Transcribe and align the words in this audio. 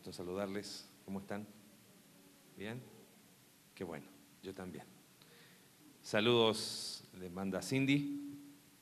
gusto 0.00 0.14
saludarles. 0.14 0.88
¿Cómo 1.04 1.20
están? 1.20 1.46
¿Bien? 2.56 2.82
Qué 3.74 3.84
bueno, 3.84 4.06
yo 4.42 4.54
también. 4.54 4.86
Saludos 6.00 7.04
les 7.18 7.30
manda 7.30 7.60
Cindy. 7.60 8.18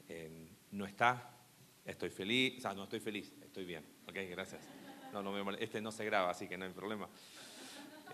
Eh, 0.08 0.30
no 0.70 0.86
está, 0.86 1.28
estoy 1.84 2.10
feliz. 2.10 2.58
O 2.58 2.60
sea, 2.60 2.74
no 2.74 2.84
estoy 2.84 3.00
feliz, 3.00 3.32
estoy 3.42 3.64
bien. 3.64 3.84
Ok, 4.06 4.14
gracias. 4.30 4.62
No, 5.12 5.20
no 5.20 5.32
me 5.32 5.56
Este 5.58 5.80
no 5.80 5.90
se 5.90 6.04
graba, 6.04 6.30
así 6.30 6.46
que 6.46 6.56
no 6.56 6.66
hay 6.66 6.72
problema. 6.72 7.08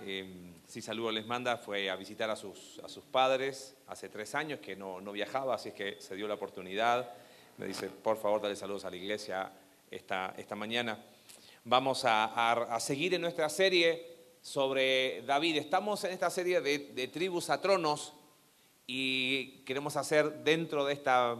Eh, 0.01 0.55
sí, 0.67 0.81
saludos 0.81 1.13
les 1.13 1.27
manda. 1.27 1.59
Fue 1.59 1.91
a 1.91 1.97
visitar 1.97 2.31
a 2.31 2.37
sus, 2.37 2.81
a 2.83 2.89
sus 2.89 3.05
padres 3.05 3.77
hace 3.87 4.09
tres 4.09 4.35
años 4.35 4.61
que 4.61 4.77
no, 4.77 5.03
no 5.03 5.13
viajaba, 5.13 5.57
así 5.57 5.69
es 5.69 5.75
que 5.75 6.01
se 6.01 6.17
dio 6.17 6.27
la 6.27 6.35
oportunidad. 6.35 7.13
Me 7.59 7.67
dice, 7.67 7.91
por 7.91 8.17
favor, 8.17 8.41
dale 8.41 8.57
saludos 8.57 8.87
a 8.87 8.91
la 8.91 8.97
iglesia 8.97 9.53
esta, 9.91 10.35
esta 10.39 10.57
mañana. 10.57 11.05
Vamos 11.67 12.03
a, 12.05 12.77
seguir 12.79 13.15
en 13.15 13.23
nuestra 13.23 13.49
serie 13.49 14.07
sobre 14.43 15.23
David. 15.23 15.57
Estamos 15.57 16.05
en 16.05 16.13
esta 16.13 16.29
serie 16.29 16.61
de, 16.61 17.09
tribus 17.09 17.49
a 17.49 17.63
tronos 17.63 18.13
y 18.87 19.63
queremos 19.65 19.97
hacer 19.97 20.45
dentro 20.45 20.85
de 20.85 20.93
esta 20.93 21.39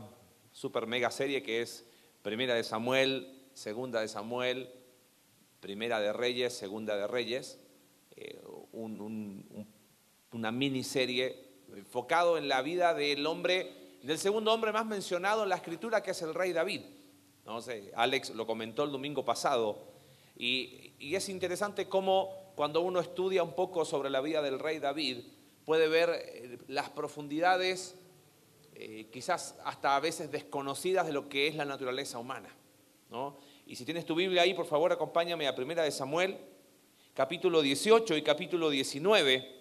super 0.51 0.87
mega 0.87 1.11
serie 1.11 1.43
que 1.43 1.61
es 1.61 1.85
Primera 2.23 2.55
de 2.55 2.65
Samuel, 2.65 3.51
Segunda 3.53 4.01
de 4.01 4.09
Samuel, 4.09 4.71
Primera 5.61 6.01
de 6.01 6.15
Reyes, 6.15 6.55
Segunda 6.55 6.97
de 6.97 7.07
Reyes, 7.07 7.59
eh, 8.17 8.43
una 8.73 10.53
miniserie 10.53 11.37
enfocado 11.77 12.39
en 12.39 12.49
la 12.49 12.63
vida 12.63 12.95
del 12.95 13.27
hombre, 13.27 13.99
del 14.03 14.17
segundo 14.17 14.55
hombre 14.55 14.73
más 14.73 14.87
mencionado 14.87 15.43
en 15.43 15.51
la 15.51 15.57
escritura, 15.57 16.03
que 16.03 16.13
es 16.13 16.23
el 16.23 16.33
rey 16.33 16.55
David. 16.55 16.81
No 17.45 17.61
sé, 17.61 17.93
Alex 17.95 18.31
lo 18.31 18.47
comentó 18.47 18.85
el 18.85 18.91
domingo 18.91 19.23
pasado. 19.23 19.93
Y, 20.37 20.81
es 20.99 21.29
interesante 21.29 21.89
cómo 21.89 22.53
cuando 22.57 22.81
uno 22.81 23.01
estudia 23.01 23.43
un 23.43 23.55
poco 23.55 23.85
sobre 23.85 24.11
la 24.11 24.21
vida 24.21 24.43
del 24.43 24.59
rey 24.59 24.79
David, 24.79 25.19
puede 25.65 25.89
ver 25.89 26.11
eh, 26.11 26.59
las 26.69 26.91
profundidades, 26.91 27.97
eh, 28.75 29.09
quizás 29.13 29.57
hasta 29.65 29.95
a 29.95 30.01
veces 30.01 30.31
desconocidas 30.33 31.07
de 31.07 31.13
lo 31.13 31.29
que 31.29 31.47
es 31.47 31.55
la 31.55 31.65
naturaleza 31.65 32.19
humana. 32.19 32.49
Y 33.65 33.77
si 33.77 33.85
tienes 33.85 34.05
tu 34.05 34.17
Biblia 34.17 34.43
ahí, 34.43 34.55
por 34.55 34.67
favor, 34.67 34.93
acompáñame 34.93 35.47
a 35.47 35.55
Primera 35.55 35.85
de 35.85 35.93
Samuel, 35.93 36.37
capítulo 37.15 37.63
18 37.63 38.17
y 38.17 38.23
capítulo 38.23 38.71
19. 38.71 39.55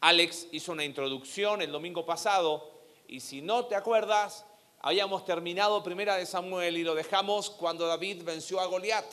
Alex 0.00 0.48
hizo 0.50 0.72
una 0.72 0.84
introducción 0.84 1.62
el 1.62 1.70
domingo 1.70 2.04
pasado 2.04 2.78
y 3.06 3.20
si 3.20 3.40
no 3.40 3.66
te 3.66 3.76
acuerdas, 3.76 4.44
habíamos 4.80 5.24
terminado 5.24 5.82
Primera 5.84 6.16
de 6.16 6.26
Samuel 6.26 6.76
y 6.76 6.82
lo 6.82 6.94
dejamos 6.96 7.50
cuando 7.50 7.86
David 7.86 8.24
venció 8.24 8.58
a 8.58 8.66
Goliat. 8.66 9.06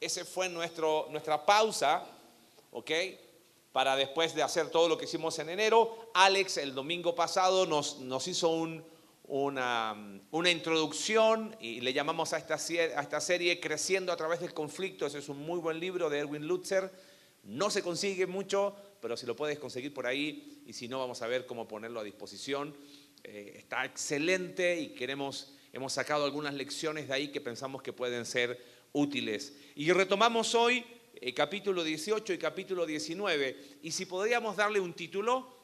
Ese 0.00 0.24
fue 0.24 0.48
nuestro, 0.48 1.06
nuestra 1.10 1.46
pausa, 1.46 2.06
¿ok? 2.70 2.90
Para 3.72 3.96
después 3.96 4.34
de 4.34 4.42
hacer 4.42 4.70
todo 4.70 4.88
lo 4.88 4.98
que 4.98 5.06
hicimos 5.06 5.38
en 5.38 5.48
enero, 5.48 6.10
Alex 6.12 6.58
el 6.58 6.74
domingo 6.74 7.14
pasado 7.14 7.64
nos, 7.64 8.00
nos 8.00 8.28
hizo 8.28 8.50
una, 9.28 10.20
una, 10.30 10.50
introducción 10.50 11.56
y 11.60 11.80
le 11.80 11.94
llamamos 11.94 12.34
a 12.34 12.38
esta, 12.38 12.54
a 12.54 13.02
esta 13.02 13.20
serie 13.20 13.58
Creciendo 13.58 14.12
a 14.12 14.16
través 14.16 14.40
del 14.40 14.52
conflicto. 14.52 15.06
Ese 15.06 15.18
es 15.18 15.30
un 15.30 15.38
muy 15.38 15.58
buen 15.60 15.80
libro 15.80 16.10
de 16.10 16.18
Erwin 16.18 16.46
Lutzer. 16.46 16.90
No 17.42 17.70
se 17.70 17.82
consigue 17.82 18.26
mucho, 18.26 18.76
pero 19.00 19.16
si 19.16 19.24
lo 19.24 19.34
puedes 19.34 19.58
conseguir 19.58 19.94
por 19.94 20.06
ahí 20.06 20.62
y 20.66 20.74
si 20.74 20.88
no, 20.88 20.98
vamos 20.98 21.22
a 21.22 21.26
ver 21.26 21.46
cómo 21.46 21.66
ponerlo 21.66 22.00
a 22.00 22.04
disposición. 22.04 22.76
Eh, 23.24 23.54
está 23.56 23.84
excelente 23.86 24.78
y 24.78 24.88
queremos, 24.88 25.54
hemos 25.72 25.94
sacado 25.94 26.26
algunas 26.26 26.52
lecciones 26.52 27.08
de 27.08 27.14
ahí 27.14 27.28
que 27.28 27.40
pensamos 27.40 27.82
que 27.82 27.94
pueden 27.94 28.26
ser 28.26 28.75
útiles. 28.92 29.54
Y 29.74 29.92
retomamos 29.92 30.54
hoy 30.54 30.84
eh, 31.14 31.32
capítulo 31.32 31.82
18 31.82 32.32
y 32.32 32.38
capítulo 32.38 32.84
19. 32.84 33.78
Y 33.82 33.92
si 33.92 34.06
podríamos 34.06 34.56
darle 34.56 34.80
un 34.80 34.94
título, 34.94 35.56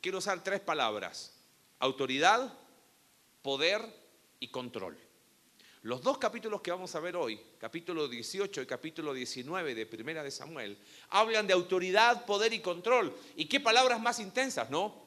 quiero 0.00 0.18
usar 0.18 0.42
tres 0.42 0.60
palabras. 0.60 1.34
Autoridad, 1.78 2.52
poder 3.42 3.82
y 4.40 4.48
control. 4.48 4.98
Los 5.82 6.02
dos 6.02 6.18
capítulos 6.18 6.62
que 6.62 6.72
vamos 6.72 6.92
a 6.96 7.00
ver 7.00 7.14
hoy, 7.14 7.40
capítulo 7.60 8.08
18 8.08 8.62
y 8.62 8.66
capítulo 8.66 9.14
19 9.14 9.72
de 9.72 9.86
Primera 9.86 10.24
de 10.24 10.32
Samuel, 10.32 10.76
hablan 11.10 11.46
de 11.46 11.52
autoridad, 11.52 12.26
poder 12.26 12.52
y 12.52 12.58
control. 12.58 13.16
¿Y 13.36 13.44
qué 13.44 13.60
palabras 13.60 14.00
más 14.00 14.18
intensas, 14.18 14.68
no? 14.68 15.06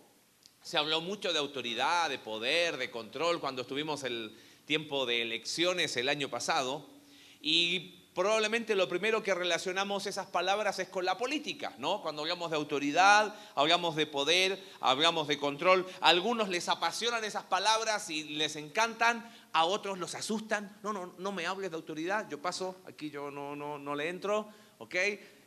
Se 0.61 0.77
habló 0.77 1.01
mucho 1.01 1.33
de 1.33 1.39
autoridad, 1.39 2.09
de 2.09 2.17
poder, 2.17 2.77
de 2.77 2.89
control 2.89 3.41
cuando 3.41 3.63
estuvimos 3.63 4.05
el 4.05 4.33
tiempo 4.63 5.05
de 5.05 5.21
elecciones 5.21 5.97
el 5.97 6.07
año 6.07 6.29
pasado. 6.29 6.98
Y 7.41 7.99
probablemente 8.13 8.75
lo 8.75 8.89
primero 8.89 9.23
que 9.23 9.33
relacionamos 9.33 10.05
esas 10.05 10.27
palabras 10.27 10.79
es 10.79 10.89
con 10.89 11.05
la 11.05 11.17
política, 11.17 11.73
¿no? 11.77 12.01
Cuando 12.01 12.23
hablamos 12.23 12.51
de 12.51 12.57
autoridad, 12.57 13.33
hablamos 13.55 13.95
de 13.95 14.07
poder, 14.07 14.61
hablamos 14.81 15.27
de 15.27 15.37
control. 15.37 15.87
A 16.01 16.09
algunos 16.09 16.49
les 16.49 16.67
apasionan 16.67 17.23
esas 17.23 17.43
palabras 17.43 18.09
y 18.09 18.23
les 18.23 18.55
encantan, 18.55 19.31
a 19.53 19.65
otros 19.65 19.97
los 19.99 20.15
asustan. 20.15 20.77
No, 20.83 20.91
no, 20.91 21.13
no 21.17 21.31
me 21.31 21.45
hables 21.45 21.71
de 21.71 21.77
autoridad, 21.77 22.27
yo 22.29 22.41
paso, 22.41 22.81
aquí 22.85 23.09
yo 23.09 23.31
no, 23.31 23.55
no, 23.55 23.77
no 23.77 23.95
le 23.95 24.09
entro, 24.09 24.49
¿ok? 24.79 24.95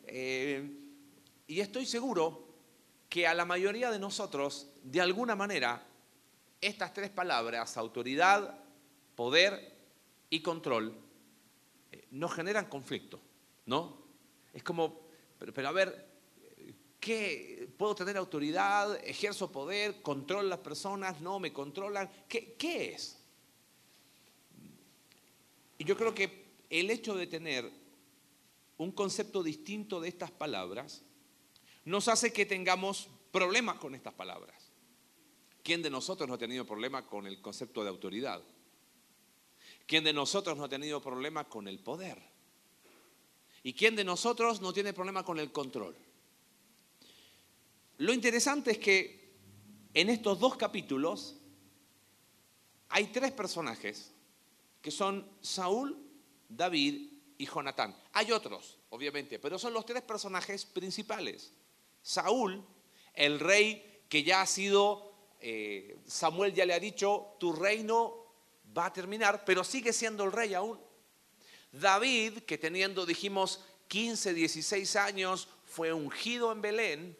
Eh, 0.06 0.78
y 1.46 1.60
estoy 1.60 1.84
seguro 1.84 2.48
que 3.08 3.26
a 3.26 3.34
la 3.34 3.44
mayoría 3.44 3.90
de 3.90 3.98
nosotros, 3.98 4.68
de 4.82 5.02
alguna 5.02 5.36
manera, 5.36 5.86
estas 6.62 6.94
tres 6.94 7.10
palabras, 7.10 7.76
autoridad, 7.76 8.58
poder 9.14 9.76
y 10.30 10.40
control, 10.40 10.96
nos 12.12 12.32
generan 12.32 12.66
conflicto, 12.66 13.20
¿no? 13.66 14.02
Es 14.52 14.62
como, 14.62 15.00
pero, 15.38 15.68
a 15.68 15.72
ver, 15.72 16.12
¿qué? 17.00 17.68
¿Puedo 17.76 17.94
tener 17.94 18.16
autoridad? 18.16 18.96
¿Ejerzo 19.04 19.50
poder? 19.50 20.02
¿Controlo 20.02 20.48
las 20.48 20.60
personas? 20.60 21.20
¿No 21.20 21.40
me 21.40 21.52
controlan? 21.52 22.10
¿Qué, 22.28 22.54
qué 22.54 22.92
es? 22.94 23.18
Y 25.78 25.84
yo 25.84 25.96
creo 25.96 26.14
que 26.14 26.52
el 26.70 26.90
hecho 26.90 27.14
de 27.16 27.26
tener 27.26 27.70
un 28.76 28.92
concepto 28.92 29.42
distinto 29.42 30.00
de 30.00 30.08
estas 30.08 30.30
palabras 30.30 31.02
nos 31.84 32.08
hace 32.08 32.32
que 32.32 32.46
tengamos 32.46 33.08
problemas 33.30 33.78
con 33.78 33.94
estas 33.94 34.14
palabras. 34.14 34.70
¿Quién 35.62 35.82
de 35.82 35.90
nosotros 35.90 36.28
no 36.28 36.34
ha 36.34 36.38
tenido 36.38 36.66
problema 36.66 37.06
con 37.06 37.26
el 37.26 37.40
concepto 37.40 37.82
de 37.82 37.88
autoridad? 37.88 38.42
¿Quién 39.86 40.04
de 40.04 40.12
nosotros 40.12 40.56
no 40.56 40.64
ha 40.64 40.68
tenido 40.68 41.00
problema 41.00 41.48
con 41.48 41.68
el 41.68 41.78
poder? 41.78 42.22
¿Y 43.62 43.74
quién 43.74 43.94
de 43.94 44.04
nosotros 44.04 44.60
no 44.60 44.72
tiene 44.72 44.92
problema 44.92 45.24
con 45.24 45.38
el 45.38 45.52
control? 45.52 45.96
Lo 47.98 48.12
interesante 48.12 48.72
es 48.72 48.78
que 48.78 49.34
en 49.94 50.08
estos 50.08 50.38
dos 50.40 50.56
capítulos 50.56 51.36
hay 52.88 53.06
tres 53.06 53.32
personajes 53.32 54.12
que 54.80 54.90
son 54.90 55.26
Saúl, 55.40 55.96
David 56.48 57.12
y 57.38 57.46
Jonatán. 57.46 57.96
Hay 58.12 58.32
otros, 58.32 58.78
obviamente, 58.90 59.38
pero 59.38 59.58
son 59.58 59.72
los 59.72 59.86
tres 59.86 60.02
personajes 60.02 60.64
principales. 60.64 61.52
Saúl, 62.02 62.64
el 63.14 63.38
rey 63.38 64.02
que 64.08 64.24
ya 64.24 64.42
ha 64.42 64.46
sido, 64.46 65.12
eh, 65.40 65.98
Samuel 66.06 66.52
ya 66.52 66.66
le 66.66 66.74
ha 66.74 66.80
dicho, 66.80 67.36
tu 67.38 67.52
reino 67.52 68.21
va 68.76 68.86
a 68.86 68.92
terminar, 68.92 69.44
pero 69.44 69.64
sigue 69.64 69.92
siendo 69.92 70.24
el 70.24 70.32
rey 70.32 70.54
aún. 70.54 70.80
David, 71.72 72.40
que 72.40 72.58
teniendo, 72.58 73.06
dijimos, 73.06 73.60
15, 73.88 74.34
16 74.34 74.96
años, 74.96 75.48
fue 75.64 75.92
ungido 75.92 76.52
en 76.52 76.60
Belén, 76.60 77.18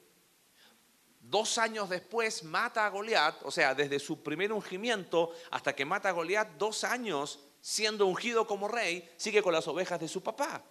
dos 1.20 1.56
años 1.56 1.88
después 1.88 2.42
mata 2.44 2.84
a 2.84 2.90
Goliat, 2.90 3.42
o 3.44 3.50
sea, 3.50 3.74
desde 3.74 3.98
su 3.98 4.22
primer 4.22 4.52
ungimiento 4.52 5.32
hasta 5.50 5.74
que 5.74 5.84
mata 5.84 6.10
a 6.10 6.12
Goliat, 6.12 6.56
dos 6.58 6.84
años 6.84 7.40
siendo 7.60 8.06
ungido 8.06 8.46
como 8.46 8.68
rey, 8.68 9.08
sigue 9.16 9.42
con 9.42 9.52
las 9.52 9.68
ovejas 9.68 10.00
de 10.00 10.08
su 10.08 10.22
papá. 10.22 10.62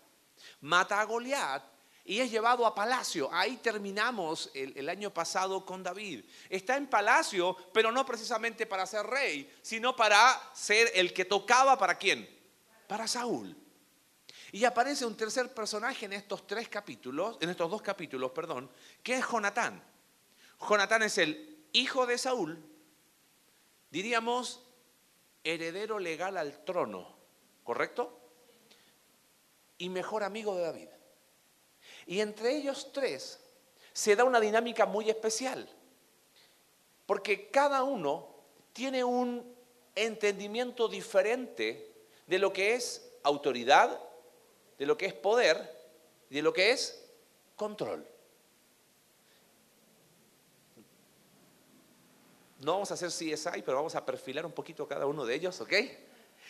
Mata 0.59 0.99
a 0.99 1.05
Goliat 1.05 1.63
y 2.05 2.19
es 2.19 2.31
llevado 2.31 2.65
a 2.65 2.73
palacio. 2.73 3.29
Ahí 3.31 3.57
terminamos 3.57 4.49
el, 4.53 4.89
año 4.89 5.13
pasado 5.13 5.65
con 5.65 5.83
David. 5.83 6.23
Está 6.49 6.77
en 6.77 6.87
palacio, 6.87 7.55
pero 7.73 7.91
no 7.91 8.05
precisamente 8.05 8.65
para 8.65 8.85
ser 8.85 9.05
rey, 9.05 9.51
sino 9.61 9.95
para 9.95 10.41
ser 10.53 10.91
el 10.95 11.13
que 11.13 11.25
tocaba 11.25 11.77
para 11.77 11.97
quién? 11.97 12.27
Para 12.87 13.07
Saúl. 13.07 13.55
Y 14.51 14.65
aparece 14.65 15.05
un 15.05 15.15
tercer 15.15 15.53
personaje 15.53 16.05
en 16.05 16.13
estos 16.13 16.45
tres 16.45 16.67
capítulos, 16.67 17.37
en 17.39 17.49
estos 17.49 17.69
dos 17.71 17.81
capítulos, 17.81 18.31
perdón, 18.31 18.69
que 19.01 19.15
es 19.15 19.25
Jonatán. 19.25 19.81
Jonatán 20.67 21.03
es 21.03 21.17
el 21.17 21.65
hijo 21.71 22.05
de 22.05 22.17
Saúl, 22.17 22.61
diríamos 23.89 24.61
heredero 25.43 25.99
legal 25.99 26.37
al 26.37 26.63
trono, 26.65 27.15
¿correcto? 27.63 28.19
Y 29.77 29.89
mejor 29.89 30.23
amigo 30.23 30.55
de 30.55 30.61
David. 30.63 30.89
Y 32.05 32.19
entre 32.19 32.55
ellos 32.55 32.91
tres 32.93 33.39
se 33.93 34.15
da 34.15 34.23
una 34.23 34.39
dinámica 34.39 34.85
muy 34.85 35.09
especial, 35.09 35.67
porque 37.05 37.49
cada 37.49 37.83
uno 37.83 38.27
tiene 38.73 39.03
un 39.03 39.55
entendimiento 39.95 40.87
diferente 40.87 41.93
de 42.27 42.39
lo 42.39 42.53
que 42.53 42.75
es 42.75 43.11
autoridad, 43.23 43.99
de 44.77 44.85
lo 44.85 44.97
que 44.97 45.05
es 45.05 45.13
poder 45.13 45.79
y 46.29 46.35
de 46.35 46.41
lo 46.41 46.53
que 46.53 46.71
es 46.71 47.03
control. 47.55 48.07
No 52.59 52.73
vamos 52.73 52.91
a 52.91 52.93
hacer 52.93 53.09
CSI, 53.09 53.63
pero 53.63 53.77
vamos 53.77 53.95
a 53.95 54.05
perfilar 54.05 54.45
un 54.45 54.51
poquito 54.51 54.87
cada 54.87 55.07
uno 55.07 55.25
de 55.25 55.35
ellos, 55.35 55.59
¿ok? 55.61 55.73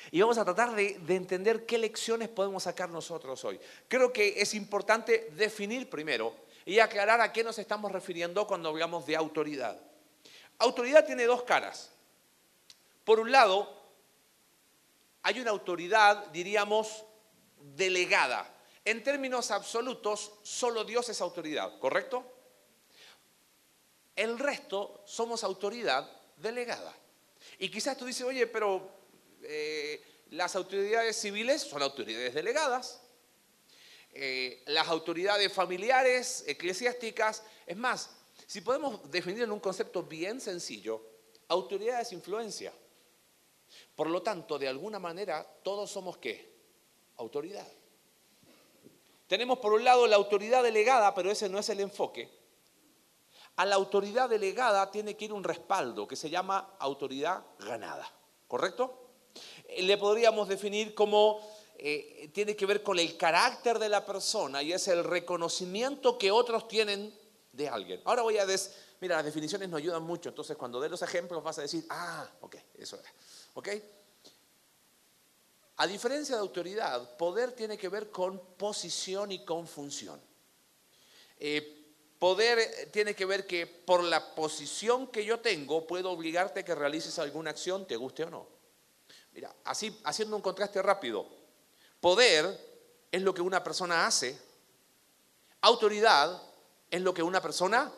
Y 0.09 0.21
vamos 0.21 0.37
a 0.37 0.45
tratar 0.45 0.73
de, 0.73 0.97
de, 0.99 1.15
entender 1.15 1.65
qué 1.65 1.77
lecciones 1.77 2.29
podemos 2.29 2.63
sacar 2.63 2.89
nosotros 2.89 3.43
hoy. 3.45 3.59
Creo 3.87 4.11
que 4.11 4.41
es 4.41 4.53
importante 4.53 5.29
definir 5.35 5.89
primero 5.89 6.33
y 6.65 6.79
aclarar 6.79 7.21
a 7.21 7.31
qué 7.31 7.43
nos 7.43 7.59
estamos 7.59 7.91
refiriendo 7.91 8.47
cuando 8.47 8.69
hablamos 8.69 9.05
de 9.05 9.15
autoridad. 9.15 9.79
Autoridad 10.57 11.05
tiene 11.05 11.25
dos 11.25 11.43
caras. 11.43 11.91
Por 13.03 13.19
un 13.19 13.31
lado, 13.31 13.81
hay 15.23 15.39
una 15.39 15.51
autoridad, 15.51 16.27
diríamos, 16.27 17.03
delegada. 17.75 18.47
En 18.83 19.03
términos 19.03 19.51
absolutos, 19.51 20.31
solo 20.43 20.83
Dios 20.83 21.09
es 21.09 21.21
autoridad, 21.21 21.77
¿correcto? 21.79 22.23
El 24.15 24.39
resto 24.39 25.03
somos 25.05 25.43
autoridad 25.43 26.09
delegada. 26.37 26.93
Y 27.59 27.69
quizás 27.69 27.97
tú 27.97 28.05
dices, 28.05 28.25
oye, 28.25 28.47
pero 28.47 29.00
eh, 29.43 30.03
las 30.31 30.55
autoridades 30.55 31.15
civiles 31.17 31.61
son 31.61 31.81
autoridades 31.81 32.33
delegadas. 32.33 33.01
Eh, 34.13 34.63
las 34.67 34.87
autoridades 34.89 35.51
familiares, 35.53 36.43
eclesiásticas, 36.47 37.43
es 37.65 37.77
más, 37.77 38.09
si 38.45 38.61
podemos 38.61 39.09
definir 39.09 39.43
en 39.43 39.51
un 39.51 39.59
concepto 39.59 40.03
bien 40.03 40.41
sencillo, 40.41 41.01
autoridad 41.47 42.01
es 42.01 42.11
influencia. 42.11 42.73
Por 43.95 44.09
lo 44.09 44.21
tanto, 44.21 44.59
de 44.59 44.67
alguna 44.67 44.99
manera, 44.99 45.45
todos 45.63 45.89
somos 45.89 46.17
qué? 46.17 46.51
Autoridad. 47.17 47.67
Tenemos 49.27 49.59
por 49.59 49.71
un 49.71 49.83
lado 49.85 50.07
la 50.07 50.17
autoridad 50.17 50.61
delegada, 50.61 51.13
pero 51.13 51.31
ese 51.31 51.47
no 51.47 51.59
es 51.59 51.69
el 51.69 51.79
enfoque. 51.79 52.29
A 53.55 53.65
la 53.65 53.75
autoridad 53.75 54.29
delegada 54.29 54.91
tiene 54.91 55.15
que 55.15 55.25
ir 55.25 55.33
un 55.33 55.43
respaldo 55.43 56.07
que 56.07 56.15
se 56.15 56.29
llama 56.29 56.75
autoridad 56.79 57.45
ganada. 57.59 58.11
¿Correcto? 58.47 59.00
Eh, 59.71 59.83
le 59.83 59.97
podríamos 59.97 60.47
definir 60.47 60.93
como 60.93 61.41
eh, 61.77 62.29
tiene 62.33 62.55
que 62.55 62.65
ver 62.65 62.83
con 62.83 62.99
el 62.99 63.17
carácter 63.17 63.79
de 63.79 63.89
la 63.89 64.05
persona 64.05 64.61
y 64.61 64.73
es 64.73 64.87
el 64.87 65.03
reconocimiento 65.03 66.17
que 66.17 66.29
otros 66.29 66.67
tienen 66.67 67.13
de 67.51 67.69
alguien. 67.69 68.01
Ahora 68.05 68.21
voy 68.21 68.37
a 68.37 68.45
decir, 68.45 68.71
mira, 68.99 69.15
las 69.15 69.25
definiciones 69.25 69.67
nos 69.69 69.79
ayudan 69.79 70.03
mucho, 70.03 70.29
entonces 70.29 70.55
cuando 70.57 70.79
dé 70.79 70.89
los 70.89 71.01
ejemplos 71.01 71.43
vas 71.43 71.57
a 71.57 71.63
decir, 71.63 71.85
ah, 71.89 72.29
ok, 72.41 72.55
eso 72.77 72.99
era. 72.99 73.11
¿Ok? 73.55 73.69
A 75.77 75.87
diferencia 75.87 76.35
de 76.35 76.41
autoridad, 76.41 77.17
poder 77.17 77.53
tiene 77.53 77.77
que 77.77 77.89
ver 77.89 78.11
con 78.11 78.39
posición 78.57 79.31
y 79.31 79.43
con 79.43 79.67
función. 79.67 80.21
Eh, 81.39 81.95
poder 82.19 82.91
tiene 82.91 83.15
que 83.15 83.25
ver 83.25 83.47
que 83.47 83.65
por 83.65 84.03
la 84.03 84.35
posición 84.35 85.07
que 85.07 85.25
yo 85.25 85.39
tengo 85.39 85.87
puedo 85.87 86.11
obligarte 86.11 86.59
a 86.59 86.63
que 86.63 86.75
realices 86.75 87.17
alguna 87.17 87.49
acción, 87.49 87.87
te 87.87 87.95
guste 87.95 88.25
o 88.25 88.29
no. 88.29 88.60
Mira, 89.33 89.55
así 89.63 89.99
haciendo 90.03 90.35
un 90.35 90.41
contraste 90.41 90.81
rápido, 90.81 91.25
poder 91.99 92.59
es 93.11 93.21
lo 93.21 93.33
que 93.33 93.41
una 93.41 93.63
persona 93.63 94.05
hace, 94.05 94.37
autoridad 95.61 96.41
es 96.89 97.01
lo 97.01 97.13
que 97.13 97.23
una 97.23 97.41
persona 97.41 97.91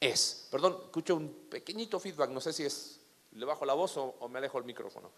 es. 0.00 0.48
Perdón, 0.50 0.78
escucho 0.84 1.16
un 1.16 1.48
pequeñito 1.50 1.98
feedback, 1.98 2.30
no 2.30 2.40
sé 2.40 2.52
si 2.52 2.64
es, 2.64 3.00
le 3.32 3.44
bajo 3.44 3.64
la 3.64 3.74
voz 3.74 3.96
o, 3.96 4.14
o 4.20 4.28
me 4.28 4.38
alejo 4.38 4.58
el 4.58 4.64
micrófono. 4.64 5.10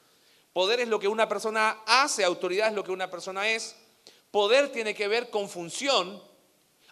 Poder 0.52 0.80
es 0.80 0.88
lo 0.88 1.00
que 1.00 1.08
una 1.08 1.28
persona 1.28 1.82
hace, 1.86 2.24
autoridad 2.24 2.68
es 2.68 2.74
lo 2.74 2.84
que 2.84 2.92
una 2.92 3.10
persona 3.10 3.48
es. 3.48 3.74
Poder 4.30 4.70
tiene 4.72 4.94
que 4.94 5.08
ver 5.08 5.30
con 5.30 5.48
función, 5.48 6.22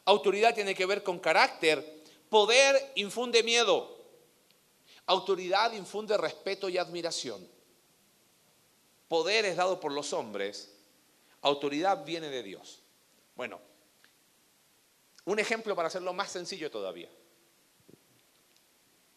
autoridad 0.04 0.54
tiene 0.54 0.74
que 0.74 0.86
ver 0.86 1.02
con 1.02 1.20
carácter. 1.20 2.02
Poder 2.28 2.92
infunde 2.96 3.42
miedo, 3.42 3.98
autoridad 5.06 5.72
infunde 5.72 6.16
respeto 6.16 6.68
y 6.68 6.78
admiración. 6.78 7.46
Poder 9.12 9.44
es 9.44 9.56
dado 9.56 9.78
por 9.78 9.92
los 9.92 10.14
hombres, 10.14 10.72
autoridad 11.42 12.02
viene 12.02 12.30
de 12.30 12.42
Dios. 12.42 12.80
Bueno, 13.34 13.60
un 15.26 15.38
ejemplo 15.38 15.76
para 15.76 15.88
hacerlo 15.88 16.14
más 16.14 16.32
sencillo 16.32 16.70
todavía. 16.70 17.10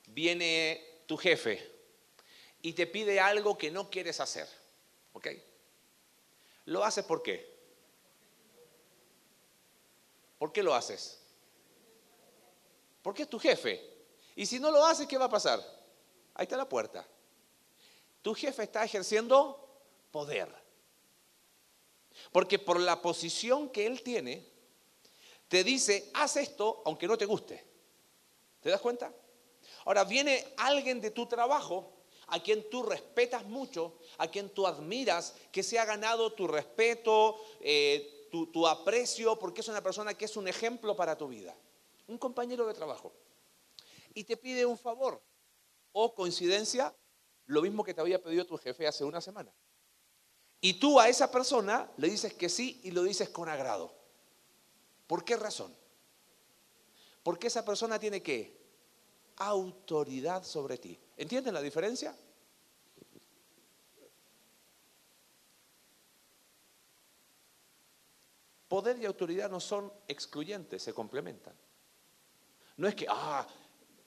Viene 0.08 1.04
tu 1.06 1.16
jefe 1.16 1.66
y 2.62 2.74
te 2.74 2.88
pide 2.88 3.22
algo 3.22 3.58
que 3.58 3.72
no 3.72 3.90
quieres 3.90 4.20
hacer. 4.20 4.50
¿Ok? 5.14 5.30
¿Lo 6.66 6.84
haces 6.84 7.06
por 7.06 7.24
qué? 7.24 7.58
¿Por 10.38 10.52
qué 10.52 10.62
lo 10.62 10.76
haces? 10.76 11.22
Porque 13.02 13.24
es 13.24 13.30
tu 13.30 13.40
jefe. 13.40 13.82
Y 14.36 14.46
si 14.46 14.60
no 14.60 14.72
lo 14.72 14.86
haces, 14.86 15.08
¿qué 15.08 15.18
va 15.18 15.28
a 15.28 15.30
pasar? 15.30 15.62
Ahí 16.34 16.44
está 16.44 16.58
la 16.58 16.68
puerta. 16.68 17.08
Tu 18.22 18.36
jefe 18.36 18.64
está 18.64 18.84
ejerciendo 18.84 19.65
Porque 22.32 22.60
por 22.60 22.80
la 22.80 23.02
posición 23.02 23.70
que 23.70 23.86
él 23.86 24.02
tiene, 24.04 24.48
te 25.48 25.64
dice, 25.64 26.10
haz 26.14 26.38
esto 26.38 26.82
aunque 26.86 27.08
no 27.08 27.18
te 27.18 27.26
guste. 27.26 27.66
¿Te 28.62 28.70
das 28.70 28.82
cuenta? 28.82 29.14
Ahora 29.86 30.04
viene 30.04 30.54
alguien 30.58 31.02
de 31.02 31.12
tu 31.12 31.26
trabajo 31.28 31.92
a 32.28 32.42
quien 32.42 32.70
tú 32.70 32.84
respetas 32.84 33.46
mucho, 33.46 34.00
a 34.18 34.28
quien 34.28 34.50
tú 34.50 34.66
admiras, 34.66 35.36
que 35.52 35.62
se 35.62 35.78
ha 35.78 35.86
ganado 35.86 36.34
tu 36.34 36.48
respeto, 36.48 37.40
eh, 37.60 38.28
tu 38.32 38.68
aprecio, 38.68 39.38
porque 39.38 39.62
es 39.62 39.68
una 39.68 39.82
persona 39.82 40.14
que 40.14 40.26
es 40.26 40.36
un 40.36 40.48
ejemplo 40.48 40.96
para 40.96 41.18
tu 41.18 41.28
vida. 41.28 41.56
Un 42.08 42.18
compañero 42.18 42.66
de 42.66 42.74
trabajo. 42.74 43.14
Y 44.14 44.24
te 44.24 44.38
pide 44.38 44.66
un 44.66 44.78
favor. 44.78 45.22
O 45.92 46.14
coincidencia, 46.14 46.94
lo 47.46 47.62
mismo 47.62 47.84
que 47.84 47.94
te 47.94 48.02
había 48.02 48.22
pedido 48.22 48.46
tu 48.46 48.58
jefe 48.58 48.88
hace 48.88 49.06
una 49.06 49.22
semana. 49.22 49.54
Y 50.66 50.74
tú 50.80 51.00
a 51.00 51.08
esa 51.08 51.30
persona 51.30 51.88
le 51.98 52.10
dices 52.10 52.34
que 52.34 52.50
sí 52.50 52.82
y 52.86 52.90
lo 52.90 53.04
dices 53.04 53.30
con 53.30 53.48
agrado. 53.48 53.94
¿Por 55.06 55.24
qué 55.24 55.38
razón? 55.38 55.72
Porque 57.22 57.46
esa 57.46 57.64
persona 57.64 58.00
tiene 58.00 58.24
que 58.24 58.66
autoridad 59.36 60.44
sobre 60.44 60.80
ti. 60.80 61.00
¿Entienden 61.18 61.54
la 61.54 61.62
diferencia? 61.62 62.18
Poder 68.68 68.98
y 68.98 69.06
autoridad 69.06 69.52
no 69.52 69.60
son 69.60 69.94
excluyentes, 70.08 70.82
se 70.82 70.94
complementan. 70.96 71.54
No 72.78 72.88
es 72.88 72.96
que, 72.96 73.06
ah, 73.08 73.46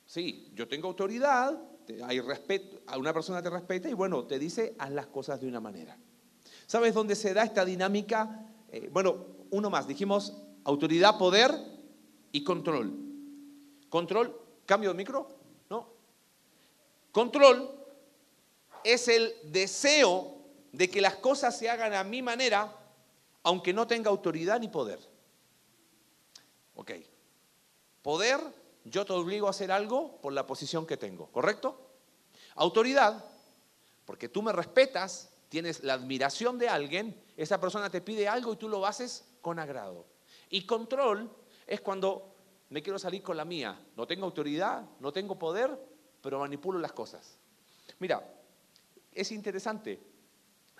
sí, 0.06 0.50
yo 0.56 0.66
tengo 0.66 0.88
autoridad, 0.88 1.56
hay 2.02 2.20
respeto, 2.20 2.82
a 2.88 2.98
una 2.98 3.14
persona 3.14 3.40
te 3.40 3.48
respeta 3.48 3.88
y 3.88 3.94
bueno, 3.94 4.26
te 4.26 4.40
dice, 4.40 4.74
haz 4.76 4.90
las 4.90 5.06
cosas 5.06 5.40
de 5.40 5.46
una 5.46 5.60
manera. 5.60 5.96
¿Sabes 6.68 6.92
dónde 6.92 7.16
se 7.16 7.32
da 7.32 7.44
esta 7.44 7.64
dinámica? 7.64 8.46
Eh, 8.70 8.90
bueno, 8.92 9.24
uno 9.50 9.70
más, 9.70 9.88
dijimos 9.88 10.34
autoridad, 10.64 11.16
poder 11.16 11.50
y 12.30 12.44
control. 12.44 12.94
Control, 13.88 14.38
cambio 14.66 14.90
de 14.90 14.96
micro. 14.96 15.38
Control 17.10 17.68
es 18.84 19.08
el 19.08 19.34
deseo 19.44 20.36
de 20.72 20.90
que 20.90 21.00
las 21.00 21.16
cosas 21.16 21.58
se 21.58 21.70
hagan 21.70 21.94
a 21.94 22.04
mi 22.04 22.22
manera, 22.22 22.72
aunque 23.42 23.72
no 23.72 23.86
tenga 23.86 24.10
autoridad 24.10 24.60
ni 24.60 24.68
poder. 24.68 25.00
Ok. 26.76 26.92
Poder, 28.02 28.38
yo 28.84 29.04
te 29.04 29.14
obligo 29.14 29.46
a 29.46 29.50
hacer 29.50 29.72
algo 29.72 30.20
por 30.20 30.32
la 30.32 30.46
posición 30.46 30.86
que 30.86 30.96
tengo, 30.98 31.28
¿correcto? 31.32 31.80
Autoridad, 32.54 33.24
porque 34.04 34.28
tú 34.28 34.42
me 34.42 34.52
respetas, 34.52 35.30
tienes 35.48 35.82
la 35.82 35.94
admiración 35.94 36.58
de 36.58 36.68
alguien, 36.68 37.20
esa 37.36 37.60
persona 37.60 37.90
te 37.90 38.00
pide 38.00 38.28
algo 38.28 38.52
y 38.52 38.56
tú 38.56 38.68
lo 38.68 38.84
haces 38.86 39.28
con 39.40 39.58
agrado. 39.58 40.06
Y 40.50 40.66
control 40.66 41.30
es 41.66 41.80
cuando 41.80 42.34
me 42.70 42.82
quiero 42.82 42.98
salir 42.98 43.22
con 43.22 43.36
la 43.36 43.44
mía. 43.44 43.78
No 43.96 44.06
tengo 44.06 44.26
autoridad, 44.26 44.84
no 45.00 45.12
tengo 45.12 45.38
poder, 45.38 45.78
pero 46.20 46.38
manipulo 46.38 46.78
las 46.78 46.92
cosas. 46.92 47.38
Mira, 47.98 48.22
es 49.12 49.32
interesante. 49.32 50.00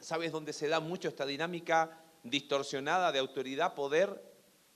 ¿Sabes 0.01 0.33
dónde 0.33 0.53
se 0.53 0.69
da 0.69 0.81
mucho 0.81 1.09
esta 1.09 1.27
dinámica 1.27 2.05
distorsionada 2.23 3.11
de 3.11 3.19
autoridad, 3.19 3.75
poder 3.75 4.23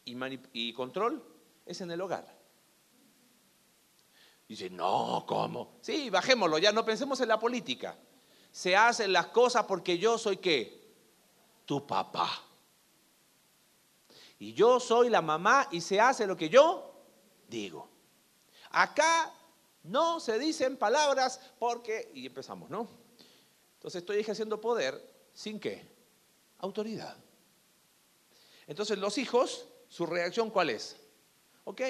y, 0.05 0.73
control? 0.73 1.23
Es 1.65 1.81
en 1.81 1.91
el 1.91 2.01
hogar. 2.01 2.27
Dice, 4.49 4.69
no, 4.69 5.25
¿cómo? 5.27 5.79
Sí, 5.81 6.11
bajémoslo, 6.11 6.59
ya 6.59 6.73
no 6.73 6.85
pensemos 6.85 7.21
en 7.21 7.29
la 7.29 7.39
política. 7.39 7.97
Se 8.53 8.77
hacen 8.77 9.13
las 9.13 9.27
cosas 9.29 9.65
porque 9.65 9.99
yo 9.99 10.19
soy 10.19 10.37
qué? 10.37 10.81
Tu 11.65 11.85
papá. 11.87 12.31
Y 14.39 14.53
yo 14.53 14.79
soy 14.79 15.09
la 15.09 15.23
mamá 15.23 15.69
y 15.73 15.81
se 15.81 16.01
hace 16.01 16.27
lo 16.27 16.37
que 16.37 16.49
yo 16.49 16.93
digo. 17.49 17.89
Acá 18.71 19.33
no 19.85 20.21
se 20.21 20.39
dicen 20.39 20.77
palabras 20.77 21.41
porque... 21.59 22.11
Y 22.15 22.27
empezamos, 22.27 22.71
¿no? 22.71 22.89
Entonces 23.75 24.03
estoy 24.03 24.19
ejerciendo 24.19 24.61
poder 24.61 25.01
sin 25.33 25.59
qué? 25.59 25.91
Autoridad. 26.59 27.17
Entonces 28.67 28.99
los 28.99 29.19
hijos, 29.19 29.67
su 29.89 30.07
reacción 30.07 30.51
cuál 30.51 30.71
es? 30.71 30.97
¿ok? 31.65 31.81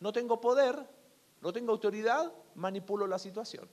No 0.00 0.12
tengo 0.12 0.40
poder, 0.40 0.78
no 1.40 1.52
tengo 1.52 1.72
autoridad, 1.72 2.32
manipulo 2.54 3.06
la 3.06 3.18
situación. 3.18 3.68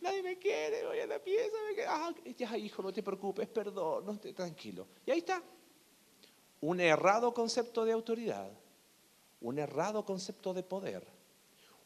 Nadie 0.00 0.22
me 0.22 0.38
quiere, 0.38 0.86
voy 0.86 0.98
a 1.00 1.06
la 1.06 1.18
pieza, 1.18 1.56
me 1.76 1.82
ah, 1.84 2.14
ya 2.36 2.56
hijo, 2.56 2.82
no 2.82 2.92
te 2.92 3.02
preocupes, 3.02 3.48
perdón, 3.48 4.06
no 4.06 4.18
tranquilo. 4.18 4.88
Y 5.04 5.10
ahí 5.10 5.18
está. 5.18 5.42
Un 6.60 6.80
errado 6.80 7.34
concepto 7.34 7.84
de 7.84 7.92
autoridad, 7.92 8.50
un 9.40 9.58
errado 9.58 10.04
concepto 10.04 10.54
de 10.54 10.62
poder, 10.62 11.06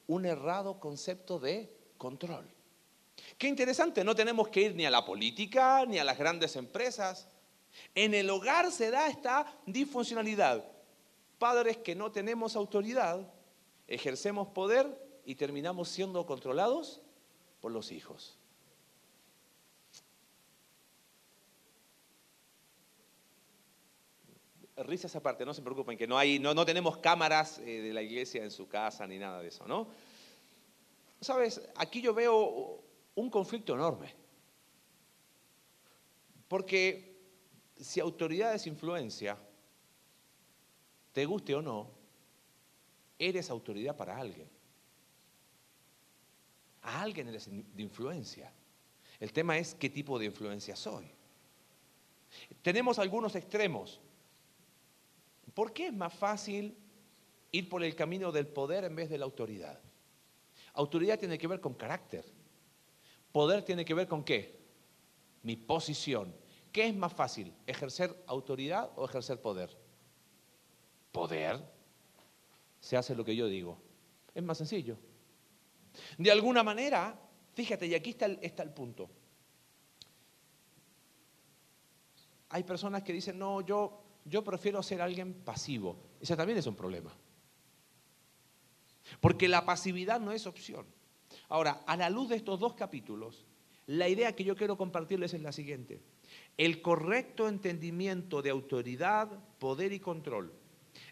un 0.06 0.24
errado 0.24 0.78
concepto 0.78 1.38
de 1.38 1.72
control. 1.98 2.48
Qué 3.36 3.48
interesante, 3.48 4.04
no 4.04 4.14
tenemos 4.14 4.48
que 4.48 4.62
ir 4.62 4.74
ni 4.74 4.86
a 4.86 4.90
la 4.90 5.04
política 5.04 5.84
ni 5.86 5.98
a 5.98 6.04
las 6.04 6.18
grandes 6.18 6.56
empresas. 6.56 7.28
En 7.94 8.14
el 8.14 8.30
hogar 8.30 8.70
se 8.72 8.90
da 8.90 9.08
esta 9.08 9.46
disfuncionalidad. 9.66 10.64
Padres 11.38 11.78
que 11.78 11.94
no 11.94 12.10
tenemos 12.12 12.56
autoridad, 12.56 13.32
ejercemos 13.86 14.48
poder 14.48 14.86
y 15.24 15.34
terminamos 15.34 15.88
siendo 15.88 16.24
controlados 16.26 17.02
por 17.60 17.72
los 17.72 17.92
hijos. 17.92 18.36
Risas 24.76 25.14
aparte, 25.14 25.44
no 25.44 25.52
se 25.52 25.60
preocupen, 25.60 25.98
que 25.98 26.06
no, 26.06 26.16
hay, 26.16 26.38
no, 26.38 26.54
no 26.54 26.64
tenemos 26.64 26.96
cámaras 26.98 27.58
eh, 27.58 27.82
de 27.82 27.92
la 27.92 28.00
iglesia 28.00 28.42
en 28.42 28.50
su 28.50 28.66
casa 28.66 29.06
ni 29.06 29.18
nada 29.18 29.42
de 29.42 29.48
eso, 29.48 29.66
¿no? 29.66 29.88
Sabes, 31.20 31.60
aquí 31.76 32.00
yo 32.00 32.14
veo 32.14 32.82
un 33.14 33.30
conflicto 33.30 33.74
enorme. 33.74 34.14
Porque 36.48 37.14
si 37.76 38.00
autoridad 38.00 38.54
es 38.54 38.66
influencia, 38.66 39.36
te 41.12 41.26
guste 41.26 41.54
o 41.54 41.62
no, 41.62 41.90
eres 43.18 43.50
autoridad 43.50 43.96
para 43.96 44.18
alguien. 44.18 44.48
Alguien 46.98 47.30
de 47.32 47.82
influencia. 47.82 48.52
El 49.18 49.32
tema 49.32 49.56
es 49.58 49.74
qué 49.74 49.90
tipo 49.90 50.18
de 50.18 50.26
influencia 50.26 50.74
soy. 50.74 51.10
Tenemos 52.62 52.98
algunos 52.98 53.36
extremos. 53.36 54.00
¿Por 55.54 55.72
qué 55.72 55.88
es 55.88 55.92
más 55.92 56.12
fácil 56.12 56.76
ir 57.52 57.68
por 57.68 57.82
el 57.84 57.94
camino 57.94 58.32
del 58.32 58.46
poder 58.46 58.84
en 58.84 58.96
vez 58.96 59.10
de 59.10 59.18
la 59.18 59.24
autoridad? 59.24 59.78
Autoridad 60.74 61.18
tiene 61.18 61.38
que 61.38 61.46
ver 61.46 61.60
con 61.60 61.74
carácter. 61.74 62.24
Poder 63.32 63.62
tiene 63.62 63.84
que 63.84 63.94
ver 63.94 64.08
con 64.08 64.24
qué? 64.24 64.58
Mi 65.42 65.56
posición. 65.56 66.34
¿Qué 66.72 66.86
es 66.86 66.94
más 66.94 67.12
fácil? 67.12 67.52
¿Ejercer 67.66 68.16
autoridad 68.26 68.90
o 68.96 69.04
ejercer 69.04 69.40
poder? 69.40 69.76
Poder. 71.12 71.60
Se 72.80 72.96
hace 72.96 73.14
lo 73.14 73.24
que 73.24 73.36
yo 73.36 73.46
digo. 73.46 73.78
Es 74.34 74.42
más 74.42 74.58
sencillo. 74.58 74.96
De 76.18 76.30
alguna 76.30 76.62
manera, 76.62 77.18
fíjate, 77.54 77.86
y 77.86 77.94
aquí 77.94 78.10
está 78.10 78.26
el, 78.26 78.38
está 78.42 78.62
el 78.62 78.70
punto. 78.70 79.10
Hay 82.50 82.64
personas 82.64 83.02
que 83.02 83.12
dicen, 83.12 83.38
no, 83.38 83.60
yo, 83.60 84.02
yo 84.24 84.42
prefiero 84.42 84.82
ser 84.82 85.00
alguien 85.00 85.34
pasivo. 85.34 85.96
Ese 86.20 86.36
también 86.36 86.58
es 86.58 86.66
un 86.66 86.74
problema. 86.74 87.14
Porque 89.20 89.48
la 89.48 89.64
pasividad 89.64 90.20
no 90.20 90.32
es 90.32 90.46
opción. 90.46 90.86
Ahora, 91.48 91.82
a 91.86 91.96
la 91.96 92.10
luz 92.10 92.28
de 92.28 92.36
estos 92.36 92.58
dos 92.58 92.74
capítulos, 92.74 93.44
la 93.86 94.08
idea 94.08 94.34
que 94.34 94.44
yo 94.44 94.56
quiero 94.56 94.76
compartirles 94.76 95.34
es 95.34 95.42
la 95.42 95.52
siguiente. 95.52 96.00
El 96.56 96.82
correcto 96.82 97.48
entendimiento 97.48 98.42
de 98.42 98.50
autoridad, 98.50 99.28
poder 99.58 99.92
y 99.92 100.00
control 100.00 100.59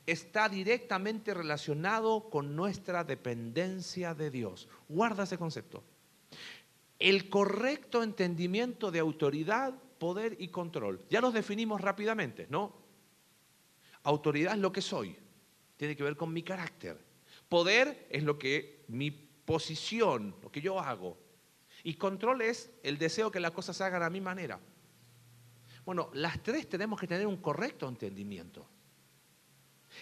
está 0.07 0.49
directamente 0.49 1.35
relacionado 1.35 2.31
con 2.31 2.57
nuestra 2.57 3.05
dependencia 3.05 4.15
de 4.15 4.31
Dios. 4.31 4.69
Guarda 4.89 5.25
ese 5.25 5.39
concepto. 5.39 5.83
El 6.99 7.29
correcto 7.29 8.03
entendimiento 8.03 8.91
de 8.91 8.99
autoridad, 8.99 9.75
poder 9.99 10.37
y 10.39 10.49
control. 10.49 11.05
Ya 11.11 11.21
los 11.21 11.35
definimos 11.35 11.81
rápidamente, 11.81 12.47
¿no? 12.51 12.75
Autoridad 14.03 14.55
es 14.55 14.61
lo 14.61 14.73
que 14.73 14.83
soy, 14.83 15.17
tiene 15.77 15.97
que 15.97 16.03
ver 16.03 16.17
con 16.17 16.33
mi 16.33 16.43
carácter. 16.43 16.99
Poder 17.49 18.07
es 18.11 18.23
lo 18.23 18.39
que 18.39 18.85
mi 18.89 19.11
posición, 19.11 20.35
lo 20.43 20.51
que 20.51 20.61
yo 20.61 20.81
hago. 20.81 21.17
Y 21.85 21.95
control 21.95 22.43
es 22.43 22.71
el 22.83 22.99
deseo 22.99 23.31
que 23.31 23.41
las 23.41 23.53
cosas 23.53 23.77
se 23.77 23.85
hagan 23.85 24.03
a 24.03 24.11
mi 24.11 24.21
manera. 24.21 24.61
Bueno, 25.85 26.11
las 26.13 26.43
tres 26.43 26.69
tenemos 26.69 27.01
que 27.01 27.07
tener 27.07 27.27
un 27.27 27.39
correcto 27.39 27.89
entendimiento. 27.89 28.69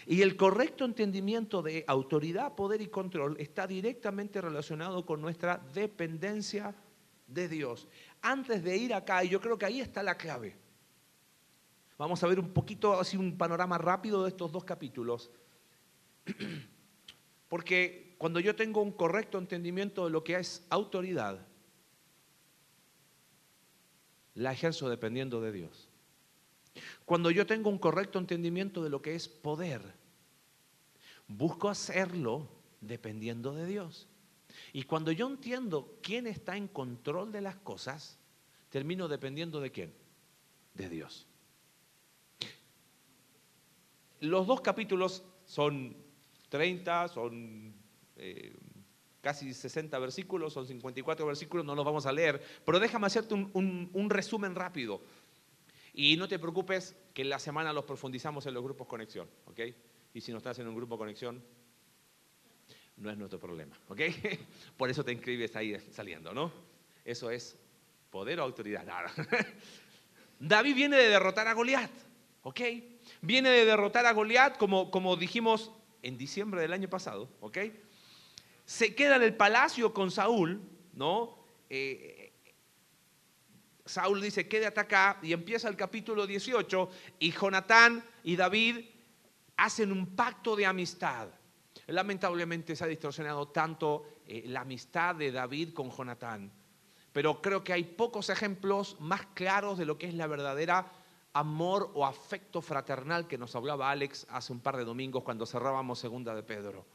Y 0.06 0.22
el 0.22 0.36
correcto 0.36 0.84
entendimiento 0.84 1.62
de 1.62 1.84
autoridad, 1.88 2.54
poder 2.54 2.80
y 2.80 2.86
control 2.86 3.36
está 3.40 3.66
directamente 3.66 4.40
relacionado 4.40 5.04
con 5.04 5.20
nuestra 5.20 5.58
dependencia 5.74 6.74
de 7.26 7.48
Dios. 7.48 7.88
Antes 8.22 8.62
de 8.62 8.76
ir 8.76 8.94
acá, 8.94 9.24
y 9.24 9.28
yo 9.28 9.40
creo 9.40 9.58
que 9.58 9.66
ahí 9.66 9.80
está 9.80 10.04
la 10.04 10.16
clave. 10.16 10.56
Vamos 11.98 12.22
a 12.22 12.28
ver 12.28 12.38
un 12.38 12.52
poquito, 12.52 13.00
así 13.00 13.16
un 13.16 13.36
panorama 13.36 13.78
rápido 13.78 14.22
de 14.22 14.28
estos 14.28 14.52
dos 14.52 14.64
capítulos. 14.64 15.30
Porque 17.48 18.14
cuando 18.18 18.38
yo 18.38 18.54
tengo 18.54 18.82
un 18.82 18.92
correcto 18.92 19.38
entendimiento 19.38 20.04
de 20.04 20.10
lo 20.10 20.22
que 20.22 20.36
es 20.36 20.64
autoridad, 20.70 21.46
la 24.34 24.52
ejerzo 24.52 24.88
dependiendo 24.88 25.40
de 25.40 25.50
Dios. 25.50 25.88
Cuando 27.04 27.30
yo 27.30 27.46
tengo 27.46 27.70
un 27.70 27.78
correcto 27.78 28.18
entendimiento 28.18 28.84
de 28.84 28.90
lo 28.90 29.00
que 29.00 29.14
es 29.14 29.28
poder, 29.28 29.80
busco 31.28 31.68
hacerlo 31.68 32.48
dependiendo 32.80 33.54
de 33.54 33.66
Dios. 33.66 34.08
Y 34.72 34.84
cuando 34.84 35.12
yo 35.12 35.26
entiendo 35.26 35.98
quién 36.02 36.26
está 36.26 36.56
en 36.56 36.68
control 36.68 37.32
de 37.32 37.40
las 37.40 37.56
cosas, 37.56 38.18
termino 38.70 39.08
dependiendo 39.08 39.60
de 39.60 39.70
quién? 39.70 39.94
De 40.74 40.88
Dios. 40.88 41.26
Los 44.20 44.46
dos 44.46 44.60
capítulos 44.60 45.24
son 45.44 45.96
30, 46.48 47.08
son 47.08 47.74
eh, 48.16 48.54
casi 49.20 49.52
60 49.52 49.98
versículos, 49.98 50.52
son 50.52 50.66
54 50.66 51.26
versículos, 51.26 51.66
no 51.66 51.74
los 51.74 51.84
vamos 51.84 52.06
a 52.06 52.12
leer, 52.12 52.40
pero 52.64 52.78
déjame 52.78 53.06
hacerte 53.06 53.34
un, 53.34 54.06
resumen 54.08 54.54
rápido. 54.54 55.02
Y 55.92 56.16
no 56.16 56.28
te 56.28 56.38
preocupes 56.38 56.94
que 57.12 57.22
en 57.22 57.30
la 57.30 57.38
semana 57.38 57.72
los 57.72 57.84
profundizamos 57.84 58.46
en 58.46 58.54
los 58.54 58.62
grupos 58.62 58.86
conexión, 58.86 59.28
¿ok? 59.46 59.60
Y 60.16 60.22
si 60.22 60.32
no 60.32 60.38
estás 60.38 60.58
en 60.60 60.66
un 60.66 60.74
grupo 60.74 60.96
conexión, 60.96 61.44
no 62.96 63.10
es 63.10 63.18
nuestro 63.18 63.38
problema, 63.38 63.78
¿ok? 63.88 64.00
Por 64.78 64.88
eso 64.88 65.04
te 65.04 65.12
inscribes 65.12 65.54
ahí 65.56 65.78
saliendo, 65.92 66.32
¿no? 66.32 66.50
Eso 67.04 67.30
es 67.30 67.54
poder 68.08 68.40
o 68.40 68.42
autoridad. 68.42 68.86
David 70.40 70.74
viene 70.74 70.96
de 70.96 71.10
derrotar 71.10 71.46
a 71.48 71.52
Goliat, 71.52 71.90
¿ok? 72.44 72.60
Viene 73.20 73.50
de 73.50 73.66
derrotar 73.66 74.06
a 74.06 74.12
Goliat, 74.14 74.56
como, 74.56 74.90
como 74.90 75.16
dijimos 75.16 75.70
en 76.00 76.16
diciembre 76.16 76.62
del 76.62 76.72
año 76.72 76.88
pasado, 76.88 77.28
¿ok? 77.40 77.58
Se 78.64 78.94
queda 78.94 79.16
en 79.16 79.22
el 79.22 79.36
palacio 79.36 79.92
con 79.92 80.10
Saúl, 80.10 80.62
¿no? 80.94 81.44
Eh, 81.68 82.32
Saúl 83.84 84.22
dice, 84.22 84.48
quédate 84.48 84.80
acá, 84.80 85.18
y 85.22 85.34
empieza 85.34 85.68
el 85.68 85.76
capítulo 85.76 86.26
18, 86.26 86.90
y 87.18 87.32
Jonatán 87.32 88.02
y 88.24 88.34
David 88.36 88.95
hacen 89.56 89.92
un 89.92 90.14
pacto 90.14 90.56
de 90.56 90.66
amistad. 90.66 91.28
Lamentablemente 91.86 92.74
se 92.74 92.84
ha 92.84 92.88
distorsionado 92.88 93.48
tanto 93.48 94.04
eh, 94.26 94.44
la 94.46 94.62
amistad 94.62 95.14
de 95.14 95.30
David 95.30 95.72
con 95.72 95.90
Jonatán, 95.90 96.52
pero 97.12 97.40
creo 97.40 97.62
que 97.62 97.72
hay 97.72 97.84
pocos 97.84 98.28
ejemplos 98.28 98.96
más 99.00 99.26
claros 99.34 99.78
de 99.78 99.86
lo 99.86 99.96
que 99.96 100.08
es 100.08 100.14
la 100.14 100.26
verdadera 100.26 100.90
amor 101.32 101.90
o 101.94 102.06
afecto 102.06 102.62
fraternal 102.62 103.26
que 103.28 103.36
nos 103.36 103.54
hablaba 103.54 103.90
Alex 103.90 104.26
hace 104.30 104.52
un 104.52 104.60
par 104.60 104.76
de 104.76 104.84
domingos 104.84 105.22
cuando 105.22 105.44
cerrábamos 105.44 105.98
segunda 105.98 106.34
de 106.34 106.42
Pedro. 106.42 106.86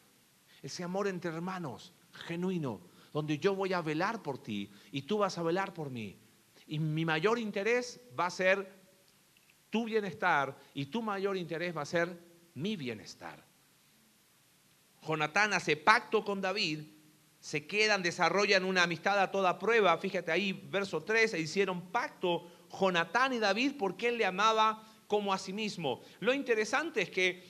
Ese 0.63 0.83
amor 0.83 1.07
entre 1.07 1.31
hermanos, 1.31 1.93
genuino, 2.11 2.81
donde 3.13 3.37
yo 3.37 3.55
voy 3.55 3.73
a 3.73 3.81
velar 3.81 4.21
por 4.23 4.39
ti 4.39 4.71
y 4.91 5.03
tú 5.03 5.19
vas 5.19 5.37
a 5.37 5.43
velar 5.43 5.73
por 5.73 5.91
mí. 5.91 6.17
Y 6.65 6.79
mi 6.79 7.05
mayor 7.05 7.37
interés 7.37 8.01
va 8.19 8.27
a 8.27 8.31
ser 8.31 8.81
tu 9.69 9.85
bienestar 9.85 10.57
y 10.73 10.87
tu 10.87 11.01
mayor 11.01 11.37
interés 11.37 11.75
va 11.75 11.83
a 11.83 11.85
ser 11.85 12.30
mi 12.53 12.75
bienestar. 12.75 13.43
Jonatán 15.05 15.53
hace 15.53 15.75
pacto 15.77 16.23
con 16.23 16.41
David, 16.41 16.81
se 17.39 17.65
quedan, 17.65 18.03
desarrollan 18.03 18.63
una 18.65 18.83
amistad 18.83 19.19
a 19.19 19.31
toda 19.31 19.57
prueba. 19.57 19.97
Fíjate 19.97 20.31
ahí, 20.31 20.53
verso 20.53 21.03
3, 21.03 21.31
se 21.31 21.39
hicieron 21.39 21.89
pacto 21.91 22.47
Jonatán 22.79 23.33
y 23.33 23.39
David 23.39 23.73
porque 23.79 24.09
él 24.09 24.17
le 24.17 24.25
amaba 24.25 24.87
como 25.07 25.33
a 25.33 25.39
sí 25.39 25.51
mismo. 25.51 26.01
Lo 26.19 26.33
interesante 26.33 27.01
es 27.01 27.09
que 27.09 27.43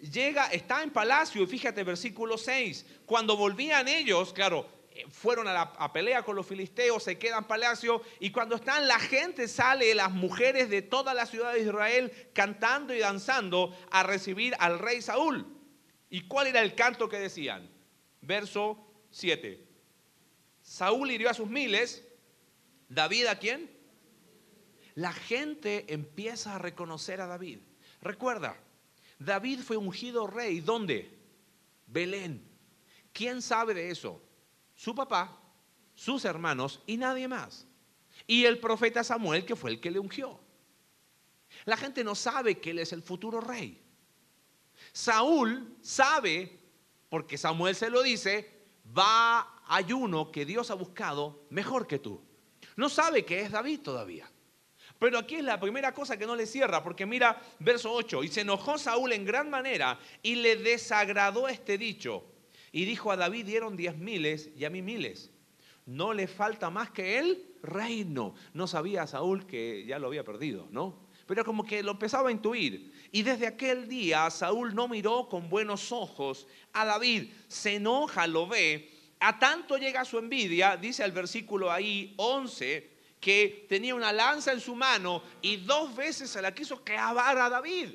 llega, 0.00 0.46
está 0.48 0.82
en 0.82 0.90
palacio 0.90 1.42
y 1.42 1.46
fíjate 1.46 1.84
versículo 1.84 2.36
6, 2.36 2.84
cuando 3.06 3.36
volvían 3.36 3.86
ellos, 3.88 4.32
claro, 4.32 4.68
fueron 5.10 5.46
a 5.48 5.92
pelea 5.92 6.22
con 6.22 6.36
los 6.36 6.46
filisteos, 6.46 7.02
se 7.02 7.18
quedan 7.18 7.44
en 7.44 7.48
palacio 7.48 8.02
y 8.20 8.30
cuando 8.30 8.56
están 8.56 8.86
la 8.86 8.98
gente 8.98 9.48
sale, 9.48 9.94
las 9.94 10.10
mujeres 10.10 10.70
de 10.70 10.82
toda 10.82 11.14
la 11.14 11.26
ciudad 11.26 11.52
de 11.52 11.60
Israel 11.60 12.12
cantando 12.32 12.94
y 12.94 12.98
danzando 12.98 13.76
a 13.90 14.02
recibir 14.02 14.54
al 14.58 14.78
rey 14.78 15.02
Saúl. 15.02 15.46
¿Y 16.08 16.22
cuál 16.22 16.46
era 16.46 16.62
el 16.62 16.74
canto 16.74 17.08
que 17.08 17.18
decían? 17.18 17.70
Verso 18.20 18.78
7. 19.10 19.64
Saúl 20.62 21.10
hirió 21.10 21.30
a 21.30 21.34
sus 21.34 21.48
miles, 21.48 22.04
David 22.88 23.26
a 23.26 23.38
quién? 23.38 23.70
La 24.94 25.12
gente 25.12 25.92
empieza 25.92 26.54
a 26.54 26.58
reconocer 26.58 27.20
a 27.20 27.26
David. 27.26 27.58
Recuerda, 28.00 28.56
David 29.18 29.60
fue 29.60 29.76
ungido 29.76 30.26
rey. 30.26 30.60
¿Dónde? 30.60 31.10
Belén. 31.86 32.42
¿Quién 33.12 33.42
sabe 33.42 33.74
de 33.74 33.90
eso? 33.90 34.22
Su 34.76 34.94
papá, 34.94 35.40
sus 35.94 36.24
hermanos 36.24 36.82
y 36.86 36.96
nadie 36.96 37.26
más. 37.26 37.66
Y 38.26 38.44
el 38.44 38.58
profeta 38.58 39.02
Samuel, 39.02 39.44
que 39.44 39.56
fue 39.56 39.70
el 39.70 39.80
que 39.80 39.90
le 39.90 39.98
ungió. 39.98 40.38
La 41.64 41.76
gente 41.76 42.04
no 42.04 42.14
sabe 42.14 42.58
que 42.58 42.70
él 42.70 42.78
es 42.78 42.92
el 42.92 43.02
futuro 43.02 43.40
rey. 43.40 43.82
Saúl 44.92 45.76
sabe, 45.80 46.60
porque 47.08 47.38
Samuel 47.38 47.74
se 47.74 47.90
lo 47.90 48.02
dice, 48.02 48.66
va 48.96 49.62
hay 49.68 49.92
uno 49.92 50.30
que 50.30 50.44
Dios 50.44 50.70
ha 50.70 50.74
buscado 50.74 51.46
mejor 51.50 51.86
que 51.86 51.98
tú. 51.98 52.22
No 52.76 52.88
sabe 52.88 53.24
que 53.24 53.40
es 53.40 53.50
David 53.50 53.80
todavía. 53.80 54.30
Pero 54.98 55.18
aquí 55.18 55.36
es 55.36 55.44
la 55.44 55.60
primera 55.60 55.92
cosa 55.92 56.16
que 56.16 56.26
no 56.26 56.36
le 56.36 56.46
cierra, 56.46 56.82
porque 56.82 57.04
mira 57.04 57.40
verso 57.58 57.92
8, 57.92 58.24
y 58.24 58.28
se 58.28 58.42
enojó 58.42 58.78
Saúl 58.78 59.12
en 59.12 59.24
gran 59.24 59.50
manera 59.50 59.98
y 60.22 60.36
le 60.36 60.56
desagradó 60.56 61.48
este 61.48 61.76
dicho. 61.76 62.24
Y 62.76 62.84
dijo 62.84 63.10
a 63.10 63.16
David, 63.16 63.46
dieron 63.46 63.74
diez 63.74 63.96
miles 63.96 64.50
y 64.54 64.66
a 64.66 64.68
mí 64.68 64.82
miles. 64.82 65.30
No 65.86 66.12
le 66.12 66.26
falta 66.26 66.68
más 66.68 66.90
que 66.90 67.18
el 67.18 67.56
reino. 67.62 68.34
No 68.52 68.66
sabía 68.66 69.06
Saúl 69.06 69.46
que 69.46 69.86
ya 69.86 69.98
lo 69.98 70.08
había 70.08 70.24
perdido, 70.24 70.68
¿no? 70.70 71.08
Pero 71.26 71.42
como 71.42 71.64
que 71.64 71.82
lo 71.82 71.92
empezaba 71.92 72.28
a 72.28 72.32
intuir. 72.32 72.92
Y 73.12 73.22
desde 73.22 73.46
aquel 73.46 73.88
día 73.88 74.28
Saúl 74.28 74.74
no 74.74 74.88
miró 74.88 75.26
con 75.26 75.48
buenos 75.48 75.90
ojos 75.90 76.46
a 76.74 76.84
David. 76.84 77.32
Se 77.48 77.76
enoja, 77.76 78.26
lo 78.26 78.46
ve. 78.46 78.90
A 79.20 79.38
tanto 79.38 79.78
llega 79.78 80.04
su 80.04 80.18
envidia, 80.18 80.76
dice 80.76 81.02
el 81.02 81.12
versículo 81.12 81.72
ahí 81.72 82.12
11, 82.18 82.90
que 83.18 83.64
tenía 83.70 83.94
una 83.94 84.12
lanza 84.12 84.52
en 84.52 84.60
su 84.60 84.76
mano 84.76 85.22
y 85.40 85.56
dos 85.56 85.96
veces 85.96 86.28
se 86.28 86.42
la 86.42 86.54
quiso 86.54 86.84
clavar 86.84 87.38
a 87.38 87.48
David. 87.48 87.94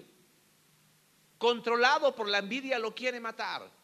Controlado 1.37 2.15
por 2.15 2.27
la 2.27 2.39
envidia 2.39 2.79
lo 2.79 2.95
quiere 2.95 3.19
matar. 3.19 3.79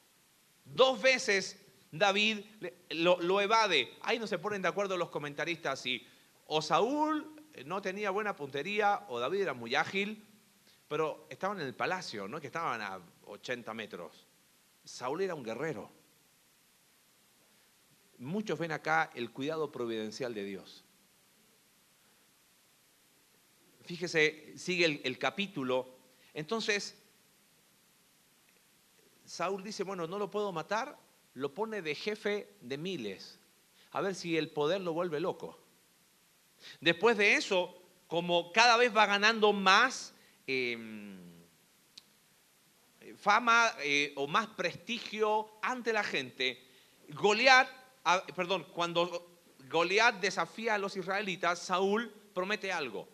Dos 0.73 1.01
veces 1.01 1.59
David 1.91 2.45
lo, 2.89 3.41
evade. 3.41 3.97
Ahí 4.01 4.19
no 4.19 4.27
se 4.27 4.37
ponen 4.37 4.61
de 4.61 4.67
acuerdo 4.67 4.97
los 4.97 5.09
comentaristas 5.09 5.79
si 5.79 6.05
o 6.45 6.61
Saúl 6.61 7.35
no 7.65 7.81
tenía 7.81 8.09
buena 8.11 8.35
puntería 8.35 9.05
o 9.09 9.19
David 9.19 9.41
era 9.41 9.53
muy 9.53 9.75
ágil, 9.75 10.25
pero 10.87 11.27
estaban 11.29 11.59
en 11.59 11.67
el 11.67 11.75
palacio, 11.75 12.27
no 12.27 12.39
que 12.39 12.47
estaban 12.47 12.81
a 12.81 12.99
80 13.25 13.73
metros. 13.73 14.25
Saúl 14.83 15.21
era 15.21 15.35
un 15.35 15.43
guerrero. 15.43 15.91
Muchos 18.19 18.57
ven 18.57 18.71
acá 18.71 19.11
el 19.13 19.31
cuidado 19.31 19.71
providencial 19.71 20.33
de 20.33 20.43
Dios. 20.43 20.83
Fíjese, 23.87 24.53
sigue 24.57 25.01
el, 25.03 25.17
capítulo. 25.17 25.87
Entonces, 26.33 26.95
Saúl 29.27 29.63
dice, 29.63 29.83
bueno, 29.83 30.07
no 30.07 30.17
lo 30.17 30.31
puedo 30.31 30.51
matar, 30.51 30.97
lo 31.33 31.53
pone 31.53 31.83
de 31.83 31.93
jefe 31.93 32.49
de 32.61 32.77
miles, 32.77 33.39
a 33.91 34.01
ver 34.01 34.15
si 34.15 34.37
el 34.37 34.49
poder 34.49 34.81
lo 34.81 34.93
vuelve 34.93 35.19
loco. 35.19 35.59
Después 36.81 37.17
de 37.17 37.35
eso, 37.35 37.79
como 38.07 38.51
cada 38.51 38.77
vez 38.77 38.95
va 38.95 39.05
ganando 39.05 39.53
más 39.53 40.15
em, 40.47 41.19
fama 43.17 43.71
eh, 43.83 44.13
o 44.15 44.27
más 44.27 44.47
prestigio 44.47 45.59
ante 45.61 45.93
la 45.93 46.03
gente, 46.03 46.65
Goliat, 47.09 47.69
ah, 48.05 48.23
perdón, 48.35 48.65
cuando 48.73 49.41
Goliat 49.69 50.15
desafía 50.19 50.73
a 50.73 50.79
los 50.79 50.97
israelitas, 50.97 51.59
Saúl 51.59 52.11
promete 52.33 52.71
algo 52.71 53.07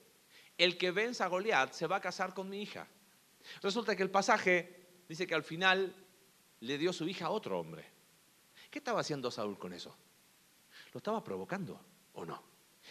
el 0.57 0.77
que 0.77 0.91
venza 0.91 1.25
a 1.25 1.27
Goliat 1.27 1.73
se 1.73 1.87
va 1.87 1.97
a 1.97 2.01
casar 2.01 2.33
con 2.33 2.49
mi 2.49 2.61
hija. 2.61 2.87
Resulta 3.61 3.95
que 3.95 4.03
el 4.03 4.09
pasaje 4.09 5.03
dice 5.07 5.27
que 5.27 5.35
al 5.35 5.43
final 5.43 5.95
le 6.63 6.77
dio 6.77 6.93
su 6.93 7.07
hija 7.07 7.25
a 7.25 7.29
otro 7.29 7.59
hombre. 7.59 7.85
¿Qué 8.71 8.79
estaba 8.79 9.01
haciendo 9.01 9.29
Saúl 9.29 9.59
con 9.59 9.73
eso? 9.73 9.95
Lo 10.93 10.99
estaba 10.99 11.23
provocando, 11.23 11.79
¿o 12.13 12.25
no? 12.25 12.41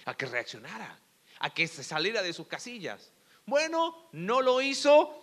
A 0.04 0.14
que 0.14 0.26
reaccionara, 0.26 0.98
a 1.38 1.54
que 1.54 1.66
se 1.66 1.82
saliera 1.82 2.22
de 2.22 2.32
sus 2.32 2.46
casillas. 2.46 3.12
Bueno, 3.46 4.08
no 4.12 4.42
lo 4.42 4.60
hizo. 4.60 5.22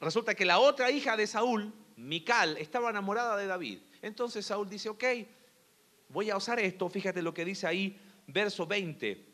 Resulta 0.00 0.34
que 0.34 0.46
la 0.46 0.58
otra 0.58 0.90
hija 0.90 1.16
de 1.16 1.26
Saúl, 1.26 1.72
Mical, 1.96 2.56
estaba 2.56 2.90
enamorada 2.90 3.36
de 3.36 3.46
David. 3.46 3.80
Entonces 4.00 4.46
Saúl 4.46 4.70
dice, 4.70 4.88
ok, 4.88 5.04
voy 6.08 6.30
a 6.30 6.36
usar 6.36 6.58
esto. 6.60 6.88
Fíjate 6.88 7.20
lo 7.20 7.34
que 7.34 7.44
dice 7.44 7.66
ahí, 7.66 8.00
verso 8.26 8.66
20. 8.66 9.32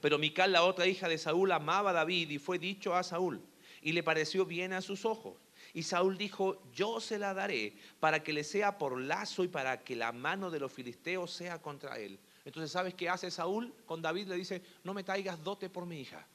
Pero 0.00 0.18
Mical, 0.18 0.52
la 0.52 0.62
otra 0.62 0.86
hija 0.86 1.08
de 1.08 1.16
Saúl, 1.16 1.50
amaba 1.52 1.90
a 1.90 1.94
David 1.94 2.30
y 2.30 2.38
fue 2.38 2.58
dicho 2.58 2.94
a 2.94 3.02
Saúl 3.02 3.42
y 3.80 3.92
le 3.92 4.02
pareció 4.02 4.44
bien 4.44 4.74
a 4.74 4.82
sus 4.82 5.06
ojos. 5.06 5.36
Y 5.74 5.82
Saúl 5.82 6.16
dijo, 6.16 6.62
yo 6.72 7.00
se 7.00 7.18
la 7.18 7.34
daré 7.34 7.76
para 8.00 8.22
que 8.22 8.32
le 8.32 8.44
sea 8.44 8.78
por 8.78 9.00
lazo 9.00 9.44
y 9.44 9.48
para 9.48 9.82
que 9.84 9.96
la 9.96 10.12
mano 10.12 10.50
de 10.50 10.60
los 10.60 10.72
filisteos 10.72 11.30
sea 11.30 11.60
contra 11.60 11.98
él. 11.98 12.18
Entonces, 12.44 12.72
¿sabes 12.72 12.94
qué 12.94 13.08
hace 13.08 13.30
Saúl 13.30 13.74
con 13.84 14.00
David? 14.00 14.28
Le 14.28 14.36
dice, 14.36 14.62
no 14.84 14.94
me 14.94 15.04
traigas 15.04 15.42
dote 15.44 15.68
por 15.68 15.84
mi 15.84 16.00
hija. 16.00 16.26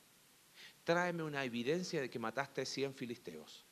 Tráeme 0.84 1.24
una 1.24 1.44
evidencia 1.44 2.02
de 2.02 2.10
que 2.10 2.20
mataste 2.20 2.66
100 2.66 2.94
filisteos. 2.94 3.66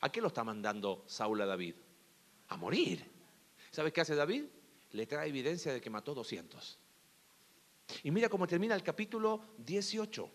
¿A 0.00 0.10
qué 0.10 0.20
lo 0.20 0.28
está 0.28 0.44
mandando 0.44 1.04
Saúl 1.06 1.40
a 1.40 1.46
David? 1.46 1.74
A 2.48 2.56
morir. 2.56 3.04
¿Sabes 3.70 3.92
qué 3.92 4.02
hace 4.02 4.14
David? 4.14 4.44
Le 4.92 5.06
trae 5.06 5.28
evidencia 5.28 5.72
de 5.72 5.80
que 5.80 5.90
mató 5.90 6.14
200. 6.14 6.78
Y 8.02 8.10
mira 8.10 8.28
cómo 8.28 8.46
termina 8.46 8.74
el 8.74 8.82
capítulo 8.82 9.42
18. 9.58 10.30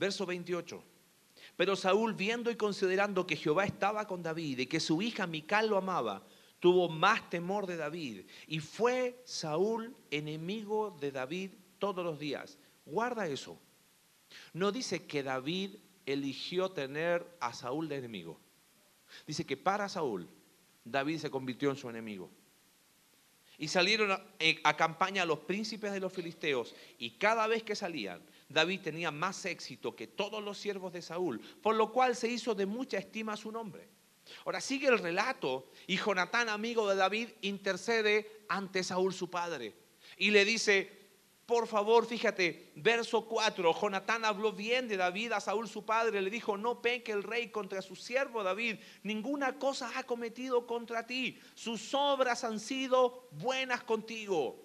Verso 0.00 0.24
28. 0.24 0.82
Pero 1.58 1.76
Saúl, 1.76 2.14
viendo 2.14 2.50
y 2.50 2.56
considerando 2.56 3.26
que 3.26 3.36
Jehová 3.36 3.66
estaba 3.66 4.06
con 4.06 4.22
David 4.22 4.60
y 4.60 4.66
que 4.66 4.80
su 4.80 5.02
hija 5.02 5.26
Mical 5.26 5.68
lo 5.68 5.76
amaba, 5.76 6.26
tuvo 6.58 6.88
más 6.88 7.28
temor 7.28 7.66
de 7.66 7.76
David. 7.76 8.22
Y 8.46 8.60
fue 8.60 9.20
Saúl 9.26 9.94
enemigo 10.10 10.96
de 10.98 11.12
David 11.12 11.50
todos 11.78 12.02
los 12.02 12.18
días. 12.18 12.58
Guarda 12.86 13.28
eso. 13.28 13.60
No 14.54 14.72
dice 14.72 15.04
que 15.04 15.22
David 15.22 15.76
eligió 16.06 16.70
tener 16.70 17.36
a 17.38 17.52
Saúl 17.52 17.86
de 17.86 17.96
enemigo. 17.96 18.40
Dice 19.26 19.44
que 19.44 19.58
para 19.58 19.90
Saúl, 19.90 20.30
David 20.82 21.18
se 21.18 21.30
convirtió 21.30 21.68
en 21.68 21.76
su 21.76 21.90
enemigo. 21.90 22.30
Y 23.60 23.68
salieron 23.68 24.20
eh, 24.40 24.58
a, 24.64 24.76
campaña 24.76 25.24
los 25.24 25.40
príncipes 25.40 25.92
de 25.92 26.00
los 26.00 26.12
filisteos. 26.12 26.74
Y 26.98 27.10
cada 27.12 27.46
vez 27.46 27.62
que 27.62 27.76
salían, 27.76 28.20
David 28.48 28.80
tenía 28.80 29.12
más 29.12 29.44
éxito 29.44 29.94
que 29.94 30.08
todos 30.08 30.42
los 30.42 30.58
siervos 30.58 30.92
de 30.92 31.02
Saúl, 31.02 31.40
por 31.62 31.76
lo 31.76 31.92
cual 31.92 32.16
se 32.16 32.26
hizo 32.26 32.54
de 32.56 32.66
mucha 32.66 32.98
estima 32.98 33.36
su 33.36 33.52
nombre. 33.52 33.88
Ahora 34.44 34.60
sigue 34.60 34.88
el 34.88 34.98
relato 34.98 35.70
y 35.86 35.96
Jonatán, 35.96 36.48
amigo 36.48 36.88
de 36.88 36.96
David, 36.96 37.28
intercede 37.42 38.44
ante 38.48 38.82
Saúl 38.82 39.12
su 39.12 39.30
padre 39.30 39.74
y 40.16 40.30
le 40.30 40.44
dice, 40.44 40.99
por 41.50 41.66
favor, 41.66 42.06
fíjate, 42.06 42.70
verso 42.76 43.26
4, 43.26 43.74
Jonatán 43.74 44.24
habló 44.24 44.52
bien 44.52 44.86
de 44.86 44.96
David 44.96 45.32
a 45.32 45.40
Saúl 45.40 45.68
su 45.68 45.84
padre, 45.84 46.22
le 46.22 46.30
dijo, 46.30 46.56
no 46.56 46.80
peque 46.80 47.10
el 47.10 47.24
rey 47.24 47.48
contra 47.48 47.82
su 47.82 47.96
siervo 47.96 48.44
David, 48.44 48.76
ninguna 49.02 49.58
cosa 49.58 49.90
ha 49.96 50.04
cometido 50.04 50.64
contra 50.64 51.08
ti, 51.08 51.40
sus 51.56 51.92
obras 51.92 52.44
han 52.44 52.60
sido 52.60 53.26
buenas 53.32 53.82
contigo. 53.82 54.64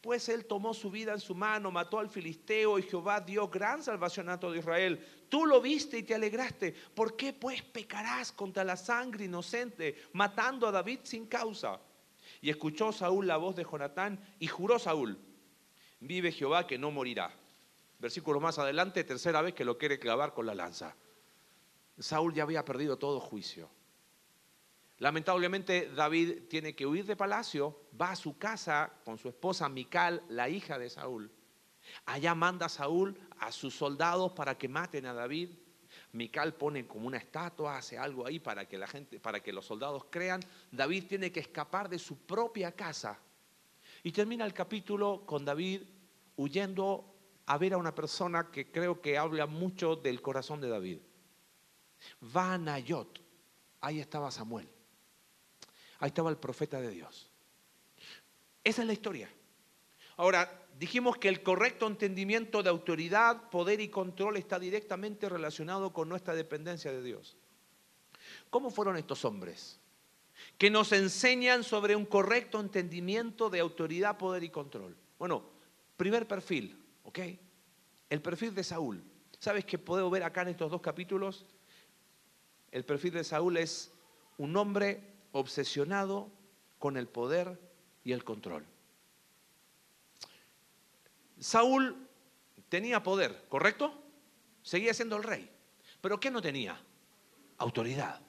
Pues 0.00 0.28
él 0.28 0.46
tomó 0.46 0.74
su 0.74 0.90
vida 0.90 1.12
en 1.12 1.20
su 1.20 1.36
mano, 1.36 1.70
mató 1.70 2.00
al 2.00 2.10
filisteo 2.10 2.80
y 2.80 2.82
Jehová 2.82 3.20
dio 3.20 3.46
gran 3.46 3.84
salvación 3.84 4.30
a 4.30 4.40
Israel. 4.56 5.26
Tú 5.28 5.46
lo 5.46 5.60
viste 5.60 5.98
y 5.98 6.02
te 6.02 6.16
alegraste. 6.16 6.72
¿Por 6.72 7.14
qué 7.16 7.34
pues 7.34 7.62
pecarás 7.62 8.32
contra 8.32 8.64
la 8.64 8.76
sangre 8.76 9.26
inocente, 9.26 9.94
matando 10.12 10.66
a 10.66 10.72
David 10.72 11.00
sin 11.04 11.26
causa? 11.26 11.80
Y 12.40 12.50
escuchó 12.50 12.92
Saúl 12.92 13.26
la 13.26 13.36
voz 13.36 13.56
de 13.56 13.64
Jonatán 13.64 14.20
y 14.38 14.46
juró 14.46 14.78
Saúl, 14.78 15.18
vive 16.00 16.32
Jehová 16.32 16.66
que 16.66 16.78
no 16.78 16.90
morirá. 16.90 17.34
Versículo 17.98 18.40
más 18.40 18.58
adelante, 18.58 19.04
tercera 19.04 19.42
vez 19.42 19.54
que 19.54 19.64
lo 19.64 19.76
quiere 19.76 19.98
clavar 19.98 20.32
con 20.32 20.46
la 20.46 20.54
lanza. 20.54 20.96
Saúl 21.98 22.32
ya 22.32 22.44
había 22.44 22.64
perdido 22.64 22.96
todo 22.96 23.20
juicio. 23.20 23.68
Lamentablemente 24.98 25.90
David 25.94 26.42
tiene 26.48 26.74
que 26.74 26.86
huir 26.86 27.06
de 27.06 27.16
palacio, 27.16 27.88
va 27.98 28.12
a 28.12 28.16
su 28.16 28.38
casa 28.38 28.92
con 29.04 29.18
su 29.18 29.28
esposa 29.28 29.68
Mical, 29.68 30.22
la 30.28 30.48
hija 30.48 30.78
de 30.78 30.90
Saúl. 30.90 31.30
Allá 32.04 32.34
manda 32.34 32.68
Saúl 32.68 33.18
a 33.38 33.52
sus 33.52 33.74
soldados 33.74 34.32
para 34.32 34.56
que 34.58 34.68
maten 34.68 35.06
a 35.06 35.14
David. 35.14 35.50
Mical 36.12 36.54
pone 36.54 36.86
como 36.86 37.06
una 37.06 37.18
estatua, 37.18 37.76
hace 37.76 37.96
algo 37.96 38.26
ahí 38.26 38.40
para 38.40 38.66
que 38.66 38.76
la 38.76 38.86
gente, 38.86 39.20
para 39.20 39.40
que 39.40 39.52
los 39.52 39.64
soldados 39.64 40.06
crean. 40.10 40.40
David 40.72 41.04
tiene 41.08 41.30
que 41.30 41.40
escapar 41.40 41.88
de 41.88 41.98
su 41.98 42.18
propia 42.18 42.72
casa. 42.72 43.18
Y 44.02 44.12
termina 44.12 44.44
el 44.44 44.52
capítulo 44.52 45.24
con 45.24 45.44
David 45.44 45.82
huyendo 46.36 47.14
a 47.46 47.58
ver 47.58 47.74
a 47.74 47.78
una 47.78 47.94
persona 47.94 48.50
que 48.50 48.70
creo 48.70 49.00
que 49.00 49.18
habla 49.18 49.46
mucho 49.46 49.96
del 49.96 50.20
corazón 50.22 50.60
de 50.60 50.68
David. 50.68 50.98
Va 52.36 52.54
a 52.54 52.58
Nayot. 52.58 53.20
Ahí 53.80 54.00
estaba 54.00 54.30
Samuel. 54.30 54.68
Ahí 55.98 56.08
estaba 56.08 56.30
el 56.30 56.38
profeta 56.38 56.80
de 56.80 56.90
Dios. 56.90 57.30
Esa 58.64 58.82
es 58.82 58.86
la 58.86 58.92
historia. 58.92 59.28
Ahora, 60.16 60.66
dijimos 60.80 61.18
que 61.18 61.28
el 61.28 61.42
correcto 61.42 61.86
entendimiento 61.86 62.62
de 62.62 62.70
autoridad, 62.70 63.50
poder 63.50 63.82
y 63.82 63.88
control 63.88 64.38
está 64.38 64.58
directamente 64.58 65.28
relacionado 65.28 65.92
con 65.92 66.08
nuestra 66.08 66.34
dependencia 66.34 66.90
de 66.90 67.02
Dios. 67.02 67.36
¿Cómo 68.48 68.70
fueron 68.70 68.96
estos 68.96 69.26
hombres? 69.26 69.78
Que 70.56 70.70
nos 70.70 70.92
enseñan 70.92 71.64
sobre 71.64 71.94
un 71.94 72.06
correcto 72.06 72.58
entendimiento 72.58 73.50
de 73.50 73.60
autoridad, 73.60 74.16
poder 74.16 74.42
y 74.42 74.48
control. 74.48 74.96
Bueno, 75.18 75.44
primer 75.98 76.26
perfil, 76.26 76.82
¿ok? 77.04 77.18
El 78.08 78.22
perfil 78.22 78.54
de 78.54 78.64
Saúl. 78.64 79.04
¿Sabes 79.38 79.66
qué 79.66 79.76
puedo 79.76 80.08
ver 80.08 80.22
acá 80.22 80.40
en 80.42 80.48
estos 80.48 80.70
dos 80.70 80.80
capítulos? 80.80 81.44
El 82.72 82.86
perfil 82.86 83.12
de 83.12 83.24
Saúl 83.24 83.58
es 83.58 83.92
un 84.38 84.56
hombre 84.56 85.02
obsesionado 85.32 86.30
con 86.78 86.96
el 86.96 87.06
poder 87.06 87.60
y 88.02 88.12
el 88.12 88.24
control. 88.24 88.64
Saúl 91.40 92.06
tenía 92.68 93.02
poder, 93.02 93.46
¿correcto? 93.48 94.00
Seguía 94.62 94.94
siendo 94.94 95.16
el 95.16 95.24
rey. 95.24 95.50
Pero 96.00 96.20
¿qué 96.20 96.30
no 96.30 96.40
tenía? 96.40 96.80
Autoridad. 97.58 98.20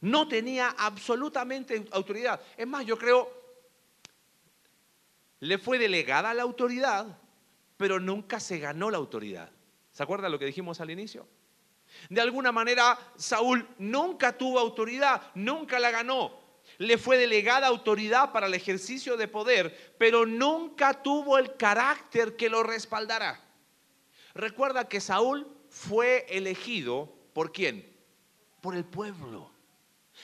No 0.00 0.28
tenía 0.28 0.74
absolutamente 0.78 1.86
autoridad. 1.90 2.40
Es 2.56 2.66
más, 2.66 2.84
yo 2.84 2.98
creo, 2.98 3.30
le 5.40 5.58
fue 5.58 5.78
delegada 5.78 6.34
la 6.34 6.42
autoridad, 6.42 7.18
pero 7.76 7.98
nunca 7.98 8.40
se 8.40 8.58
ganó 8.58 8.90
la 8.90 8.98
autoridad. 8.98 9.50
¿Se 9.90 10.02
acuerda 10.02 10.28
lo 10.28 10.38
que 10.38 10.44
dijimos 10.44 10.80
al 10.80 10.90
inicio? 10.90 11.26
De 12.10 12.20
alguna 12.20 12.52
manera, 12.52 12.98
Saúl 13.16 13.66
nunca 13.78 14.36
tuvo 14.36 14.58
autoridad, 14.58 15.30
nunca 15.34 15.78
la 15.78 15.90
ganó. 15.90 16.45
Le 16.78 16.98
fue 16.98 17.16
delegada 17.16 17.66
autoridad 17.66 18.32
para 18.32 18.46
el 18.46 18.54
ejercicio 18.54 19.16
de 19.16 19.28
poder, 19.28 19.94
pero 19.98 20.26
nunca 20.26 21.02
tuvo 21.02 21.38
el 21.38 21.56
carácter 21.56 22.36
que 22.36 22.48
lo 22.48 22.62
respaldara. 22.62 23.40
Recuerda 24.34 24.88
que 24.88 25.00
Saúl 25.00 25.46
fue 25.70 26.26
elegido 26.28 27.12
por 27.32 27.52
quién? 27.52 27.96
Por 28.60 28.74
el 28.76 28.84
pueblo. 28.84 29.50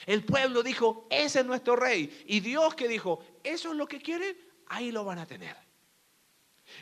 El 0.05 0.23
pueblo 0.23 0.63
dijo, 0.63 1.07
ese 1.09 1.39
es 1.39 1.45
nuestro 1.45 1.75
rey. 1.75 2.23
Y 2.27 2.39
Dios 2.39 2.75
que 2.75 2.87
dijo, 2.87 3.23
eso 3.43 3.71
es 3.71 3.77
lo 3.77 3.87
que 3.87 4.01
quieren, 4.01 4.37
ahí 4.67 4.91
lo 4.91 5.03
van 5.03 5.19
a 5.19 5.25
tener. 5.25 5.55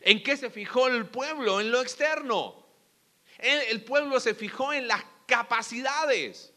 ¿En 0.02 0.24
qué 0.24 0.38
se 0.38 0.50
fijó 0.50 0.88
el 0.88 1.08
pueblo? 1.08 1.60
En 1.60 1.72
lo 1.72 1.82
externo. 1.82 2.66
El, 3.38 3.84
pueblo 3.84 4.20
se 4.20 4.36
fijó 4.36 4.72
en 4.72 4.88
las 4.88 5.04
capacidades. 5.26 6.54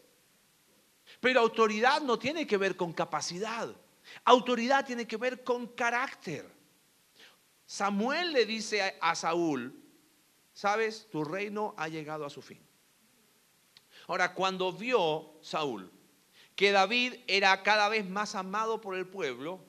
Pero 1.25 1.39
autoridad 1.39 2.03
no 2.03 2.19
tiene 2.19 2.45
que 2.45 2.55
ver 2.55 2.77
con 2.77 2.93
capacidad. 2.93 3.75
Autoridad 4.25 4.85
tiene 4.85 5.07
que 5.07 5.17
ver 5.17 5.43
con 5.43 5.65
carácter. 5.65 6.47
Samuel 7.65 8.31
le 8.31 8.45
dice 8.45 8.95
a 9.01 9.15
Saúl, 9.15 9.73
sabes, 10.53 11.07
tu 11.09 11.23
reino 11.23 11.73
ha 11.77 11.87
llegado 11.87 12.25
a 12.25 12.29
su 12.29 12.43
fin. 12.43 12.61
Ahora, 14.05 14.35
cuando 14.35 14.71
vio 14.71 15.39
Saúl 15.41 15.91
que 16.55 16.71
David 16.71 17.15
era 17.25 17.63
cada 17.63 17.89
vez 17.89 18.07
más 18.07 18.35
amado 18.35 18.79
por 18.79 18.95
el 18.95 19.07
pueblo, 19.07 19.59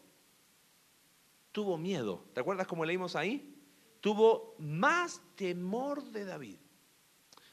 tuvo 1.52 1.78
miedo. 1.78 2.22
¿Te 2.34 2.40
acuerdas 2.40 2.66
cómo 2.66 2.84
leímos 2.84 3.16
ahí? 3.16 3.58
Tuvo 4.02 4.56
más 4.58 5.22
temor 5.36 6.04
de 6.04 6.26
David. 6.26 6.58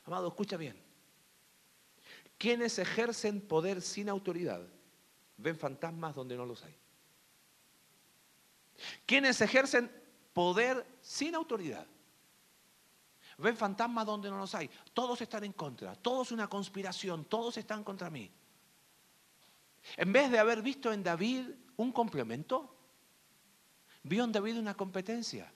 Amado, 0.03 0.27
escucha 0.27 0.57
bien. 0.57 0.83
Quienes 2.43 2.77
ejercen 2.77 3.39
poder 3.39 3.81
sin 3.81 4.09
autoridad 4.09 4.67
ven 5.37 5.57
fantasmas 5.57 6.13
donde 6.13 6.35
no 6.35 6.45
los 6.45 6.61
hay. 6.61 6.75
Quienes 9.05 9.39
ejercen 9.39 9.89
poder 10.33 10.85
sin 10.99 11.35
autoridad 11.35 11.87
ven 13.37 13.55
fantasmas 13.55 14.05
donde 14.05 14.29
no 14.29 14.37
los 14.39 14.53
hay. 14.55 14.69
Todos 14.93 15.21
están 15.21 15.45
en 15.45 15.53
contra, 15.53 15.95
todos 15.95 16.33
una 16.33 16.49
conspiración, 16.49 17.23
todos 17.23 17.55
están 17.55 17.81
contra 17.81 18.09
mí. 18.09 18.29
En 19.95 20.11
vez 20.11 20.29
de 20.29 20.37
haber 20.37 20.61
visto 20.61 20.91
en 20.91 21.01
David 21.01 21.47
un 21.77 21.93
complemento, 21.93 22.75
vio 24.03 24.25
en 24.25 24.33
David 24.33 24.57
una 24.57 24.73
competencia. 24.73 25.49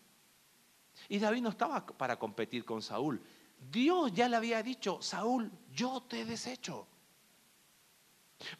Y 1.09 1.19
David 1.19 1.41
no 1.41 1.49
estaba 1.49 1.85
para 1.85 2.17
competir 2.17 2.63
con 2.63 2.81
Saúl, 2.81 3.21
Dios 3.57 4.13
ya 4.13 4.29
le 4.29 4.35
había 4.35 4.63
dicho, 4.63 5.01
Saúl, 5.01 5.51
yo 5.71 6.01
te 6.03 6.25
desecho. 6.25 6.87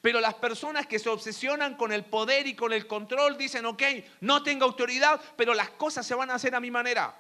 Pero 0.02 0.20
las 0.20 0.34
personas 0.36 0.88
que 0.88 1.00
se 1.00 1.10
obsesionan 1.10 1.76
con 1.76 1.92
el 1.92 2.06
poder 2.06 2.48
y 2.48 2.56
con 2.56 2.74
el 2.74 2.88
control 2.88 3.38
dicen, 3.38 3.66
ok, 3.66 3.84
no 4.22 4.42
tengo 4.42 4.66
autoridad, 4.66 5.22
pero 5.36 5.54
las 5.54 5.70
cosas 5.72 6.06
se 6.06 6.16
van 6.16 6.32
a 6.32 6.36
hacer 6.36 6.56
a 6.56 6.60
mi 6.60 6.72
manera. 6.72 7.16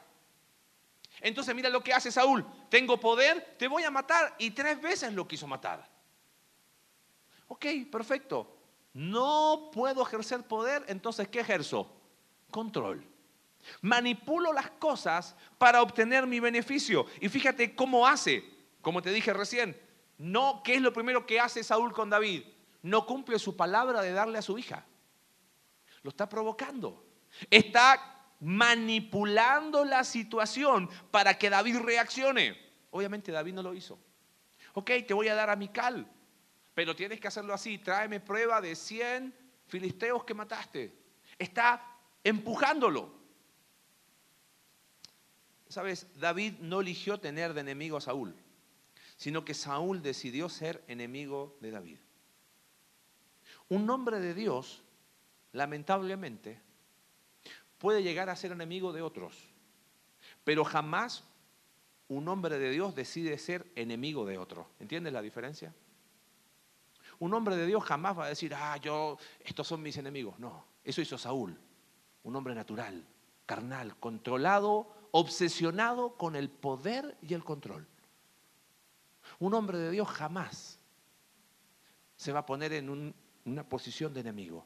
Entonces 1.22 1.54
mira 1.56 1.70
lo 1.70 1.84
que 1.84 1.94
hace 1.94 2.12
Saúl, 2.12 2.46
tengo 2.70 3.00
poder, 3.00 3.56
te 3.58 3.68
voy 3.68 3.84
a 3.84 3.92
matar 3.92 4.36
y 4.38 4.52
tres 4.52 4.82
veces 4.82 5.13
lo 5.13 5.28
quiso 5.28 5.48
matar. 5.48 5.88
Ok, 7.48 7.66
perfecto. 7.92 8.56
No 8.94 9.70
puedo 9.72 10.02
ejercer 10.02 10.44
poder, 10.44 10.84
entonces 10.88 11.28
¿qué 11.28 11.40
ejerzo? 11.40 11.92
Control. 12.50 13.16
Manipulo 13.82 14.53
las 14.53 14.69
cosas 14.71 15.36
para 15.58 15.82
obtener 15.82 16.27
mi 16.27 16.39
beneficio. 16.39 17.06
Y 17.19 17.30
fíjate 17.30 17.75
cómo 17.75 18.08
hace, 18.08 18.43
como 18.82 19.01
te 19.01 19.12
dije 19.12 19.34
recién, 19.34 19.80
no, 20.17 20.62
¿qué 20.63 20.75
es 20.75 20.82
lo 20.82 20.93
primero 20.93 21.25
que 21.25 21.39
hace 21.39 21.63
Saúl 21.63 21.93
con 21.93 22.10
David? 22.10 22.43
No 22.82 23.06
cumple 23.06 23.39
su 23.39 23.56
palabra 23.56 24.01
de 24.01 24.12
darle 24.12 24.39
a 24.39 24.41
su 24.41 24.58
hija. 24.58 24.86
Lo 26.01 26.10
está 26.10 26.27
provocando. 26.30 27.06
Está 27.49 28.34
manipulando 28.39 29.84
la 29.84 30.03
situación 30.03 30.89
para 31.12 31.38
que 31.38 31.49
David 31.49 31.80
reaccione. 31.80 32.58
Obviamente 32.91 33.32
David 33.32 33.53
no 33.53 33.63
lo 33.63 33.73
hizo. 33.73 33.99
Ok, 34.73 34.91
te 35.08 35.13
voy 35.13 35.27
a 35.27 35.36
dar 35.36 35.49
a 35.49 35.56
Mical, 35.56 36.10
pero 36.73 36.95
tienes 36.95 37.19
que 37.19 37.27
hacerlo 37.27 37.53
así. 37.53 37.77
Tráeme 37.80 38.19
prueba 38.19 38.62
de 38.62 38.75
100 38.75 39.34
filisteos 39.67 40.23
que 40.23 40.34
mataste. 40.34 40.95
Está 41.38 41.84
empujándolo. 42.23 43.16
Sabes, 45.69 46.08
David 46.19 46.56
no 46.60 46.82
eligió 46.82 47.19
tener 47.19 47.53
de 47.53 47.62
enemigo 47.62 47.97
a 47.97 48.01
Saúl, 48.01 48.36
sino 49.17 49.43
que 49.43 49.53
Saúl 49.53 50.01
decidió 50.01 50.49
ser 50.49 50.84
enemigo 50.88 51.58
de 51.62 51.71
David. 51.71 51.97
Un 53.69 53.89
hombre 53.89 54.19
de 54.19 54.34
Dios, 54.34 54.84
lamentablemente, 55.51 56.62
puede 57.77 58.03
llegar 58.03 58.30
a 58.30 58.36
ser 58.36 58.51
enemigo 58.51 58.93
de 58.93 59.01
otros, 59.01 59.36
pero 60.43 60.63
jamás 60.63 61.23
un 62.08 62.27
hombre 62.30 62.58
de 62.58 62.69
Dios 62.69 62.95
decide 62.95 63.38
ser 63.38 63.69
enemigo 63.75 64.25
de 64.25 64.38
otro. 64.38 64.69
¿Entiendes 64.80 65.12
la 65.12 65.21
diferencia? 65.21 65.73
Un 67.19 67.34
hombre 67.34 67.56
de 67.56 67.65
Dios 67.65 67.84
jamás 67.84 68.17
va 68.17 68.25
a 68.25 68.30
decir, 68.30 68.53
ah, 68.53 68.77
yo, 68.77 69.17
estos 69.41 69.67
son 69.67 69.82
mis 69.82 69.97
enemigos. 69.97 70.39
No, 70.39 70.65
eso 70.84 71.01
hizo 71.01 71.17
Saúl, 71.17 71.60
un 72.23 72.36
hombre 72.36 72.56
natural, 72.56 73.06
carnal, 73.45 73.97
controlado 73.97 74.97
obsesionado 75.12 76.15
con 76.15 76.36
el 76.36 76.50
poder 76.50 77.17
y 77.22 77.34
el 77.34 77.43
control. 77.43 77.88
Un 79.39 79.54
hombre 79.54 79.78
de 79.78 79.91
Dios 79.91 80.08
jamás 80.08 80.80
se 82.15 82.32
va 82.32 82.39
a 82.39 82.46
poner 82.46 82.74
en 82.74 83.13
una 83.46 83.63
posición 83.67 84.13
de 84.13 84.22
enemigo. 84.22 84.65